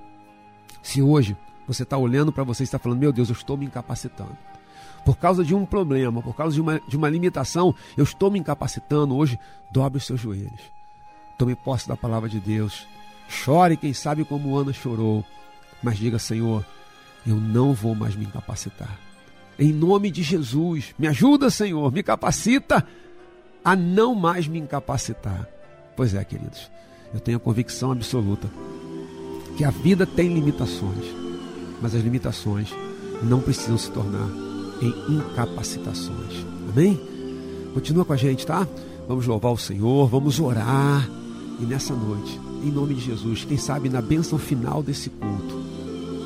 Se 0.82 1.02
hoje 1.02 1.36
você 1.68 1.84
está 1.84 1.98
olhando 1.98 2.32
para 2.32 2.44
você 2.44 2.64
e 2.64 2.66
está 2.66 2.80
falando, 2.80 3.00
meu 3.00 3.12
Deus, 3.12 3.30
eu 3.30 3.34
estou 3.34 3.58
me 3.58 3.66
incapacitando. 3.66 4.38
Por 5.06 5.18
causa 5.18 5.44
de 5.44 5.54
um 5.54 5.66
problema, 5.66 6.22
por 6.22 6.36
causa 6.36 6.54
de 6.54 6.62
uma, 6.62 6.80
de 6.80 6.96
uma 6.96 7.10
limitação, 7.10 7.76
eu 7.98 8.04
estou 8.04 8.32
me 8.32 8.40
incapacitando. 8.40 9.16
Hoje, 9.16 9.38
dobre 9.72 9.98
os 9.98 10.06
seus 10.06 10.20
joelhos. 10.20 10.62
Tome 11.38 11.56
posse 11.56 11.88
da 11.88 11.98
palavra 11.98 12.30
de 12.30 12.40
Deus. 12.40 12.88
Chore, 13.28 13.76
quem 13.76 13.94
sabe 13.94 14.24
como 14.24 14.56
Ana 14.56 14.72
chorou. 14.72 15.26
Mas 15.82 15.98
diga, 15.98 16.18
Senhor, 16.20 16.66
eu 17.28 17.36
não 17.36 17.74
vou 17.74 17.96
mais 17.96 18.16
me 18.16 18.26
incapacitar. 18.26 18.98
Em 19.60 19.72
nome 19.74 20.10
de 20.10 20.24
Jesus, 20.24 20.96
me 20.98 21.08
ajuda, 21.08 21.50
Senhor, 21.50 21.92
me 21.92 22.02
capacita 22.02 22.86
a 23.64 23.76
não 23.76 24.16
mais 24.16 24.48
me 24.48 24.60
incapacitar. 24.60 25.48
Pois 25.96 26.14
é, 26.14 26.24
queridos, 26.24 26.72
eu 27.14 27.20
tenho 27.20 27.38
a 27.38 27.42
convicção 27.42 27.92
absoluta 27.92 28.50
que 29.58 29.64
a 29.64 29.70
vida 29.70 30.06
tem 30.06 30.34
limitações, 30.34 31.06
mas 31.84 31.94
as 31.94 32.02
limitações 32.02 32.74
não 33.22 33.42
precisam 33.42 33.78
se 33.78 33.92
tornar 33.92 34.30
em 34.82 35.16
incapacitações. 35.16 36.46
Amém? 36.72 37.00
Continua 37.74 38.06
com 38.06 38.14
a 38.14 38.18
gente, 38.18 38.46
tá? 38.46 38.66
Vamos 39.08 39.28
louvar 39.28 39.52
o 39.52 39.58
Senhor, 39.58 40.08
vamos 40.08 40.40
orar. 40.40 41.10
E 41.60 41.66
nessa 41.66 41.94
noite, 41.94 42.40
em 42.64 42.72
nome 42.72 42.94
de 42.96 43.02
Jesus, 43.02 43.44
quem 43.44 43.58
sabe 43.58 43.90
na 43.90 44.02
bênção 44.02 44.40
final 44.40 44.82
desse 44.82 45.10
culto, 45.10 45.62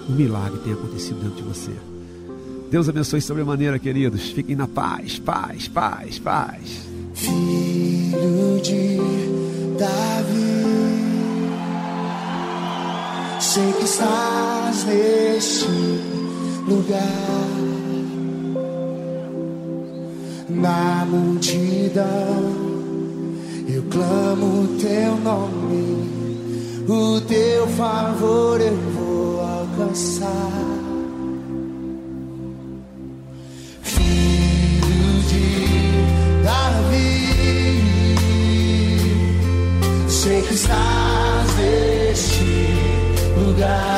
um 0.07 0.13
milagre 0.13 0.59
tenha 0.59 0.75
acontecido 0.75 1.19
dentro 1.19 1.37
de 1.37 1.43
você. 1.43 1.71
Deus 2.69 2.87
abençoe 2.87 3.21
sobremaneira, 3.21 3.79
queridos. 3.79 4.29
Fiquem 4.29 4.55
na 4.55 4.67
paz, 4.67 5.17
paz, 5.17 5.67
paz, 5.67 6.19
paz. 6.19 6.87
Filho 7.15 8.61
de 8.61 8.97
Davi, 9.79 10.86
sei 13.39 13.71
que 13.73 13.83
estás 13.83 14.83
neste 14.85 15.67
lugar, 16.67 17.03
na 20.49 21.05
multidão, 21.05 22.03
eu 23.67 23.83
clamo 23.91 24.67
teu 24.79 25.17
nome, 25.17 26.09
o 26.87 27.21
teu 27.21 27.67
favor 27.67 28.59
eu 28.59 28.75
vou 28.93 29.41
alcançar. 29.41 30.27
Filho 33.83 35.21
de 35.29 36.43
Davi, 36.43 37.27
sei 40.09 40.41
que 40.41 40.53
estás 40.55 41.55
neste 41.57 42.43
lugar, 42.43 42.76
na 43.37 43.96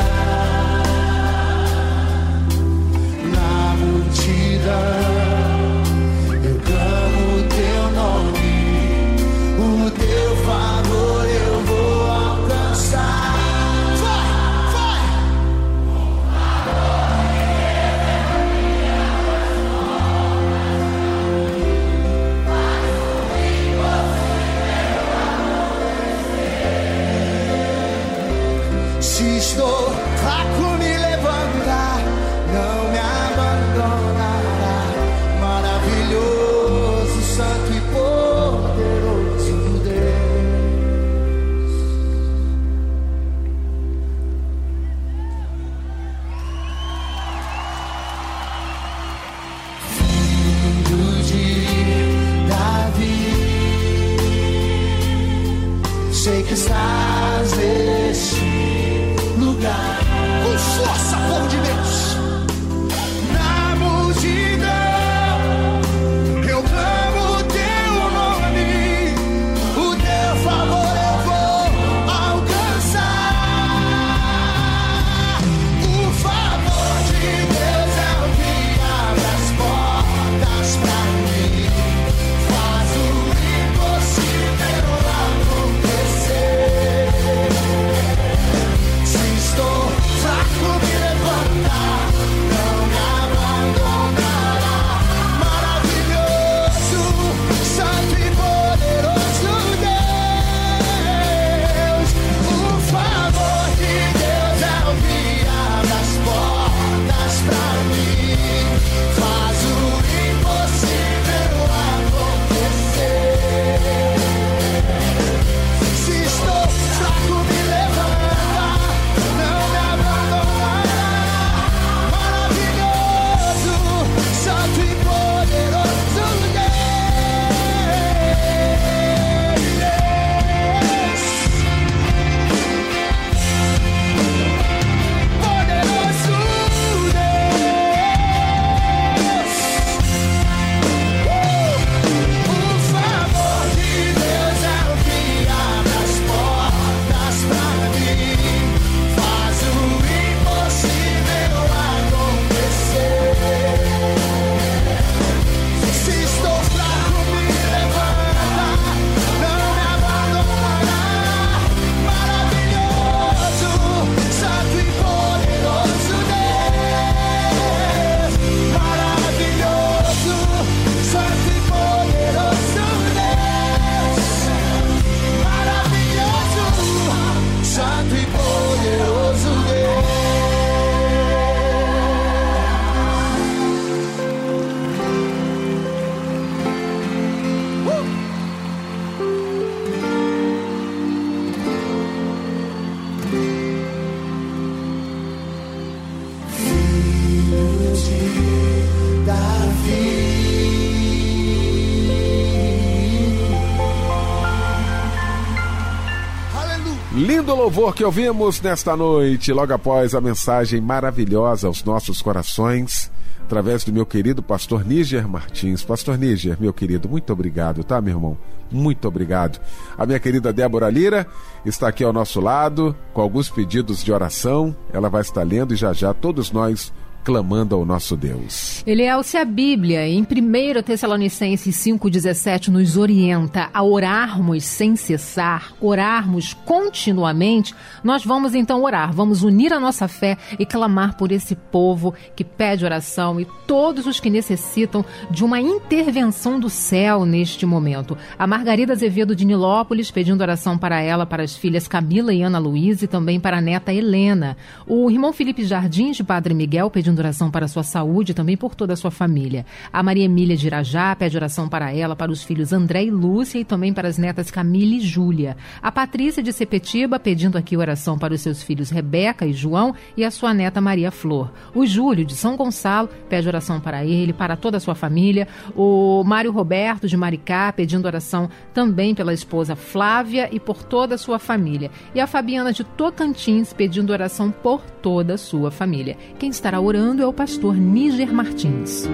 que 208.00 208.06
ouvimos 208.06 208.62
nesta 208.62 208.96
noite, 208.96 209.52
logo 209.52 209.74
após 209.74 210.16
a 210.16 210.22
mensagem 210.22 210.80
maravilhosa 210.80 211.68
aos 211.68 211.84
nossos 211.84 212.22
corações, 212.22 213.12
através 213.42 213.84
do 213.84 213.92
meu 213.92 214.06
querido 214.06 214.42
pastor 214.42 214.86
Níger 214.86 215.28
Martins. 215.28 215.84
Pastor 215.84 216.18
Níger, 216.18 216.56
meu 216.62 216.72
querido, 216.72 217.10
muito 217.10 217.34
obrigado, 217.34 217.84
tá, 217.84 218.00
meu 218.00 218.16
irmão? 218.16 218.38
Muito 218.72 219.06
obrigado. 219.06 219.60
A 219.98 220.06
minha 220.06 220.18
querida 220.18 220.54
Débora 220.54 220.90
Lira 220.90 221.28
está 221.66 221.90
aqui 221.90 222.02
ao 222.02 222.14
nosso 222.14 222.40
lado, 222.40 222.96
com 223.14 223.20
alguns 223.20 223.50
pedidos 223.50 224.02
de 224.02 224.14
oração. 224.14 224.74
Ela 224.94 225.10
vai 225.10 225.20
estar 225.20 225.44
lendo 225.44 225.74
e 225.74 225.76
já 225.76 225.92
já 225.92 226.14
todos 226.14 226.54
nós 226.54 226.94
clamando 227.24 227.76
ao 227.76 227.86
nosso 227.86 228.16
Deus. 228.16 228.84
Eliel, 228.86 229.22
se 229.24 229.38
a 229.38 229.46
Bíblia, 229.46 230.08
em 230.08 230.22
1 230.22 230.82
Tessalonicenses 230.84 231.76
5,17, 231.76 232.70
nos 232.70 232.98
orienta 232.98 233.70
a 233.74 233.84
orarmos 233.84 234.64
sem 234.64 234.96
cessar, 234.96 235.74
orarmos 235.80 236.54
continuamente, 236.54 237.76
nós 238.04 238.26
vamos 238.26 238.56
então 238.56 238.84
orar, 238.84 239.14
vamos 239.14 239.44
unir 239.44 239.74
a 239.74 239.80
nossa 239.80 240.08
fé 240.08 240.38
e 240.58 240.66
clamar 240.66 241.18
por 241.18 241.32
esse 241.32 241.56
povo 241.56 242.14
que 242.36 242.44
pede 242.44 242.86
oração 242.86 243.40
e 243.40 243.48
todos 243.68 244.08
os 244.08 244.20
que 244.20 244.30
necessitam 244.30 245.06
de 245.30 245.44
uma 245.44 245.62
intervenção 245.62 246.60
do 246.60 246.70
céu 246.70 247.26
neste 247.26 247.66
momento. 247.66 248.18
A 248.38 248.48
Margarida 248.48 248.94
Azevedo 248.94 249.36
de 249.36 249.46
Nilópolis 249.46 250.10
pedindo 250.12 250.42
oração 250.42 250.78
para 250.78 251.00
ela, 251.02 251.26
para 251.26 251.44
as 251.44 251.56
filhas 251.56 251.88
Camila 251.88 252.34
e 252.34 252.42
Ana 252.42 252.60
Luísa 252.60 253.06
e 253.06 253.08
também 253.08 253.40
para 253.40 253.58
a 253.58 253.62
neta 253.62 253.94
Helena. 253.94 254.58
O 254.88 255.10
irmão 255.12 255.32
Felipe 255.32 255.64
Jardins 255.64 256.18
de 256.18 256.24
Padre 256.24 256.54
Miguel 256.54 256.90
pedindo 256.90 257.19
oração 257.20 257.52
para 257.52 257.68
sua 257.68 257.84
saúde 257.84 258.32
e 258.32 258.36
também 258.36 258.58
por 258.58 258.76
toda 258.76 258.94
a 258.94 258.96
sua 258.96 259.12
família. 259.12 259.66
A 259.92 260.02
Maria 260.04 260.26
Emília 260.26 260.56
de 260.56 260.68
Irajá 260.68 261.16
pede 261.16 261.38
oração 261.38 261.68
para 261.68 261.94
ela, 261.94 262.16
para 262.16 262.32
os 262.32 262.44
filhos 262.44 262.74
André 262.74 263.06
e 263.06 263.12
Lúcia 263.12 263.60
e 263.60 263.66
também 263.66 263.94
para 263.94 264.08
as 264.08 264.18
netas 264.18 264.52
Camila 264.52 264.96
e 264.96 265.00
Júlia. 265.00 265.58
A 265.82 265.92
Patrícia 265.92 266.42
de 266.44 266.52
Sepetiba 266.54 267.20
pedindo 267.20 267.58
aqui 267.58 267.76
oração 267.78 268.18
para 268.18 268.34
os 268.34 268.42
seus 268.42 268.62
filhos 268.62 268.90
Rebeca 268.90 269.46
e 269.46 269.54
João 269.54 269.94
e 270.16 270.24
a 270.24 270.32
sua 270.32 270.54
neta 270.54 270.82
Maria 270.82 271.12
Flor. 271.12 271.52
O 271.74 271.86
Júlio 271.86 272.26
de 272.26 272.36
São 272.36 272.56
Gonçalo 272.56 273.10
pede 273.28 273.48
oração 273.48 273.80
para 273.80 274.06
ele, 274.06 274.34
para 274.34 274.56
toda 274.56 274.78
a 274.78 274.80
sua 274.80 274.96
família. 274.96 275.48
O 275.76 276.24
Mário 276.24 276.52
Roberto 276.52 277.08
de 277.08 277.18
Maricá 277.18 277.72
pedindo 277.72 278.06
oração 278.06 278.50
também 278.74 279.16
pela 279.16 279.34
esposa 279.34 279.76
Flávia 279.76 280.50
e 280.52 280.60
por 280.60 280.84
toda 280.84 281.16
a 281.16 281.18
sua 281.18 281.40
família. 281.40 281.92
E 282.14 282.20
a 282.20 282.28
Fabiana 282.28 282.72
de 282.72 282.84
Tocantins 282.84 283.74
pedindo 283.74 284.12
oração 284.12 284.52
por 284.52 284.82
toda 285.02 285.36
a 285.36 285.38
sua 285.38 285.72
família. 285.72 286.18
Quem 286.38 286.50
estará 286.50 286.80
orando 286.80 286.99
é 287.00 287.26
o 287.26 287.32
pastor 287.32 287.78
Níger 287.78 288.34
Martins. 288.34 289.08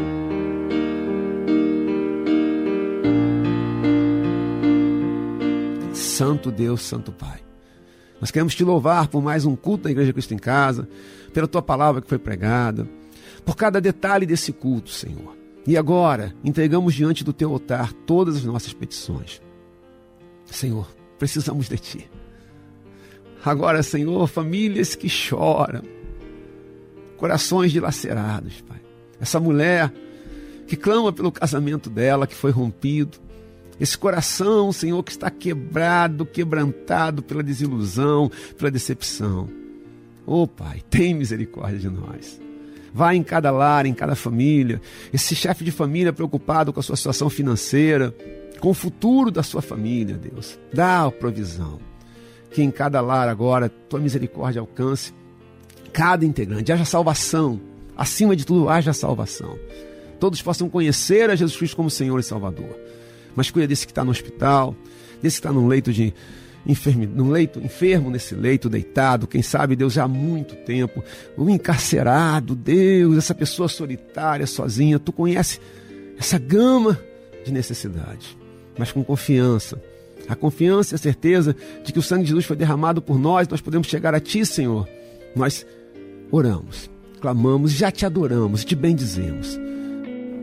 Santo 5.93 6.49
Deus, 6.49 6.81
Santo 6.81 7.11
Pai. 7.11 7.41
Nós 8.19 8.31
queremos 8.31 8.55
te 8.55 8.63
louvar 8.63 9.07
por 9.07 9.21
mais 9.21 9.45
um 9.45 9.55
culto 9.55 9.83
da 9.83 9.91
Igreja 9.91 10.11
Cristo 10.11 10.33
em 10.33 10.37
Casa, 10.37 10.89
pela 11.31 11.47
tua 11.47 11.61
palavra 11.61 12.01
que 12.01 12.09
foi 12.09 12.17
pregada, 12.17 12.89
por 13.45 13.55
cada 13.55 13.79
detalhe 13.79 14.25
desse 14.25 14.51
culto, 14.51 14.89
Senhor. 14.89 15.37
E 15.67 15.77
agora, 15.77 16.33
entregamos 16.43 16.95
diante 16.95 17.23
do 17.23 17.33
teu 17.33 17.51
altar 17.51 17.93
todas 17.93 18.37
as 18.37 18.45
nossas 18.45 18.73
petições. 18.73 19.39
Senhor, 20.45 20.89
precisamos 21.19 21.69
de 21.69 21.77
ti. 21.77 22.09
Agora, 23.43 23.83
Senhor, 23.83 24.25
famílias 24.27 24.95
que 24.95 25.07
choram, 25.07 25.83
corações 27.17 27.71
dilacerados, 27.71 28.61
Pai. 28.61 28.79
Essa 29.19 29.39
mulher 29.39 29.91
que 30.67 30.75
clama 30.75 31.13
pelo 31.13 31.31
casamento 31.31 31.89
dela 31.89 32.27
que 32.27 32.35
foi 32.35 32.51
rompido, 32.51 33.17
esse 33.79 33.97
coração, 33.97 34.71
Senhor, 34.71 35.03
que 35.03 35.11
está 35.11 35.29
quebrado, 35.29 36.25
quebrantado 36.25 37.21
pela 37.21 37.43
desilusão, 37.43 38.31
pela 38.57 38.71
decepção. 38.71 39.49
Oh, 40.25 40.47
Pai, 40.47 40.81
tem 40.89 41.13
misericórdia 41.13 41.77
de 41.77 41.89
nós. 41.89 42.39
Vai 42.93 43.17
em 43.17 43.23
cada 43.23 43.51
lar, 43.51 43.85
em 43.85 43.93
cada 43.93 44.15
família. 44.15 44.81
Esse 45.13 45.35
chefe 45.35 45.65
de 45.65 45.71
família 45.71 46.13
preocupado 46.13 46.71
com 46.71 46.79
a 46.79 46.83
sua 46.83 46.95
situação 46.95 47.29
financeira, 47.29 48.15
com 48.61 48.69
o 48.69 48.73
futuro 48.73 49.29
da 49.29 49.43
sua 49.43 49.61
família, 49.61 50.15
Deus. 50.15 50.57
Dá 50.73 51.05
a 51.05 51.11
provisão. 51.11 51.79
Que 52.49 52.63
em 52.63 52.71
cada 52.71 53.01
lar 53.01 53.27
agora 53.27 53.67
tua 53.67 53.99
misericórdia 53.99 54.61
alcance 54.61 55.13
cada 55.95 56.25
integrante. 56.25 56.73
Haja 56.73 56.83
salvação. 56.83 57.61
Acima 57.95 58.35
de 58.35 58.45
tudo, 58.45 58.67
haja 58.67 58.91
salvação. 58.91 59.57
Todos 60.19 60.41
possam 60.41 60.69
conhecer 60.69 61.29
a 61.29 61.35
Jesus 61.35 61.57
Cristo 61.57 61.77
como 61.77 61.89
Senhor 61.89 62.19
e 62.19 62.23
Salvador. 62.23 62.77
Mas 63.33 63.49
cuida 63.49 63.65
desse 63.65 63.85
que 63.85 63.93
está 63.93 64.03
no 64.03 64.11
hospital, 64.11 64.75
desse 65.21 65.37
que 65.37 65.47
está 65.47 65.53
no 65.53 65.65
leito 65.65 65.93
de 65.93 66.13
enferme, 66.67 67.05
no 67.07 67.29
leito, 67.29 67.59
enfermo 67.59 68.09
nesse 68.09 68.35
leito, 68.35 68.67
deitado, 68.67 69.25
quem 69.25 69.41
sabe, 69.41 69.75
Deus, 69.75 69.97
há 69.97 70.07
muito 70.07 70.55
tempo, 70.55 71.01
o 71.37 71.49
encarcerado, 71.49 72.55
Deus, 72.55 73.17
essa 73.17 73.35
pessoa 73.35 73.69
solitária, 73.69 74.47
sozinha, 74.47 74.99
tu 74.99 75.13
conhece 75.13 75.59
essa 76.17 76.37
gama 76.39 76.99
de 77.45 77.53
necessidades, 77.53 78.35
mas 78.77 78.91
com 78.91 79.03
confiança. 79.03 79.81
A 80.27 80.35
confiança 80.35 80.95
e 80.95 80.95
a 80.95 80.97
certeza 80.97 81.55
de 81.83 81.93
que 81.93 81.99
o 81.99 82.01
sangue 82.01 82.23
de 82.23 82.29
Jesus 82.29 82.45
foi 82.45 82.55
derramado 82.55 83.01
por 83.01 83.19
nós, 83.19 83.47
nós 83.47 83.61
podemos 83.61 83.87
chegar 83.87 84.15
a 84.15 84.19
Ti, 84.19 84.43
Senhor. 84.45 84.89
Nós 85.35 85.65
oramos, 86.31 86.89
clamamos, 87.21 87.71
já 87.71 87.91
te 87.91 88.05
adoramos, 88.05 88.63
te 88.63 88.75
bendizemos, 88.75 89.59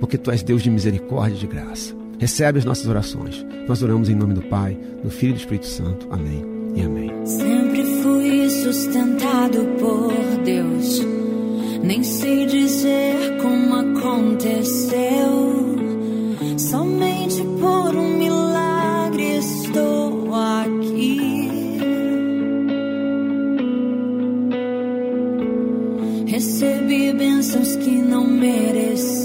porque 0.01 0.19
tu 0.19 0.31
és 0.31 0.43
Deus 0.43 0.63
de 0.63 0.71
misericórdia 0.71 1.37
e 1.37 1.41
de 1.41 1.47
graça. 1.47 1.95
Recebe 2.19 2.59
as 2.59 2.65
nossas 2.65 2.87
orações. 2.87 3.45
Nós 3.67 3.83
oramos 3.83 4.09
em 4.09 4.15
nome 4.15 4.35
do 4.35 4.43
Pai, 4.43 4.79
do 5.03 5.11
Filho 5.11 5.31
e 5.31 5.35
do 5.35 5.39
Espírito 5.41 5.67
Santo. 5.67 6.07
Amém 6.11 6.45
e 6.75 6.83
amém. 6.83 7.11
Sempre 7.27 7.85
fui 8.03 8.49
sustentado 8.49 9.59
por 9.81 10.13
Deus. 10.45 11.01
Nem 11.83 12.03
sei 12.05 12.47
dizer 12.47 13.39
como 13.41 13.75
aconteceu. 13.75 15.01
Somente 16.57 17.43
por 17.61 17.97
um 17.97 18.17
milagre 18.19 18.52
bênçãos 27.43 27.75
que 27.75 27.91
não 27.91 28.25
mereci. 28.25 29.22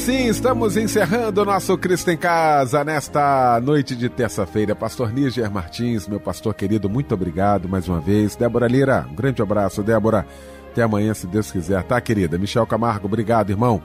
Assim 0.00 0.28
estamos 0.28 0.78
encerrando 0.78 1.42
o 1.42 1.44
nosso 1.44 1.76
Cristo 1.76 2.10
em 2.10 2.16
Casa 2.16 2.82
nesta 2.82 3.60
noite 3.60 3.94
de 3.94 4.08
terça-feira. 4.08 4.74
Pastor 4.74 5.12
Níger 5.12 5.50
Martins, 5.50 6.08
meu 6.08 6.18
pastor 6.18 6.54
querido, 6.54 6.88
muito 6.88 7.12
obrigado 7.12 7.68
mais 7.68 7.86
uma 7.86 8.00
vez. 8.00 8.34
Débora 8.34 8.66
Lira, 8.66 9.06
um 9.10 9.14
grande 9.14 9.42
abraço. 9.42 9.82
Débora, 9.82 10.26
até 10.70 10.82
amanhã, 10.82 11.12
se 11.12 11.26
Deus 11.26 11.52
quiser, 11.52 11.82
tá, 11.82 12.00
querida? 12.00 12.38
Michel 12.38 12.66
Camargo, 12.66 13.08
obrigado, 13.08 13.50
irmão. 13.50 13.82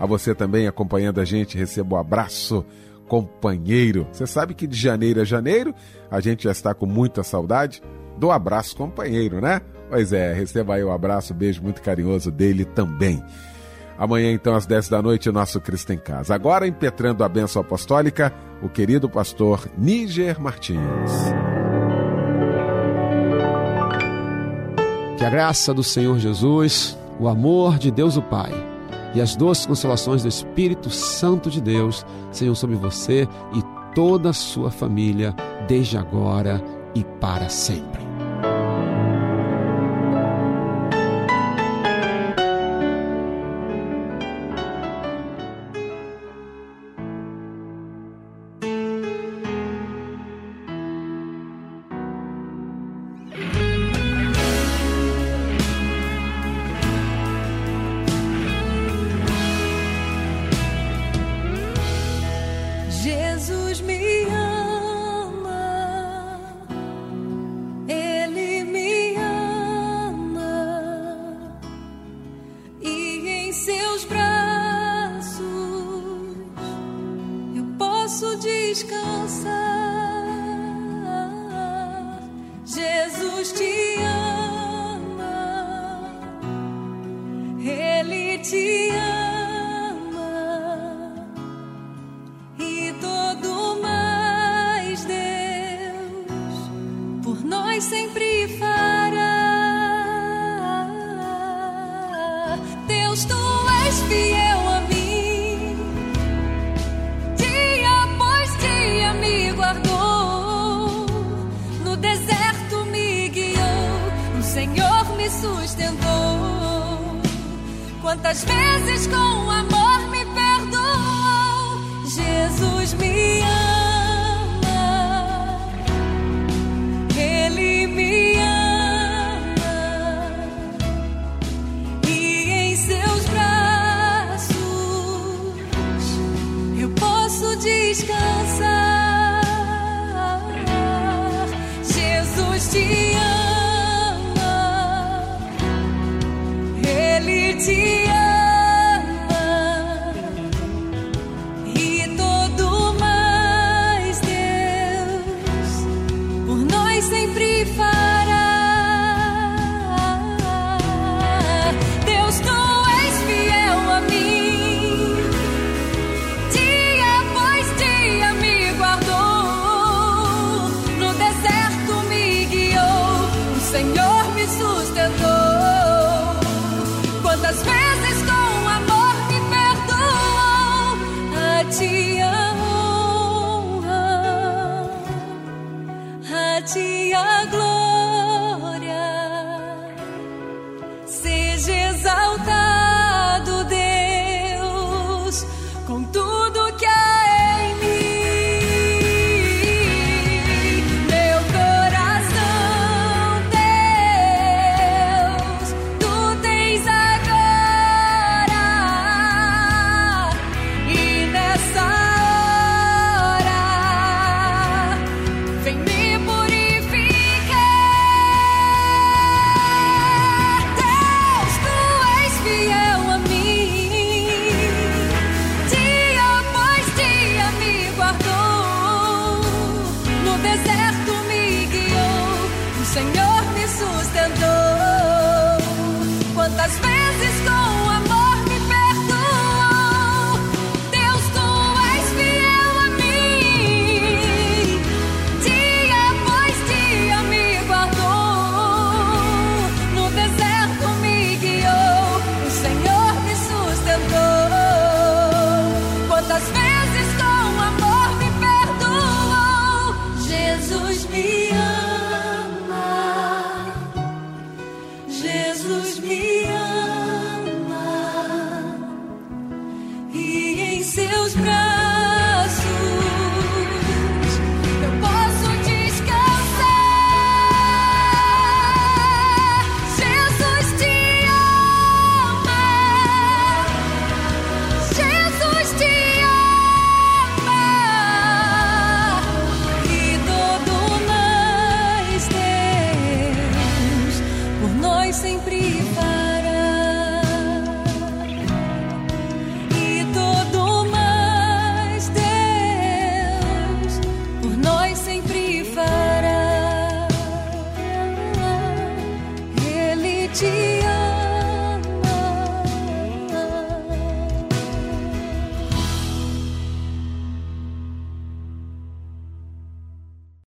A 0.00 0.06
você 0.06 0.34
também 0.34 0.66
acompanhando 0.66 1.20
a 1.20 1.24
gente, 1.26 1.58
recebo 1.58 1.96
um 1.96 1.98
abraço, 1.98 2.64
companheiro. 3.06 4.06
Você 4.10 4.26
sabe 4.26 4.54
que 4.54 4.66
de 4.66 4.76
janeiro 4.76 5.20
a 5.20 5.24
janeiro 5.24 5.74
a 6.10 6.18
gente 6.18 6.44
já 6.44 6.50
está 6.50 6.72
com 6.72 6.86
muita 6.86 7.22
saudade 7.22 7.82
do 8.16 8.30
abraço 8.30 8.74
companheiro, 8.74 9.38
né? 9.42 9.60
Pois 9.90 10.14
é, 10.14 10.32
receba 10.32 10.76
aí 10.76 10.82
o 10.82 10.90
abraço, 10.90 11.34
beijo 11.34 11.62
muito 11.62 11.82
carinhoso 11.82 12.30
dele 12.30 12.64
também. 12.64 13.22
Amanhã, 13.98 14.30
então, 14.30 14.54
às 14.54 14.64
10 14.64 14.88
da 14.88 15.02
noite, 15.02 15.30
nosso 15.32 15.60
Cristo 15.60 15.92
em 15.92 15.98
Casa. 15.98 16.34
Agora, 16.34 16.68
impetrando 16.68 17.24
a 17.24 17.28
bênção 17.28 17.60
apostólica, 17.60 18.32
o 18.62 18.68
querido 18.68 19.08
pastor 19.08 19.68
Níger 19.76 20.40
Martins. 20.40 20.78
Que 25.16 25.24
a 25.24 25.30
graça 25.30 25.74
do 25.74 25.82
Senhor 25.82 26.16
Jesus, 26.18 26.96
o 27.18 27.26
amor 27.26 27.76
de 27.76 27.90
Deus 27.90 28.16
o 28.16 28.22
Pai 28.22 28.52
e 29.14 29.20
as 29.20 29.34
doces 29.34 29.66
consolações 29.66 30.22
do 30.22 30.28
Espírito 30.28 30.90
Santo 30.90 31.50
de 31.50 31.60
Deus 31.60 32.06
sejam 32.30 32.54
sobre 32.54 32.76
você 32.76 33.26
e 33.52 33.94
toda 33.94 34.30
a 34.30 34.34
sua 34.34 34.70
família, 34.70 35.34
desde 35.66 35.98
agora 35.98 36.62
e 36.94 37.02
para 37.02 37.48
sempre. 37.48 38.07